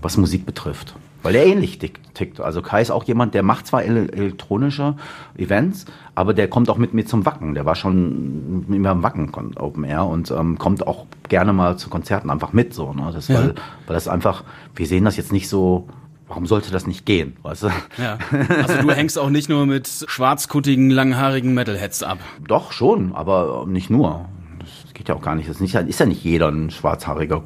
was 0.00 0.16
Musik 0.16 0.46
betrifft. 0.46 0.94
Weil 1.22 1.34
er 1.34 1.46
ähnlich 1.46 1.78
tickt. 1.78 2.40
Also 2.40 2.62
Kai 2.62 2.80
ist 2.80 2.92
auch 2.92 3.02
jemand, 3.04 3.34
der 3.34 3.42
macht 3.42 3.66
zwar 3.66 3.82
elektronische 3.82 4.94
Events, 5.36 5.84
aber 6.14 6.32
der 6.32 6.48
kommt 6.48 6.70
auch 6.70 6.78
mit 6.78 6.94
mir 6.94 7.06
zum 7.06 7.26
Wacken. 7.26 7.54
Der 7.54 7.66
war 7.66 7.74
schon 7.74 8.64
immer 8.68 8.90
am 8.90 9.02
Wacken 9.02 9.32
Open 9.56 9.82
Air 9.82 10.06
und 10.06 10.30
ähm, 10.30 10.58
kommt 10.58 10.86
auch 10.86 11.06
gerne 11.28 11.52
mal 11.52 11.76
zu 11.76 11.90
Konzerten 11.90 12.30
einfach 12.30 12.52
mit. 12.52 12.72
So, 12.72 12.92
ne? 12.92 13.10
das, 13.12 13.26
ja. 13.26 13.40
weil, 13.40 13.54
weil 13.86 13.94
das 13.94 14.06
einfach, 14.06 14.44
wir 14.76 14.86
sehen 14.86 15.04
das 15.04 15.16
jetzt 15.16 15.32
nicht 15.32 15.48
so 15.48 15.88
warum 16.28 16.46
sollte 16.46 16.70
das 16.70 16.86
nicht 16.86 17.06
gehen? 17.06 17.36
Weißt 17.42 17.64
du? 17.64 17.70
Ja. 17.96 18.18
Also 18.62 18.82
du 18.82 18.90
hängst 18.90 19.18
auch 19.18 19.30
nicht 19.30 19.48
nur 19.48 19.66
mit 19.66 19.88
schwarzkuttigen, 20.06 20.90
langhaarigen 20.90 21.54
Metalheads 21.54 22.02
ab. 22.02 22.18
Doch, 22.46 22.72
schon, 22.72 23.14
aber 23.14 23.64
nicht 23.66 23.90
nur. 23.90 24.28
Das 24.58 24.94
geht 24.94 25.08
ja 25.08 25.14
auch 25.14 25.22
gar 25.22 25.34
nicht. 25.34 25.48
Das 25.48 25.56
ist, 25.56 25.62
nicht, 25.62 25.74
ist 25.74 26.00
ja 26.00 26.06
nicht 26.06 26.22
jeder 26.22 26.48
ein 26.48 26.70
schwarzhaariger. 26.70 27.42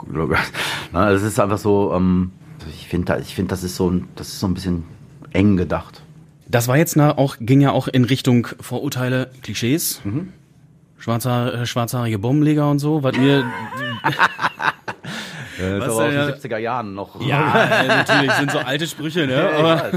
Es 0.92 1.22
ist 1.22 1.40
einfach 1.40 1.58
so, 1.58 1.92
ähm, 1.94 2.32
ich 2.68 2.88
finde, 2.88 3.18
ich 3.20 3.34
finde, 3.34 3.50
das 3.50 3.62
ist 3.62 3.76
so, 3.76 3.92
das 4.16 4.28
ist 4.28 4.40
so 4.40 4.46
ein 4.46 4.54
bisschen 4.54 4.84
eng 5.32 5.56
gedacht. 5.56 6.02
Das 6.48 6.68
war 6.68 6.76
jetzt 6.76 6.96
na, 6.96 7.16
auch, 7.16 7.36
ging 7.40 7.60
ja 7.60 7.70
auch 7.72 7.88
in 7.88 8.04
Richtung 8.04 8.46
Vorurteile, 8.60 9.30
Klischees. 9.42 10.02
Mhm. 10.04 10.32
Schwarzer, 10.98 11.62
äh, 11.62 11.66
schwarzhaarige 11.66 12.18
Bombenleger 12.18 12.70
und 12.70 12.78
so, 12.78 13.02
was 13.02 13.16
ihr 13.16 13.44
Äh, 15.62 15.78
das 15.78 15.88
Was, 15.88 15.98
aber 15.98 16.06
aus 16.06 16.40
den 16.40 16.50
70er 16.50 16.58
Jahren 16.58 16.94
noch. 16.94 17.20
Ja, 17.26 17.86
natürlich 17.86 18.32
sind 18.32 18.50
so 18.50 18.58
alte 18.58 18.86
Sprüche, 18.86 19.26
ne? 19.26 19.50
Aber, 19.56 19.90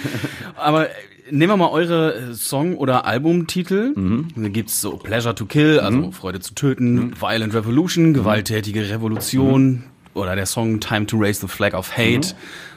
aber 0.56 0.86
äh, 0.88 0.92
nehmen 1.30 1.52
wir 1.52 1.56
mal 1.56 1.70
eure 1.70 2.14
äh, 2.14 2.34
Song- 2.34 2.76
oder 2.76 3.04
Albumtitel. 3.06 3.94
Da 4.36 4.48
gibt's 4.48 4.80
so 4.80 4.96
Pleasure 4.96 5.34
to 5.34 5.46
Kill, 5.46 5.80
also 5.80 6.10
Freude 6.12 6.40
zu 6.40 6.54
töten, 6.54 7.14
Violent 7.20 7.54
Revolution, 7.54 8.14
gewalttätige 8.14 8.88
Revolution 8.90 9.84
oder 10.14 10.34
der 10.36 10.46
Song 10.46 10.80
Time 10.80 11.06
to 11.06 11.16
Raise 11.16 11.40
the 11.40 11.48
Flag 11.48 11.74
of 11.74 11.96
Hate. 11.96 12.34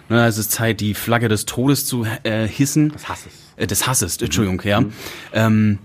Ne, 0.10 0.26
es 0.26 0.38
ist 0.38 0.52
Zeit, 0.52 0.82
die 0.82 0.94
Flagge 0.94 1.30
des 1.30 1.46
Todes 1.46 1.86
zu 1.86 2.06
äh, 2.24 2.46
hissen. 2.46 2.92
Des 2.92 3.08
Hasses. 3.08 3.32
Äh, 3.56 3.68
des 3.68 3.88
Hasses, 3.88 4.18
Entschuldigung, 4.18 4.62
ja. 4.66 4.84
Ähm, 5.32 5.80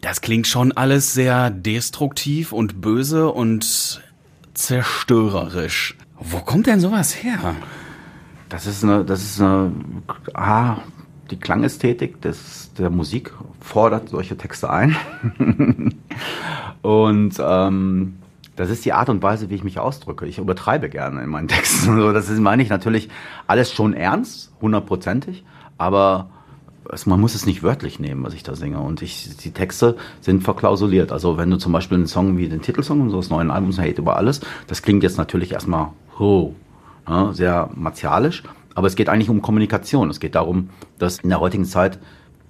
das 0.00 0.20
klingt 0.20 0.46
schon 0.46 0.72
alles 0.72 1.14
sehr 1.14 1.50
destruktiv 1.50 2.52
und 2.52 2.80
böse 2.80 3.28
und 3.30 4.00
zerstörerisch. 4.54 5.96
Wo 6.18 6.38
kommt 6.38 6.66
denn 6.66 6.80
sowas 6.80 7.22
her? 7.22 7.56
Das 8.48 8.66
ist 8.66 8.84
eine, 8.84 9.04
das 9.04 9.22
ist 9.22 9.40
eine, 9.40 9.72
ah, 10.34 10.76
die 11.30 11.38
Klangästhetik 11.38 12.20
des, 12.20 12.72
der 12.74 12.90
Musik 12.90 13.32
fordert 13.60 14.10
solche 14.10 14.36
Texte 14.36 14.70
ein. 14.70 14.96
und 16.82 17.34
ähm, 17.40 18.18
das 18.56 18.68
ist 18.68 18.84
die 18.84 18.92
Art 18.92 19.08
und 19.08 19.22
Weise, 19.22 19.48
wie 19.48 19.54
ich 19.54 19.64
mich 19.64 19.78
ausdrücke. 19.78 20.26
Ich 20.26 20.38
übertreibe 20.38 20.90
gerne 20.90 21.22
in 21.22 21.30
meinen 21.30 21.48
Texten. 21.48 21.96
So, 21.96 22.12
das 22.12 22.28
ist, 22.28 22.38
meine 22.38 22.62
ich 22.62 22.68
natürlich 22.68 23.08
alles 23.46 23.72
schon 23.72 23.94
ernst, 23.94 24.52
hundertprozentig, 24.60 25.44
aber 25.78 26.30
es, 26.90 27.06
man 27.06 27.20
muss 27.20 27.34
es 27.34 27.46
nicht 27.46 27.62
wörtlich 27.62 27.98
nehmen, 27.98 28.24
was 28.24 28.34
ich 28.34 28.42
da 28.42 28.54
singe. 28.54 28.80
Und 28.80 29.02
ich, 29.02 29.36
die 29.36 29.50
Texte 29.50 29.96
sind 30.20 30.42
verklausuliert. 30.42 31.12
Also 31.12 31.36
wenn 31.36 31.50
du 31.50 31.58
zum 31.58 31.72
Beispiel 31.72 31.98
einen 31.98 32.06
Song 32.06 32.38
wie 32.38 32.48
den 32.48 32.62
Titelsong 32.62 33.00
unseres 33.00 33.30
neuen 33.30 33.50
Albums 33.50 33.78
Hate 33.78 34.00
über 34.00 34.16
alles, 34.16 34.40
das 34.66 34.82
klingt 34.82 35.02
jetzt 35.02 35.18
natürlich 35.18 35.52
erstmal 35.52 35.88
ho, 36.18 36.54
ne, 37.08 37.30
sehr 37.32 37.70
martialisch, 37.74 38.42
aber 38.74 38.86
es 38.86 38.96
geht 38.96 39.08
eigentlich 39.08 39.30
um 39.30 39.42
Kommunikation. 39.42 40.10
Es 40.10 40.20
geht 40.20 40.34
darum, 40.34 40.70
dass 40.98 41.18
in 41.18 41.28
der 41.28 41.40
heutigen 41.40 41.64
Zeit 41.64 41.98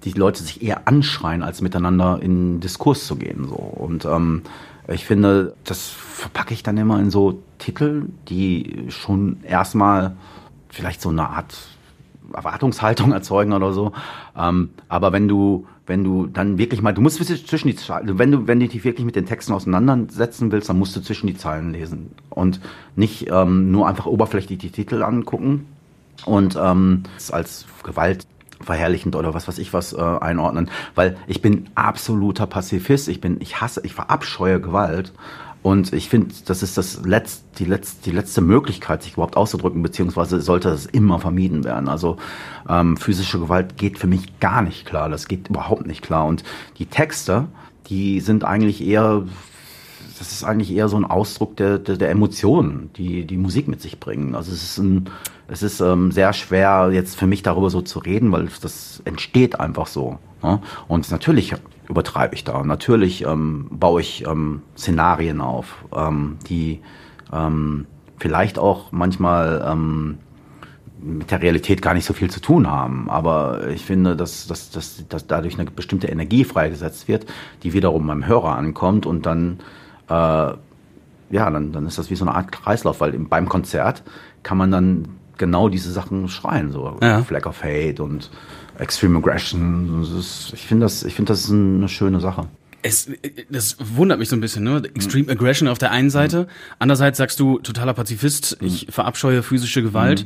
die 0.03 0.11
Leute 0.11 0.43
sich 0.43 0.61
eher 0.61 0.87
anschreien, 0.87 1.43
als 1.43 1.61
miteinander 1.61 2.19
in 2.21 2.59
Diskurs 2.59 3.05
zu 3.07 3.15
gehen. 3.15 3.47
So. 3.47 3.55
Und 3.55 4.05
ähm, 4.05 4.43
ich 4.87 5.05
finde, 5.05 5.53
das 5.63 5.89
verpacke 5.89 6.53
ich 6.53 6.63
dann 6.63 6.77
immer 6.77 6.99
in 6.99 7.09
so 7.09 7.41
Titel, 7.57 8.07
die 8.27 8.85
schon 8.89 9.37
erstmal 9.43 10.15
vielleicht 10.69 11.01
so 11.01 11.09
eine 11.09 11.29
Art 11.29 11.55
Erwartungshaltung 12.33 13.11
erzeugen 13.11 13.53
oder 13.53 13.73
so. 13.73 13.91
Ähm, 14.37 14.69
aber 14.87 15.11
wenn 15.11 15.27
du, 15.27 15.65
wenn 15.85 16.03
du 16.03 16.27
dann 16.27 16.57
wirklich 16.57 16.81
mal, 16.81 16.93
du 16.93 17.01
musst 17.01 17.23
zwischen 17.23 17.67
die 17.67 17.75
Zeilen, 17.75 18.17
wenn 18.17 18.31
du, 18.31 18.47
wenn 18.47 18.59
du 18.59 18.67
dich 18.67 18.83
wirklich 18.83 19.05
mit 19.05 19.15
den 19.15 19.25
Texten 19.25 19.53
auseinandersetzen 19.53 20.51
willst, 20.51 20.69
dann 20.69 20.79
musst 20.79 20.95
du 20.95 21.01
zwischen 21.01 21.27
die 21.27 21.35
Zeilen 21.35 21.71
lesen 21.73 22.11
und 22.29 22.59
nicht 22.95 23.29
ähm, 23.29 23.71
nur 23.71 23.87
einfach 23.87 24.05
oberflächlich 24.05 24.59
die 24.59 24.71
Titel 24.71 25.03
angucken 25.03 25.65
und 26.25 26.57
ähm, 26.61 27.03
als 27.31 27.65
Gewalt 27.83 28.27
verherrlichend 28.61 29.15
oder 29.15 29.33
was 29.33 29.47
weiß 29.47 29.57
ich 29.57 29.73
was 29.73 29.93
äh, 29.93 30.01
einordnen, 30.01 30.69
weil 30.95 31.17
ich 31.27 31.41
bin 31.41 31.67
absoluter 31.75 32.47
Pazifist, 32.47 33.09
ich 33.09 33.19
bin, 33.19 33.37
ich 33.41 33.61
hasse, 33.61 33.81
ich 33.83 33.93
verabscheue 33.93 34.61
Gewalt 34.61 35.11
und 35.63 35.93
ich 35.93 36.09
finde, 36.09 36.35
das 36.45 36.61
ist 36.61 36.77
das 36.77 37.05
letzt, 37.05 37.45
die, 37.57 37.65
letzt, 37.65 38.05
die 38.05 38.11
letzte 38.11 38.41
Möglichkeit, 38.41 39.01
sich 39.01 39.13
überhaupt 39.13 39.37
auszudrücken, 39.37 39.81
beziehungsweise 39.81 40.41
sollte 40.41 40.69
das 40.69 40.85
immer 40.85 41.19
vermieden 41.19 41.63
werden. 41.63 41.87
Also 41.87 42.17
ähm, 42.69 42.97
physische 42.97 43.39
Gewalt 43.39 43.77
geht 43.77 43.97
für 43.97 44.07
mich 44.07 44.41
gar 44.41 44.61
nicht 44.61 44.85
klar, 44.85 45.09
das 45.09 45.29
geht 45.29 45.47
überhaupt 45.47 45.87
nicht 45.87 46.01
klar. 46.01 46.25
Und 46.25 46.43
die 46.79 46.85
Texte, 46.85 47.47
die 47.87 48.19
sind 48.19 48.43
eigentlich 48.43 48.85
eher 48.85 49.23
das 50.19 50.31
ist 50.31 50.43
eigentlich 50.43 50.71
eher 50.71 50.89
so 50.89 50.95
ein 50.95 51.05
Ausdruck 51.05 51.57
der, 51.57 51.79
der, 51.79 51.97
der 51.97 52.09
Emotionen, 52.09 52.91
die 52.95 53.25
die 53.25 53.35
Musik 53.35 53.67
mit 53.67 53.81
sich 53.81 53.99
bringen. 53.99 54.35
Also 54.35 54.51
es 54.51 54.63
ist 54.63 54.77
ein, 54.77 55.09
es 55.47 55.63
ist 55.63 55.81
ähm, 55.81 56.11
sehr 56.11 56.33
schwer 56.33 56.91
jetzt 56.93 57.17
für 57.17 57.27
mich 57.27 57.41
darüber 57.43 57.69
so 57.69 57.81
zu 57.81 57.99
reden, 57.99 58.31
weil 58.31 58.47
das 58.61 59.01
entsteht 59.05 59.59
einfach 59.59 59.87
so. 59.87 60.19
Ne? 60.41 60.61
Und 60.87 61.09
natürlich 61.11 61.55
übertreibe 61.89 62.35
ich 62.35 62.43
da. 62.43 62.63
Natürlich 62.63 63.25
ähm, 63.25 63.67
baue 63.71 64.01
ich 64.01 64.25
ähm, 64.25 64.61
Szenarien 64.77 65.41
auf, 65.41 65.85
ähm, 65.95 66.37
die 66.49 66.81
ähm, 67.31 67.85
vielleicht 68.17 68.57
auch 68.59 68.91
manchmal 68.91 69.65
ähm, 69.69 70.17
mit 71.01 71.31
der 71.31 71.41
Realität 71.41 71.81
gar 71.81 71.93
nicht 71.93 72.05
so 72.05 72.13
viel 72.13 72.29
zu 72.29 72.39
tun 72.39 72.69
haben. 72.69 73.09
Aber 73.09 73.67
ich 73.67 73.83
finde, 73.83 74.15
dass, 74.15 74.47
dass, 74.47 74.69
dass, 74.71 75.05
dass 75.09 75.27
dadurch 75.27 75.59
eine 75.59 75.69
bestimmte 75.69 76.07
Energie 76.07 76.45
freigesetzt 76.45 77.07
wird, 77.07 77.25
die 77.63 77.73
wiederum 77.73 78.07
beim 78.07 78.25
Hörer 78.25 78.55
ankommt 78.55 79.05
und 79.05 79.25
dann 79.25 79.59
äh, 80.09 80.13
ja, 81.29 81.49
dann, 81.49 81.71
dann 81.71 81.87
ist 81.87 81.97
das 81.97 82.09
wie 82.09 82.15
so 82.15 82.25
eine 82.25 82.35
Art 82.35 82.51
Kreislauf, 82.51 83.01
weil 83.01 83.13
im- 83.15 83.27
beim 83.27 83.49
Konzert 83.49 84.03
kann 84.43 84.57
man 84.57 84.71
dann 84.71 85.07
genau 85.37 85.69
diese 85.69 85.91
Sachen 85.91 86.27
schreien, 86.29 86.71
so 86.71 86.97
Ja. 87.01 87.23
Flag 87.23 87.45
of 87.45 87.63
Hate 87.63 88.01
und 88.03 88.29
Extreme 88.79 89.19
Aggression. 89.19 90.03
Ist, 90.17 90.51
ich 90.53 90.65
finde 90.65 90.85
das, 90.85 91.03
ich 91.03 91.13
finde 91.13 91.31
das 91.33 91.49
eine 91.51 91.87
schöne 91.89 92.19
Sache. 92.19 92.47
Es, 92.81 93.07
das 93.49 93.77
wundert 93.79 94.19
mich 94.19 94.27
so 94.29 94.35
ein 94.35 94.41
bisschen, 94.41 94.63
ne? 94.63 94.81
Extreme 94.95 95.31
Aggression 95.31 95.67
auf 95.69 95.77
der 95.77 95.91
einen 95.91 96.09
Seite. 96.09 96.47
Andererseits 96.79 97.17
sagst 97.17 97.39
du, 97.39 97.59
totaler 97.59 97.93
Pazifist, 97.93 98.57
ich 98.61 98.87
verabscheue 98.89 99.41
physische 99.43 99.83
Gewalt. 99.83 100.25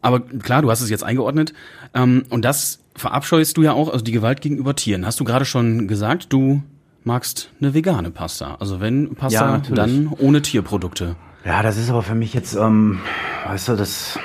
Aber 0.00 0.20
klar, 0.20 0.62
du 0.62 0.70
hast 0.70 0.80
es 0.80 0.90
jetzt 0.90 1.04
eingeordnet. 1.04 1.52
Ähm, 1.94 2.24
und 2.30 2.44
das 2.44 2.80
verabscheust 2.96 3.56
du 3.56 3.62
ja 3.62 3.72
auch, 3.74 3.92
also 3.92 4.02
die 4.04 4.12
Gewalt 4.12 4.40
gegenüber 4.40 4.74
Tieren. 4.74 5.04
Hast 5.06 5.20
du 5.20 5.24
gerade 5.24 5.44
schon 5.44 5.86
gesagt, 5.88 6.32
du 6.32 6.62
magst 7.04 7.50
eine 7.60 7.74
vegane 7.74 8.10
Pasta. 8.10 8.56
Also 8.60 8.80
wenn 8.80 9.08
Ja, 9.08 9.12
Pasta, 9.14 9.50
natürlich. 9.52 9.76
dann 9.76 10.08
ohne 10.18 10.42
Tierprodukte. 10.42 11.16
Ja, 11.44 11.62
das 11.62 11.76
ist 11.78 11.90
aber 11.90 12.02
für 12.02 12.14
mich 12.14 12.34
jetzt, 12.34 12.54
ähm, 12.54 13.00
weißt 13.46 13.68
du, 13.68 13.76
das. 13.76 14.18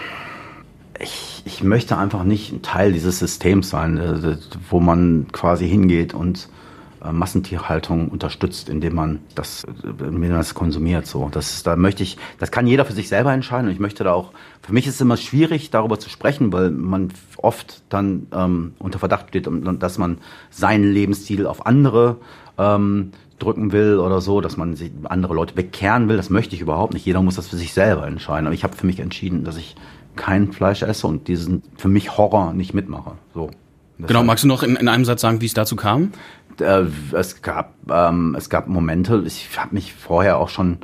Ich, 1.00 1.42
ich 1.46 1.64
möchte 1.64 1.98
einfach 1.98 2.24
nicht 2.24 2.52
ein 2.52 2.62
Teil 2.62 2.94
dieses 2.94 3.20
Systems 3.20 3.70
sein, 3.70 3.98
äh, 3.98 4.38
wo 4.70 4.80
man 4.80 5.28
quasi 5.32 5.68
hingeht 5.68 6.14
und 6.14 6.50
äh, 7.04 7.12
Massentierhaltung 7.12 8.08
unterstützt, 8.10 8.70
indem 8.70 8.96
man 8.96 9.20
das, 9.36 9.64
äh, 9.64 9.90
indem 9.90 10.20
man 10.20 10.32
das 10.32 10.54
konsumiert. 10.54 11.06
So, 11.06 11.30
das, 11.30 11.64
da 11.64 11.76
möchte 11.76 12.04
ich, 12.04 12.18
das 12.40 12.52
kann 12.52 12.68
jeder 12.68 12.86
für 12.86 12.94
sich 12.94 13.10
selber 13.10 13.34
entscheiden. 13.34 13.68
Und 13.68 13.74
ich 13.74 13.80
möchte 13.80 14.04
da 14.04 14.14
auch. 14.14 14.32
Für 14.62 14.74
mich 14.74 14.88
ist 14.88 14.96
es 14.96 15.02
immer 15.02 15.18
schwierig, 15.18 15.70
darüber 15.70 16.00
zu 16.00 16.10
sprechen, 16.10 16.52
weil 16.54 16.72
man 16.72 17.12
oft 17.38 17.84
dann 17.90 18.28
ähm, 18.34 18.74
unter 18.80 19.00
Verdacht 19.00 19.30
steht, 19.30 19.48
dass 19.80 19.98
man 19.98 20.20
seinen 20.50 20.92
Lebensstil 20.92 21.46
auf 21.46 21.66
andere 21.66 22.18
ähm, 22.58 23.12
drücken 23.40 23.72
will 23.72 23.98
oder 23.98 24.22
so, 24.22 24.42
dass 24.42 24.58
man 24.58 24.76
sich 24.76 24.92
andere 25.04 25.34
Leute 25.34 25.54
bekehren 25.54 26.10
will. 26.10 26.18
Das 26.18 26.30
möchte 26.30 26.56
ich 26.56 26.62
überhaupt 26.62 26.94
nicht. 26.94 27.06
Jeder 27.06 27.22
muss 27.22 27.36
das 27.36 27.48
für 27.48 27.58
sich 27.58 27.74
selber 27.74 28.08
entscheiden. 28.08 28.48
Aber 28.48 28.54
ich 28.54 28.64
habe 28.64 28.76
für 28.76 28.86
mich 28.86 29.00
entschieden, 29.00 29.44
dass 29.44 29.58
ich 29.58 29.76
kein 30.16 30.52
Fleisch 30.52 30.84
esse 30.84 31.08
und 31.08 31.28
diesen 31.28 31.64
für 31.76 31.88
mich 31.88 32.18
Horror 32.18 32.54
nicht 32.54 32.74
mitmache. 32.74 33.14
So. 33.34 33.50
Genau, 34.00 34.24
magst 34.24 34.44
du 34.44 34.48
noch 34.48 34.64
in, 34.64 34.76
in 34.76 34.88
einem 34.88 35.06
Satz 35.06 35.22
sagen, 35.22 35.42
wie 35.42 35.46
es 35.46 35.54
dazu 35.54 35.76
kam? 35.76 36.12
Äh, 36.60 36.84
es 37.14 37.42
gab 37.42 37.74
ähm, 37.90 38.36
es 38.38 38.50
gab 38.50 38.68
Momente. 38.68 39.24
Ich 39.26 39.50
habe 39.58 39.74
mich 39.74 39.94
vorher 39.94 40.38
auch 40.38 40.50
schon 40.50 40.78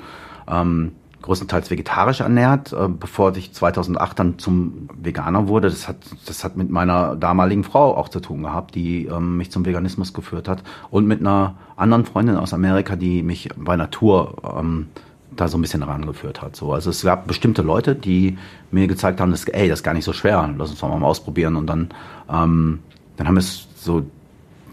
ähm, 0.47 0.93
größtenteils 1.30 1.70
vegetarisch 1.70 2.22
ernährt, 2.22 2.74
äh, 2.74 2.88
bevor 2.88 3.36
ich 3.38 3.54
2008 3.54 4.18
dann 4.18 4.40
zum 4.40 4.90
Veganer 5.00 5.48
wurde. 5.48 5.70
Das 5.70 5.88
hat 5.88 5.98
das 6.26 6.44
hat 6.44 6.58
mit 6.58 6.72
meiner 6.72 7.16
damaligen 7.16 7.64
Frau 7.64 7.96
auch 7.96 8.10
zu 8.10 8.20
tun 8.20 8.42
gehabt, 8.42 8.74
die 8.74 9.06
ähm, 9.06 9.38
mich 9.38 9.52
zum 9.52 9.64
Veganismus 9.64 10.12
geführt 10.16 10.48
hat 10.48 10.64
und 10.90 11.06
mit 11.06 11.20
einer 11.20 11.54
anderen 11.76 12.06
Freundin 12.06 12.36
aus 12.36 12.52
Amerika, 12.52 12.96
die 12.96 13.22
mich 13.22 13.50
bei 13.56 13.76
Natur 13.76 14.38
ähm, 14.58 14.88
da 15.36 15.48
so 15.48 15.60
ein 15.60 15.62
bisschen 15.62 15.84
rangeführt 15.84 16.42
hat. 16.42 16.56
So, 16.56 16.74
also 16.74 16.90
es 16.90 17.04
gab 17.04 17.28
bestimmte 17.28 17.62
Leute, 17.62 17.94
die 17.94 18.40
mir 18.72 18.88
gezeigt 18.88 19.22
haben, 19.22 19.30
dass, 19.30 19.46
ey, 19.46 19.70
das 19.70 19.80
ist 19.80 19.84
gar 19.84 19.94
nicht 19.94 20.06
so 20.06 20.14
schwer, 20.14 20.52
lass 20.58 20.72
uns 20.72 20.80
doch 20.80 20.90
mal 20.90 21.06
ausprobieren. 21.06 21.56
Und 21.58 21.68
dann, 21.68 21.90
ähm, 22.28 22.80
dann 23.18 23.28
haben 23.28 23.36
wir 23.36 23.42
es 23.42 23.68
so, 23.76 24.04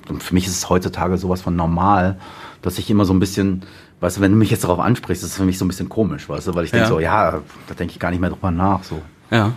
und 0.08 0.22
für 0.22 0.32
mich 0.32 0.46
ist 0.46 0.56
es 0.56 0.70
heutzutage 0.70 1.18
sowas 1.18 1.42
von 1.42 1.54
normal, 1.54 2.16
dass 2.62 2.78
ich 2.78 2.90
immer 2.90 3.04
so 3.04 3.12
ein 3.12 3.20
bisschen, 3.20 3.62
weißt 4.00 4.16
du, 4.18 4.20
wenn 4.20 4.32
du 4.32 4.36
mich 4.38 4.50
jetzt 4.50 4.64
darauf 4.64 4.78
ansprichst, 4.78 5.22
ist 5.24 5.30
es 5.30 5.36
für 5.36 5.44
mich 5.44 5.58
so 5.58 5.64
ein 5.64 5.68
bisschen 5.68 5.88
komisch, 5.88 6.28
weißt 6.28 6.48
du, 6.48 6.54
weil 6.54 6.64
ich 6.64 6.70
denke 6.70 6.84
Ja. 6.84 6.88
so, 6.88 7.00
ja, 7.00 7.40
da 7.66 7.74
denke 7.74 7.92
ich 7.92 7.98
gar 7.98 8.10
nicht 8.10 8.20
mehr 8.20 8.30
drüber 8.30 8.50
nach. 8.50 8.82
So. 8.84 9.00
Ja. 9.30 9.52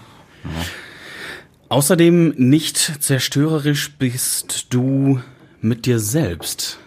Außerdem 1.70 2.34
nicht 2.38 2.78
zerstörerisch 2.78 3.92
bist 3.98 4.74
du 4.74 5.20
mit 5.62 5.86
dir 5.86 6.00
selbst. 6.00 6.80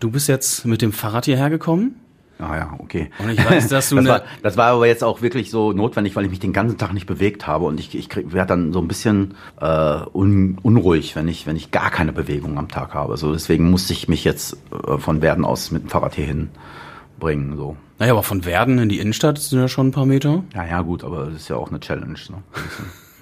Du 0.00 0.10
bist 0.10 0.28
jetzt 0.28 0.64
mit 0.64 0.80
dem 0.80 0.92
Fahrrad 0.92 1.26
hierher 1.26 1.50
gekommen. 1.50 1.96
Ah 2.38 2.56
ja, 2.56 2.74
okay. 2.78 3.10
Und 3.18 3.30
ich 3.30 3.38
weiß, 3.44 3.68
dass 3.68 3.90
du 3.90 3.96
das, 3.96 4.06
war, 4.06 4.22
das 4.42 4.56
war 4.56 4.66
aber 4.72 4.86
jetzt 4.86 5.04
auch 5.04 5.22
wirklich 5.22 5.50
so 5.50 5.72
notwendig, 5.72 6.16
weil 6.16 6.24
ich 6.24 6.30
mich 6.30 6.40
den 6.40 6.52
ganzen 6.52 6.76
Tag 6.78 6.92
nicht 6.92 7.06
bewegt 7.06 7.46
habe 7.46 7.66
und 7.66 7.78
ich, 7.78 7.94
ich 7.94 8.08
werde 8.16 8.48
dann 8.48 8.72
so 8.72 8.80
ein 8.80 8.88
bisschen 8.88 9.34
äh, 9.60 9.98
un, 10.12 10.58
unruhig, 10.62 11.14
wenn 11.14 11.28
ich, 11.28 11.46
wenn 11.46 11.54
ich 11.56 11.70
gar 11.70 11.90
keine 11.90 12.12
Bewegung 12.12 12.58
am 12.58 12.68
Tag 12.68 12.94
habe. 12.94 13.16
So 13.16 13.32
deswegen 13.32 13.70
musste 13.70 13.92
ich 13.92 14.08
mich 14.08 14.24
jetzt 14.24 14.56
äh, 14.88 14.98
von 14.98 15.20
Werden 15.22 15.44
aus 15.44 15.70
mit 15.70 15.82
dem 15.84 15.88
Fahrrad 15.90 16.14
hierhin 16.14 16.48
bringen. 17.22 17.56
So. 17.56 17.76
Naja, 17.98 18.12
aber 18.12 18.22
von 18.22 18.44
Werden 18.44 18.78
in 18.78 18.88
die 18.88 18.98
Innenstadt 18.98 19.38
sind 19.38 19.58
ja 19.60 19.68
schon 19.68 19.88
ein 19.88 19.92
paar 19.92 20.06
Meter. 20.06 20.44
Ja, 20.54 20.66
ja, 20.66 20.82
gut, 20.82 21.04
aber 21.04 21.26
das 21.26 21.36
ist 21.36 21.48
ja 21.48 21.56
auch 21.56 21.70
eine 21.70 21.80
Challenge. 21.80 22.18
Ne? 22.28 22.42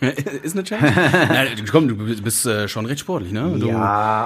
Ist 0.42 0.55
eine 0.55 0.64
Challenge? 0.64 0.94
Na, 1.28 1.44
komm, 1.70 1.86
du 1.86 1.94
bist 2.22 2.46
äh, 2.46 2.68
schon 2.68 2.86
recht 2.86 3.01
sportlich, 3.01 3.32
ne? 3.32 3.59
Du 3.59 3.68
Ja, 3.68 3.76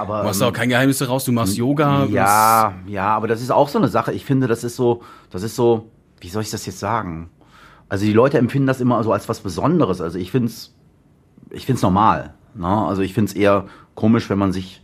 aber, 0.02 0.22
machst 0.22 0.40
ähm, 0.40 0.46
auch 0.46 0.52
kein 0.52 0.68
Geheimnis 0.68 0.98
daraus, 0.98 1.24
du 1.24 1.32
machst 1.32 1.56
Yoga. 1.56 2.04
Ja, 2.04 2.74
ja, 2.86 3.08
aber 3.08 3.26
das 3.26 3.42
ist 3.42 3.50
auch 3.50 3.68
so 3.68 3.78
eine 3.78 3.88
Sache. 3.88 4.12
Ich 4.12 4.24
finde, 4.24 4.46
das 4.46 4.62
ist 4.62 4.76
so, 4.76 5.02
das 5.30 5.42
ist 5.42 5.56
so, 5.56 5.90
wie 6.20 6.28
soll 6.28 6.42
ich 6.42 6.50
das 6.50 6.64
jetzt 6.64 6.78
sagen? 6.78 7.28
also 7.88 8.04
die 8.06 8.12
Leute 8.12 8.38
empfinden 8.38 8.66
das 8.66 8.80
immer 8.80 9.02
so 9.04 9.12
als 9.12 9.28
was 9.28 9.40
Besonderes. 9.40 10.00
Also 10.00 10.18
ich 10.18 10.30
finde 10.30 10.48
es 10.48 10.74
ich 11.50 11.66
find's 11.66 11.82
normal. 11.82 12.34
Ne? 12.54 12.66
Also 12.66 13.02
ich 13.02 13.14
finde 13.14 13.30
es 13.30 13.36
eher 13.36 13.66
komisch, 13.94 14.28
wenn 14.30 14.38
man 14.38 14.52
sich 14.52 14.82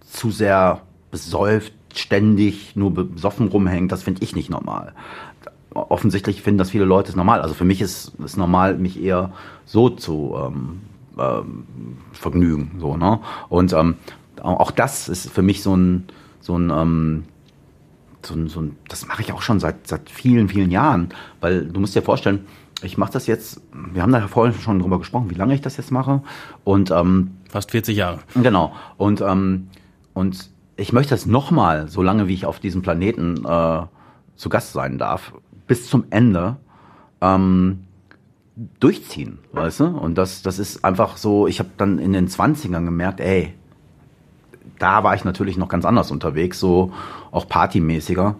zu 0.00 0.30
sehr 0.30 0.82
besäuft, 1.10 1.72
ständig 1.98 2.76
nur 2.76 2.92
besoffen 2.92 3.48
rumhängt. 3.48 3.92
Das 3.92 4.02
finde 4.02 4.22
ich 4.22 4.34
nicht 4.34 4.50
normal. 4.50 4.92
Offensichtlich 5.74 6.42
finden 6.42 6.58
das 6.58 6.70
viele 6.70 6.84
Leute 6.84 7.10
es 7.10 7.16
normal. 7.16 7.40
Also 7.40 7.54
für 7.54 7.64
mich 7.64 7.80
ist 7.80 8.12
es 8.22 8.36
normal, 8.36 8.76
mich 8.76 9.02
eher 9.02 9.32
so 9.64 9.88
zu 9.88 10.34
ähm, 10.36 10.80
ähm, 11.18 11.64
vergnügen. 12.12 12.72
So, 12.78 12.96
ne? 12.96 13.20
Und 13.48 13.72
ähm, 13.72 13.96
auch 14.42 14.70
das 14.70 15.08
ist 15.08 15.30
für 15.30 15.42
mich 15.42 15.62
so 15.62 15.74
ein, 15.76 16.04
so 16.40 16.56
ein, 16.56 16.70
ähm, 16.70 17.24
so 18.22 18.34
ein, 18.34 18.48
so 18.48 18.60
ein 18.60 18.76
das 18.88 19.06
mache 19.06 19.22
ich 19.22 19.32
auch 19.32 19.42
schon 19.42 19.60
seit, 19.60 19.86
seit 19.86 20.10
vielen, 20.10 20.48
vielen 20.48 20.70
Jahren. 20.70 21.08
Weil 21.40 21.66
du 21.66 21.80
musst 21.80 21.94
dir 21.94 22.02
vorstellen, 22.02 22.46
ich 22.82 22.98
mache 22.98 23.12
das 23.12 23.26
jetzt, 23.26 23.60
wir 23.72 24.02
haben 24.02 24.12
da 24.12 24.26
vorhin 24.28 24.58
schon 24.60 24.80
drüber 24.80 24.98
gesprochen, 24.98 25.30
wie 25.30 25.34
lange 25.34 25.54
ich 25.54 25.60
das 25.60 25.76
jetzt 25.76 25.90
mache. 25.90 26.22
Und 26.64 26.90
ähm, 26.90 27.32
Fast 27.52 27.70
40 27.70 27.98
Jahre. 27.98 28.18
Genau. 28.34 28.72
Und, 28.96 29.20
ähm, 29.20 29.68
und 30.14 30.48
ich 30.82 30.92
möchte 30.92 31.10
das 31.10 31.26
nochmal, 31.26 31.88
so 31.88 32.02
lange 32.02 32.26
wie 32.26 32.34
ich 32.34 32.44
auf 32.44 32.58
diesem 32.58 32.82
Planeten 32.82 33.44
äh, 33.46 33.82
zu 34.34 34.48
Gast 34.48 34.72
sein 34.72 34.98
darf, 34.98 35.32
bis 35.68 35.88
zum 35.88 36.04
Ende 36.10 36.56
ähm, 37.20 37.84
durchziehen, 38.80 39.38
weißt 39.52 39.80
du? 39.80 39.84
Und 39.86 40.18
das, 40.18 40.42
das 40.42 40.58
ist 40.58 40.84
einfach 40.84 41.16
so, 41.16 41.46
ich 41.46 41.60
habe 41.60 41.70
dann 41.76 41.98
in 41.98 42.12
den 42.12 42.28
20ern 42.28 42.84
gemerkt, 42.84 43.20
ey, 43.20 43.54
da 44.80 45.04
war 45.04 45.14
ich 45.14 45.24
natürlich 45.24 45.56
noch 45.56 45.68
ganz 45.68 45.84
anders 45.84 46.10
unterwegs, 46.10 46.58
so 46.58 46.92
auch 47.30 47.48
partymäßiger. 47.48 48.34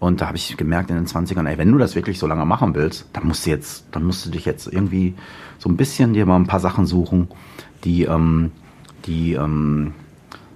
Und 0.00 0.20
da 0.20 0.28
habe 0.28 0.36
ich 0.38 0.56
gemerkt 0.56 0.90
in 0.90 0.96
den 0.96 1.06
20ern, 1.06 1.46
ey, 1.46 1.58
wenn 1.58 1.70
du 1.70 1.78
das 1.78 1.94
wirklich 1.94 2.18
so 2.18 2.26
lange 2.26 2.46
machen 2.46 2.74
willst, 2.74 3.06
dann 3.12 3.26
musst 3.26 3.44
du 3.44 3.50
jetzt, 3.50 3.84
dann 3.92 4.02
musst 4.04 4.24
du 4.24 4.30
dich 4.30 4.46
jetzt 4.46 4.66
irgendwie 4.66 5.14
so 5.58 5.68
ein 5.68 5.76
bisschen 5.76 6.14
dir 6.14 6.24
mal 6.24 6.36
ein 6.36 6.46
paar 6.46 6.58
Sachen 6.58 6.86
suchen, 6.86 7.28
die, 7.84 8.04
ähm, 8.04 8.50
die 9.04 9.34
ähm, 9.34 9.92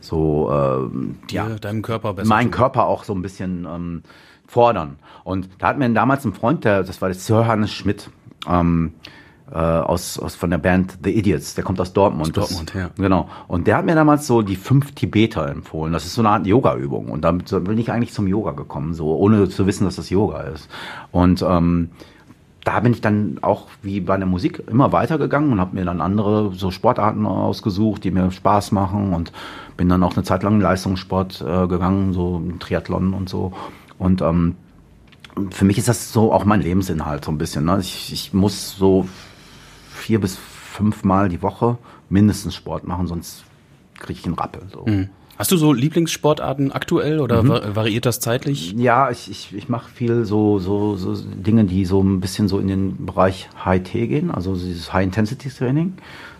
so 0.06 0.50
ähm, 0.52 1.16
ja, 1.30 1.48
deinem 1.48 1.82
Körper 1.82 2.14
besser. 2.14 2.28
Meinen 2.28 2.50
Körper 2.50 2.86
auch 2.86 3.04
so 3.04 3.14
ein 3.14 3.22
bisschen 3.22 3.66
ähm, 3.70 4.02
fordern. 4.46 4.96
Und 5.24 5.48
da 5.58 5.68
hat 5.68 5.78
mir 5.78 5.88
damals 5.90 6.24
ein 6.24 6.32
Freund, 6.32 6.64
der, 6.64 6.82
das 6.82 7.00
war 7.02 7.08
der 7.08 7.16
Sir 7.16 7.46
Hannes 7.46 7.72
Schmidt, 7.72 8.10
ähm, 8.48 8.94
äh, 9.50 9.58
aus, 9.58 10.18
aus 10.18 10.34
von 10.34 10.50
der 10.50 10.58
Band 10.58 10.98
The 11.04 11.10
Idiots, 11.10 11.54
der 11.54 11.64
kommt 11.64 11.80
aus 11.80 11.92
Dortmund. 11.92 12.36
Aus 12.36 12.48
Dortmund, 12.48 12.70
das, 12.74 12.82
ja. 12.82 12.90
Genau. 12.96 13.28
Und 13.46 13.66
der 13.66 13.76
hat 13.76 13.84
mir 13.84 13.94
damals 13.94 14.26
so 14.26 14.42
die 14.42 14.56
fünf 14.56 14.92
Tibeter 14.92 15.48
empfohlen. 15.48 15.92
Das 15.92 16.04
ist 16.04 16.14
so 16.14 16.22
eine 16.22 16.30
Art 16.30 16.46
Yoga-Übung. 16.46 17.10
Und 17.10 17.22
damit 17.22 17.48
bin 17.64 17.78
ich 17.78 17.92
eigentlich 17.92 18.12
zum 18.12 18.26
Yoga 18.26 18.52
gekommen, 18.52 18.94
so 18.94 19.16
ohne 19.16 19.48
zu 19.48 19.66
wissen, 19.66 19.84
dass 19.84 19.96
das 19.96 20.10
Yoga 20.10 20.40
ist. 20.40 20.68
Und 21.12 21.44
ähm, 21.48 21.90
da 22.66 22.80
bin 22.80 22.92
ich 22.92 23.00
dann 23.00 23.38
auch 23.42 23.68
wie 23.82 24.00
bei 24.00 24.16
der 24.16 24.26
Musik 24.26 24.60
immer 24.66 24.90
weitergegangen 24.90 25.52
und 25.52 25.60
habe 25.60 25.76
mir 25.76 25.84
dann 25.84 26.00
andere 26.00 26.52
so 26.52 26.72
Sportarten 26.72 27.24
ausgesucht, 27.24 28.02
die 28.02 28.10
mir 28.10 28.32
Spaß 28.32 28.72
machen 28.72 29.14
und 29.14 29.30
bin 29.76 29.88
dann 29.88 30.02
auch 30.02 30.16
eine 30.16 30.24
Zeit 30.24 30.42
lang 30.42 30.60
Leistungssport 30.60 31.42
äh, 31.42 31.68
gegangen, 31.68 32.12
so 32.12 32.42
Triathlon 32.58 33.14
und 33.14 33.28
so. 33.28 33.52
Und 33.98 34.20
ähm, 34.20 34.56
für 35.50 35.64
mich 35.64 35.78
ist 35.78 35.86
das 35.86 36.12
so 36.12 36.32
auch 36.32 36.44
mein 36.44 36.60
Lebensinhalt 36.60 37.24
so 37.24 37.30
ein 37.30 37.38
bisschen. 37.38 37.66
Ne? 37.66 37.78
Ich, 37.78 38.12
ich 38.12 38.34
muss 38.34 38.76
so 38.76 39.06
vier 39.88 40.20
bis 40.20 40.36
fünf 40.36 41.04
Mal 41.04 41.28
die 41.28 41.42
Woche 41.42 41.78
mindestens 42.08 42.56
Sport 42.56 42.84
machen, 42.84 43.06
sonst 43.06 43.44
kriege 43.96 44.18
ich 44.18 44.26
einen 44.26 44.34
Rappel. 44.34 44.62
So. 44.72 44.84
Mhm. 44.86 45.10
Hast 45.38 45.52
du 45.52 45.56
so 45.58 45.72
Lieblingssportarten 45.72 46.72
aktuell 46.72 47.20
oder 47.20 47.42
Mhm. 47.42 47.48
va- 47.48 47.74
variiert 47.76 48.06
das 48.06 48.20
zeitlich? 48.20 48.72
Ja, 48.76 49.10
ich, 49.10 49.30
ich, 49.30 49.54
ich 49.54 49.68
mache 49.68 49.90
viel 49.90 50.24
so, 50.24 50.58
so, 50.58 50.96
so 50.96 51.14
Dinge, 51.14 51.64
die 51.64 51.84
so 51.84 52.02
ein 52.02 52.20
bisschen 52.20 52.48
so 52.48 52.58
in 52.58 52.68
den 52.68 53.04
Bereich 53.04 53.48
High-T 53.64 54.06
gehen, 54.06 54.30
also 54.30 54.54
dieses 54.54 54.92
High-Intensity-Training. 54.92 55.94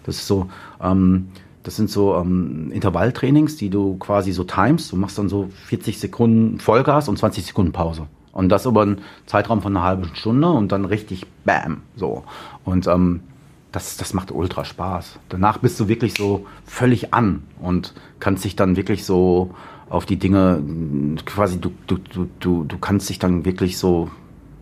Das 0.05 0.17
ist 0.17 0.27
so, 0.27 0.49
ähm, 0.83 1.29
das 1.63 1.77
sind 1.77 1.91
so 1.91 2.15
ähm, 2.17 2.71
Intervalltrainings, 2.73 3.57
die 3.57 3.69
du 3.71 3.97
quasi 3.99 4.33
so 4.33 4.45
timest. 4.45 4.93
Du 4.93 4.97
machst 4.97 5.19
dann 5.19 5.29
so 5.29 5.51
40 5.67 5.99
Sekunden 5.99 6.59
Vollgas 6.61 7.09
und 7.09 7.19
20 7.19 7.45
Sekunden 7.45 7.73
Pause. 7.73 8.07
Und 8.33 8.51
das 8.51 8.67
über 8.67 8.83
einen 8.83 8.99
Zeitraum 9.27 9.63
von 9.63 9.77
einer 9.77 9.85
halben 9.85 10.11
Stunde 10.15 10.49
und 10.49 10.71
dann 10.73 10.85
richtig 10.85 11.27
Bam. 11.45 11.83
So. 11.97 12.25
Und 12.65 12.87
ähm, 12.87 13.21
das, 13.77 13.99
das 13.99 14.15
macht 14.15 14.33
ultra 14.33 14.65
Spaß. 14.65 15.19
Danach 15.29 15.59
bist 15.59 15.79
du 15.79 15.87
wirklich 15.87 16.15
so 16.15 16.47
völlig 16.65 17.13
an 17.13 17.43
und 17.61 17.93
kannst 18.21 18.47
dich 18.47 18.57
dann 18.57 18.75
wirklich 18.75 19.05
so 19.05 19.51
auf 19.91 20.07
die 20.07 20.17
Dinge, 20.17 20.63
quasi, 21.27 21.61
du, 21.61 21.71
du, 21.87 21.99
du, 22.41 22.65
du, 22.65 22.79
kannst 22.79 23.11
dich 23.11 23.19
dann 23.19 23.45
wirklich 23.45 23.77
so 23.77 24.11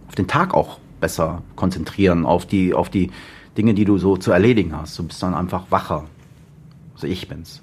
auf 0.09 0.17
den 0.17 0.27
Tag 0.27 0.53
auch 0.53 0.81
besser 1.01 1.43
konzentrieren, 1.55 2.27
auf 2.27 2.45
die, 2.45 2.75
auf 2.75 2.91
die 2.91 3.13
Dinge, 3.57 3.75
die 3.75 3.85
du 3.85 3.99
so 3.99 4.17
zu 4.17 4.33
erledigen 4.33 4.77
hast. 4.77 4.99
Du 4.99 5.05
bist 5.05 5.23
dann 5.23 5.33
einfach 5.33 5.71
wacher. 5.71 6.07
Also 6.95 7.07
ich 7.07 7.29
bin's. 7.29 7.63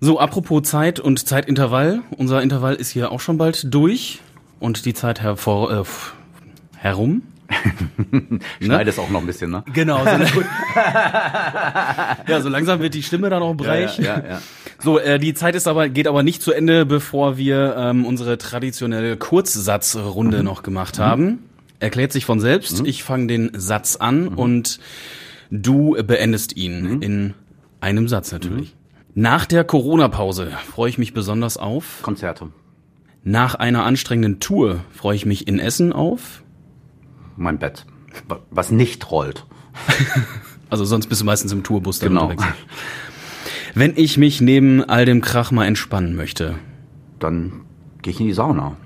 So, 0.00 0.18
apropos 0.18 0.62
Zeit 0.62 0.98
und 0.98 1.28
Zeitintervall. 1.28 2.04
Unser 2.16 2.40
Intervall 2.40 2.74
ist 2.74 2.90
hier 2.90 3.12
auch 3.12 3.20
schon 3.20 3.36
bald 3.36 3.74
durch 3.74 4.22
und 4.60 4.86
die 4.86 4.94
Zeit 4.94 5.20
hervor, 5.20 5.70
äh, 5.70 5.84
herum. 6.78 7.20
Schneide 8.60 8.90
es 8.90 8.98
auch 8.98 9.08
noch 9.10 9.20
ein 9.20 9.26
bisschen, 9.26 9.50
ne? 9.50 9.64
Genau. 9.72 10.04
So, 10.04 10.10
ja, 12.26 12.40
so 12.40 12.48
langsam 12.48 12.80
wird 12.80 12.94
die 12.94 13.02
Stimme 13.02 13.30
dann 13.30 13.42
auch 13.42 13.54
breich. 13.54 13.98
Ja, 13.98 14.18
ja, 14.18 14.28
ja. 14.28 14.42
So, 14.78 14.98
äh, 14.98 15.18
die 15.18 15.34
Zeit 15.34 15.54
ist 15.54 15.66
aber, 15.66 15.88
geht 15.88 16.08
aber 16.08 16.22
nicht 16.22 16.42
zu 16.42 16.52
Ende, 16.52 16.86
bevor 16.86 17.36
wir 17.36 17.76
ähm, 17.78 18.04
unsere 18.04 18.38
traditionelle 18.38 19.16
Kurzsatzrunde 19.16 20.42
noch 20.42 20.62
gemacht 20.62 20.98
haben. 20.98 21.40
Erklärt 21.78 22.12
sich 22.12 22.24
von 22.24 22.40
selbst. 22.40 22.86
Ich 22.86 23.02
fange 23.02 23.26
den 23.26 23.50
Satz 23.54 23.96
an 23.96 24.28
und 24.28 24.80
du 25.50 25.96
beendest 26.02 26.56
ihn 26.56 27.02
in 27.02 27.34
einem 27.80 28.08
Satz 28.08 28.32
natürlich. 28.32 28.74
Nach 29.14 29.46
der 29.46 29.64
Corona-Pause 29.64 30.52
freue 30.70 30.90
ich 30.90 30.98
mich 30.98 31.14
besonders 31.14 31.56
auf. 31.56 32.00
Konzerte. 32.02 32.48
Nach 33.24 33.54
einer 33.54 33.84
anstrengenden 33.84 34.40
Tour 34.40 34.84
freue 34.92 35.16
ich 35.16 35.26
mich 35.26 35.48
in 35.48 35.58
Essen 35.58 35.92
auf. 35.92 36.42
Mein 37.36 37.58
Bett. 37.58 37.84
Wa- 38.28 38.40
Was 38.50 38.70
nicht 38.70 39.10
rollt. 39.10 39.46
Also 40.68 40.84
sonst 40.84 41.06
bist 41.06 41.20
du 41.20 41.24
meistens 41.24 41.52
im 41.52 41.62
Tourbus 41.62 42.00
dann 42.00 42.08
Genau. 42.08 42.22
unterwegs. 42.30 42.44
Wenn 43.76 43.92
ich 43.96 44.18
mich 44.18 44.40
neben 44.40 44.82
all 44.82 45.04
dem 45.04 45.20
Krach 45.20 45.52
mal 45.52 45.64
entspannen 45.64 46.16
möchte, 46.16 46.56
Dann 47.20 47.60
gehe 48.02 48.12
ich 48.12 48.18
in 48.18 48.26
die 48.26 48.32
Sauna. 48.32 48.76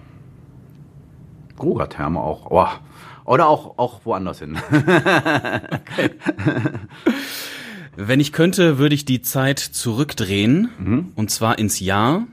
Grugertherme 1.57 2.21
auch. 2.21 2.51
Oh. 2.51 2.67
Oder 3.25 3.49
auch, 3.49 3.79
auch 3.79 4.01
woanders 4.05 4.41
hin. 4.41 4.59
wenn 7.97 8.21
ich 8.21 8.33
könnte, 8.33 8.79
würde 8.79 8.95
ich 8.95 9.05
die 9.05 9.23
Zeit 9.23 9.59
zurückdrehen 9.59 10.69
Mhm. 10.79 11.13
und 11.17 11.31
zwar 11.31 11.59
ins 11.59 11.81
Jahr. 11.81 12.27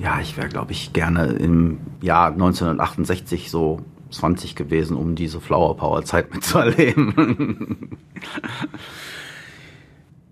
Ja, 0.00 0.20
ich 0.20 0.36
wäre, 0.36 0.48
glaube 0.48 0.72
ich, 0.72 0.92
gerne 0.92 1.26
im 1.26 1.78
Jahr 2.02 2.32
1968 2.32 3.50
so 3.50 3.80
20 4.14 4.54
gewesen, 4.56 4.96
um 4.96 5.14
diese 5.14 5.40
Flower 5.40 5.76
Power 5.76 6.04
Zeit 6.04 6.32
mitzuerleben. 6.34 7.98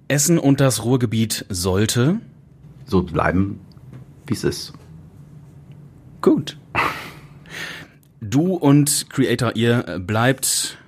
Essen 0.09 0.39
und 0.39 0.61
das 0.61 0.85
Ruhrgebiet 0.85 1.47
sollte. 1.49 2.21
so 2.85 3.03
bleiben, 3.03 3.61
wie 4.27 4.35
es 4.35 4.45
ist. 4.45 4.73
Gut. 6.21 6.59
Du 8.21 8.55
und 8.55 9.09
Creator, 9.11 9.57
ihr 9.57 9.99
bleibt 10.01 10.79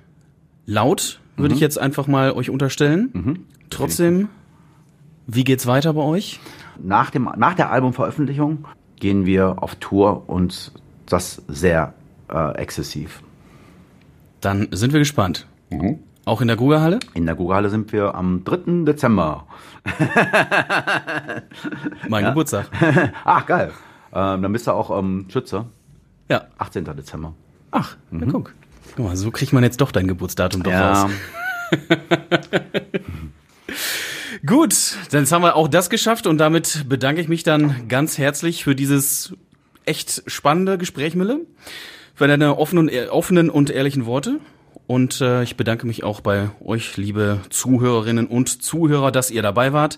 laut, 0.65 1.19
würde 1.35 1.49
Mhm. 1.49 1.55
ich 1.55 1.61
jetzt 1.61 1.79
einfach 1.79 2.07
mal 2.07 2.31
euch 2.33 2.49
unterstellen. 2.49 3.45
Trotzdem, 3.69 4.29
wie 5.27 5.43
geht's 5.43 5.65
weiter 5.67 5.93
bei 5.93 6.01
euch? 6.01 6.39
Nach, 6.81 7.09
dem, 7.09 7.29
nach 7.37 7.55
der 7.55 7.71
Albumveröffentlichung 7.71 8.65
gehen 8.99 9.25
wir 9.25 9.61
auf 9.63 9.75
Tour 9.75 10.29
und 10.29 10.71
das 11.07 11.41
sehr 11.47 11.93
äh, 12.31 12.55
exzessiv. 12.57 13.21
Dann 14.41 14.67
sind 14.71 14.93
wir 14.93 14.99
gespannt. 14.99 15.47
Auch 16.25 16.41
in 16.41 16.47
der 16.47 16.57
Grugerhalle? 16.57 16.99
In 17.13 17.25
der 17.25 17.35
Gugale 17.35 17.69
sind 17.69 17.91
wir 17.91 18.15
am 18.15 18.43
3. 18.43 18.83
Dezember. 18.85 19.45
Mein 22.09 22.25
Geburtstag. 22.25 22.67
Ach, 23.23 23.45
geil. 23.45 23.71
Ähm, 24.13 24.41
dann 24.41 24.51
bist 24.51 24.65
du 24.67 24.71
auch 24.71 24.97
ähm, 24.97 25.27
Schütze. 25.29 25.65
Ja. 26.29 26.47
18. 26.57 26.85
Dezember. 26.85 27.33
Ach, 27.71 27.97
na 28.09 28.25
guck. 28.25 28.53
Guck 28.95 29.05
mal, 29.05 29.15
so 29.15 29.29
kriegt 29.31 29.53
man 29.53 29.63
jetzt 29.63 29.81
doch 29.81 29.91
dein 29.91 30.07
Geburtsdatum 30.07 30.63
doch 30.63 30.71
raus. 30.71 31.11
Gut, 34.45 34.75
dann 35.11 35.29
haben 35.29 35.41
wir 35.41 35.55
auch 35.55 35.67
das 35.67 35.89
geschafft 35.89 36.27
und 36.27 36.37
damit 36.37 36.85
bedanke 36.87 37.19
ich 37.19 37.27
mich 37.27 37.43
dann 37.43 37.87
ganz 37.87 38.17
herzlich 38.17 38.63
für 38.63 38.75
dieses 38.75 39.33
echt 39.85 40.23
spannende 40.27 40.77
Gespräch, 40.77 41.15
Mille, 41.15 41.41
für 42.15 42.27
deine 42.27 42.57
offenen, 42.57 42.89
offenen 43.09 43.49
und 43.49 43.69
ehrlichen 43.69 44.05
Worte. 44.05 44.39
Und 44.87 45.19
äh, 45.21 45.43
ich 45.43 45.57
bedanke 45.57 45.85
mich 45.87 46.03
auch 46.03 46.21
bei 46.21 46.49
euch, 46.63 46.95
liebe 46.97 47.39
Zuhörerinnen 47.49 48.27
und 48.27 48.63
Zuhörer, 48.63 49.11
dass 49.11 49.31
ihr 49.31 49.41
dabei 49.41 49.73
wart. 49.73 49.97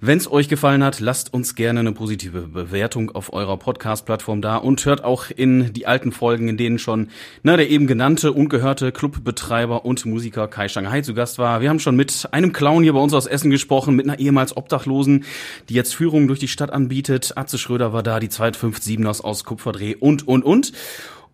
Wenn 0.00 0.18
es 0.18 0.30
euch 0.30 0.48
gefallen 0.48 0.84
hat, 0.84 1.00
lasst 1.00 1.32
uns 1.32 1.54
gerne 1.54 1.80
eine 1.80 1.92
positive 1.92 2.42
Bewertung 2.42 3.12
auf 3.12 3.32
eurer 3.32 3.56
Podcast-Plattform 3.56 4.42
da 4.42 4.56
und 4.56 4.84
hört 4.84 5.02
auch 5.02 5.30
in 5.34 5.72
die 5.72 5.86
alten 5.86 6.12
Folgen, 6.12 6.48
in 6.48 6.58
denen 6.58 6.78
schon 6.78 7.08
na, 7.42 7.56
der 7.56 7.70
eben 7.70 7.86
genannte 7.86 8.32
und 8.32 8.50
gehörte 8.50 8.92
Clubbetreiber 8.92 9.86
und 9.86 10.04
Musiker 10.04 10.48
Kai 10.48 10.68
Shanghai 10.68 11.00
zu 11.00 11.14
Gast 11.14 11.38
war. 11.38 11.62
Wir 11.62 11.70
haben 11.70 11.80
schon 11.80 11.96
mit 11.96 12.28
einem 12.32 12.52
Clown 12.52 12.82
hier 12.82 12.92
bei 12.92 13.00
uns 13.00 13.14
aus 13.14 13.26
Essen 13.26 13.50
gesprochen, 13.50 13.96
mit 13.96 14.06
einer 14.06 14.18
ehemals 14.18 14.54
Obdachlosen, 14.54 15.24
die 15.70 15.74
jetzt 15.74 15.94
Führungen 15.94 16.28
durch 16.28 16.40
die 16.40 16.48
Stadt 16.48 16.70
anbietet. 16.70 17.32
Atze 17.36 17.56
Schröder 17.56 17.94
war 17.94 18.02
da, 18.02 18.20
die 18.20 18.28
257ers 18.28 19.22
aus 19.22 19.44
Kupferdreh 19.44 19.94
und, 19.94 20.28
und, 20.28 20.44
und. 20.44 20.72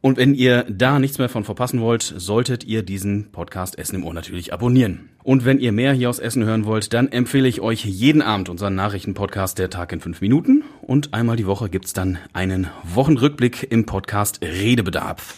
Und 0.03 0.17
wenn 0.17 0.35
ihr 0.35 0.65
da 0.69 0.99
nichts 0.99 1.19
mehr 1.19 1.29
von 1.29 1.45
verpassen 1.45 1.81
wollt, 1.81 2.03
solltet 2.03 2.65
ihr 2.65 2.83
diesen 2.83 3.31
Podcast 3.31 3.79
Essen 3.79 3.95
im 3.95 4.05
Ohr 4.05 4.13
natürlich 4.13 4.53
abonnieren. 4.53 5.11
Und 5.23 5.45
wenn 5.45 5.61
ihr 5.61 5.71
mehr 5.71 5.93
hier 5.93 6.11
aus 6.11 6.19
Essen 6.19 6.43
hören 6.43 6.67
wollt, 6.67 6.93
dann 6.93 7.07
empfehle 7.07 7.47
ich 7.47 7.61
euch 7.61 7.85
jeden 7.85 8.21
Abend 8.21 8.49
unseren 8.49 8.75
Nachrichtenpodcast 8.75 9.61
Der 9.61 9.71
Tag 9.71 9.93
in 9.93 10.01
fünf 10.01 10.21
Minuten. 10.21 10.65
Und 10.81 11.15
einmal 11.15 11.37
die 11.37 11.47
Woche 11.47 11.71
gibt's 11.71 11.93
dann 11.93 12.19
einen 12.33 12.67
Wochenrückblick 12.83 13.69
im 13.71 13.87
Podcast 13.87 14.41
Redebedarf. 14.43 15.37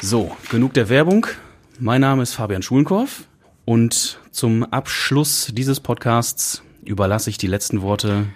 So, 0.00 0.30
genug 0.48 0.74
der 0.74 0.88
Werbung. 0.88 1.26
Mein 1.80 2.00
Name 2.00 2.22
ist 2.22 2.34
Fabian 2.34 2.62
Schulenkorf 2.62 3.24
und 3.64 4.20
zum 4.30 4.62
Abschluss 4.62 5.50
dieses 5.52 5.80
Podcasts 5.80 6.62
überlasse 6.84 7.30
ich 7.30 7.38
die 7.38 7.48
letzten 7.48 7.82
Worte 7.82 8.26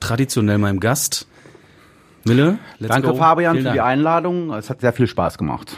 traditionell 0.00 0.58
meinem 0.58 0.80
Gast. 0.80 1.28
Mille, 2.26 2.58
let's 2.78 2.92
Danke, 2.92 3.08
go. 3.08 3.14
Fabian, 3.16 3.52
Vielen 3.54 3.66
für 3.66 3.72
die 3.72 3.78
Dank. 3.78 3.90
Einladung. 3.90 4.52
Es 4.54 4.70
hat 4.70 4.80
sehr 4.80 4.92
viel 4.92 5.06
Spaß 5.06 5.36
gemacht. 5.38 5.76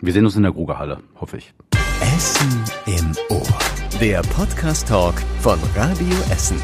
Wir 0.00 0.12
sehen 0.12 0.24
uns 0.24 0.36
in 0.36 0.42
der 0.42 0.52
Grugerhalle, 0.52 1.00
hoffe 1.20 1.38
ich. 1.38 1.52
Essen 2.00 2.62
im 2.86 3.12
Ohr. 3.28 3.46
Der 4.00 4.22
Podcast-Talk 4.22 5.14
von 5.40 5.58
Radio 5.76 6.16
Essen. 6.30 6.60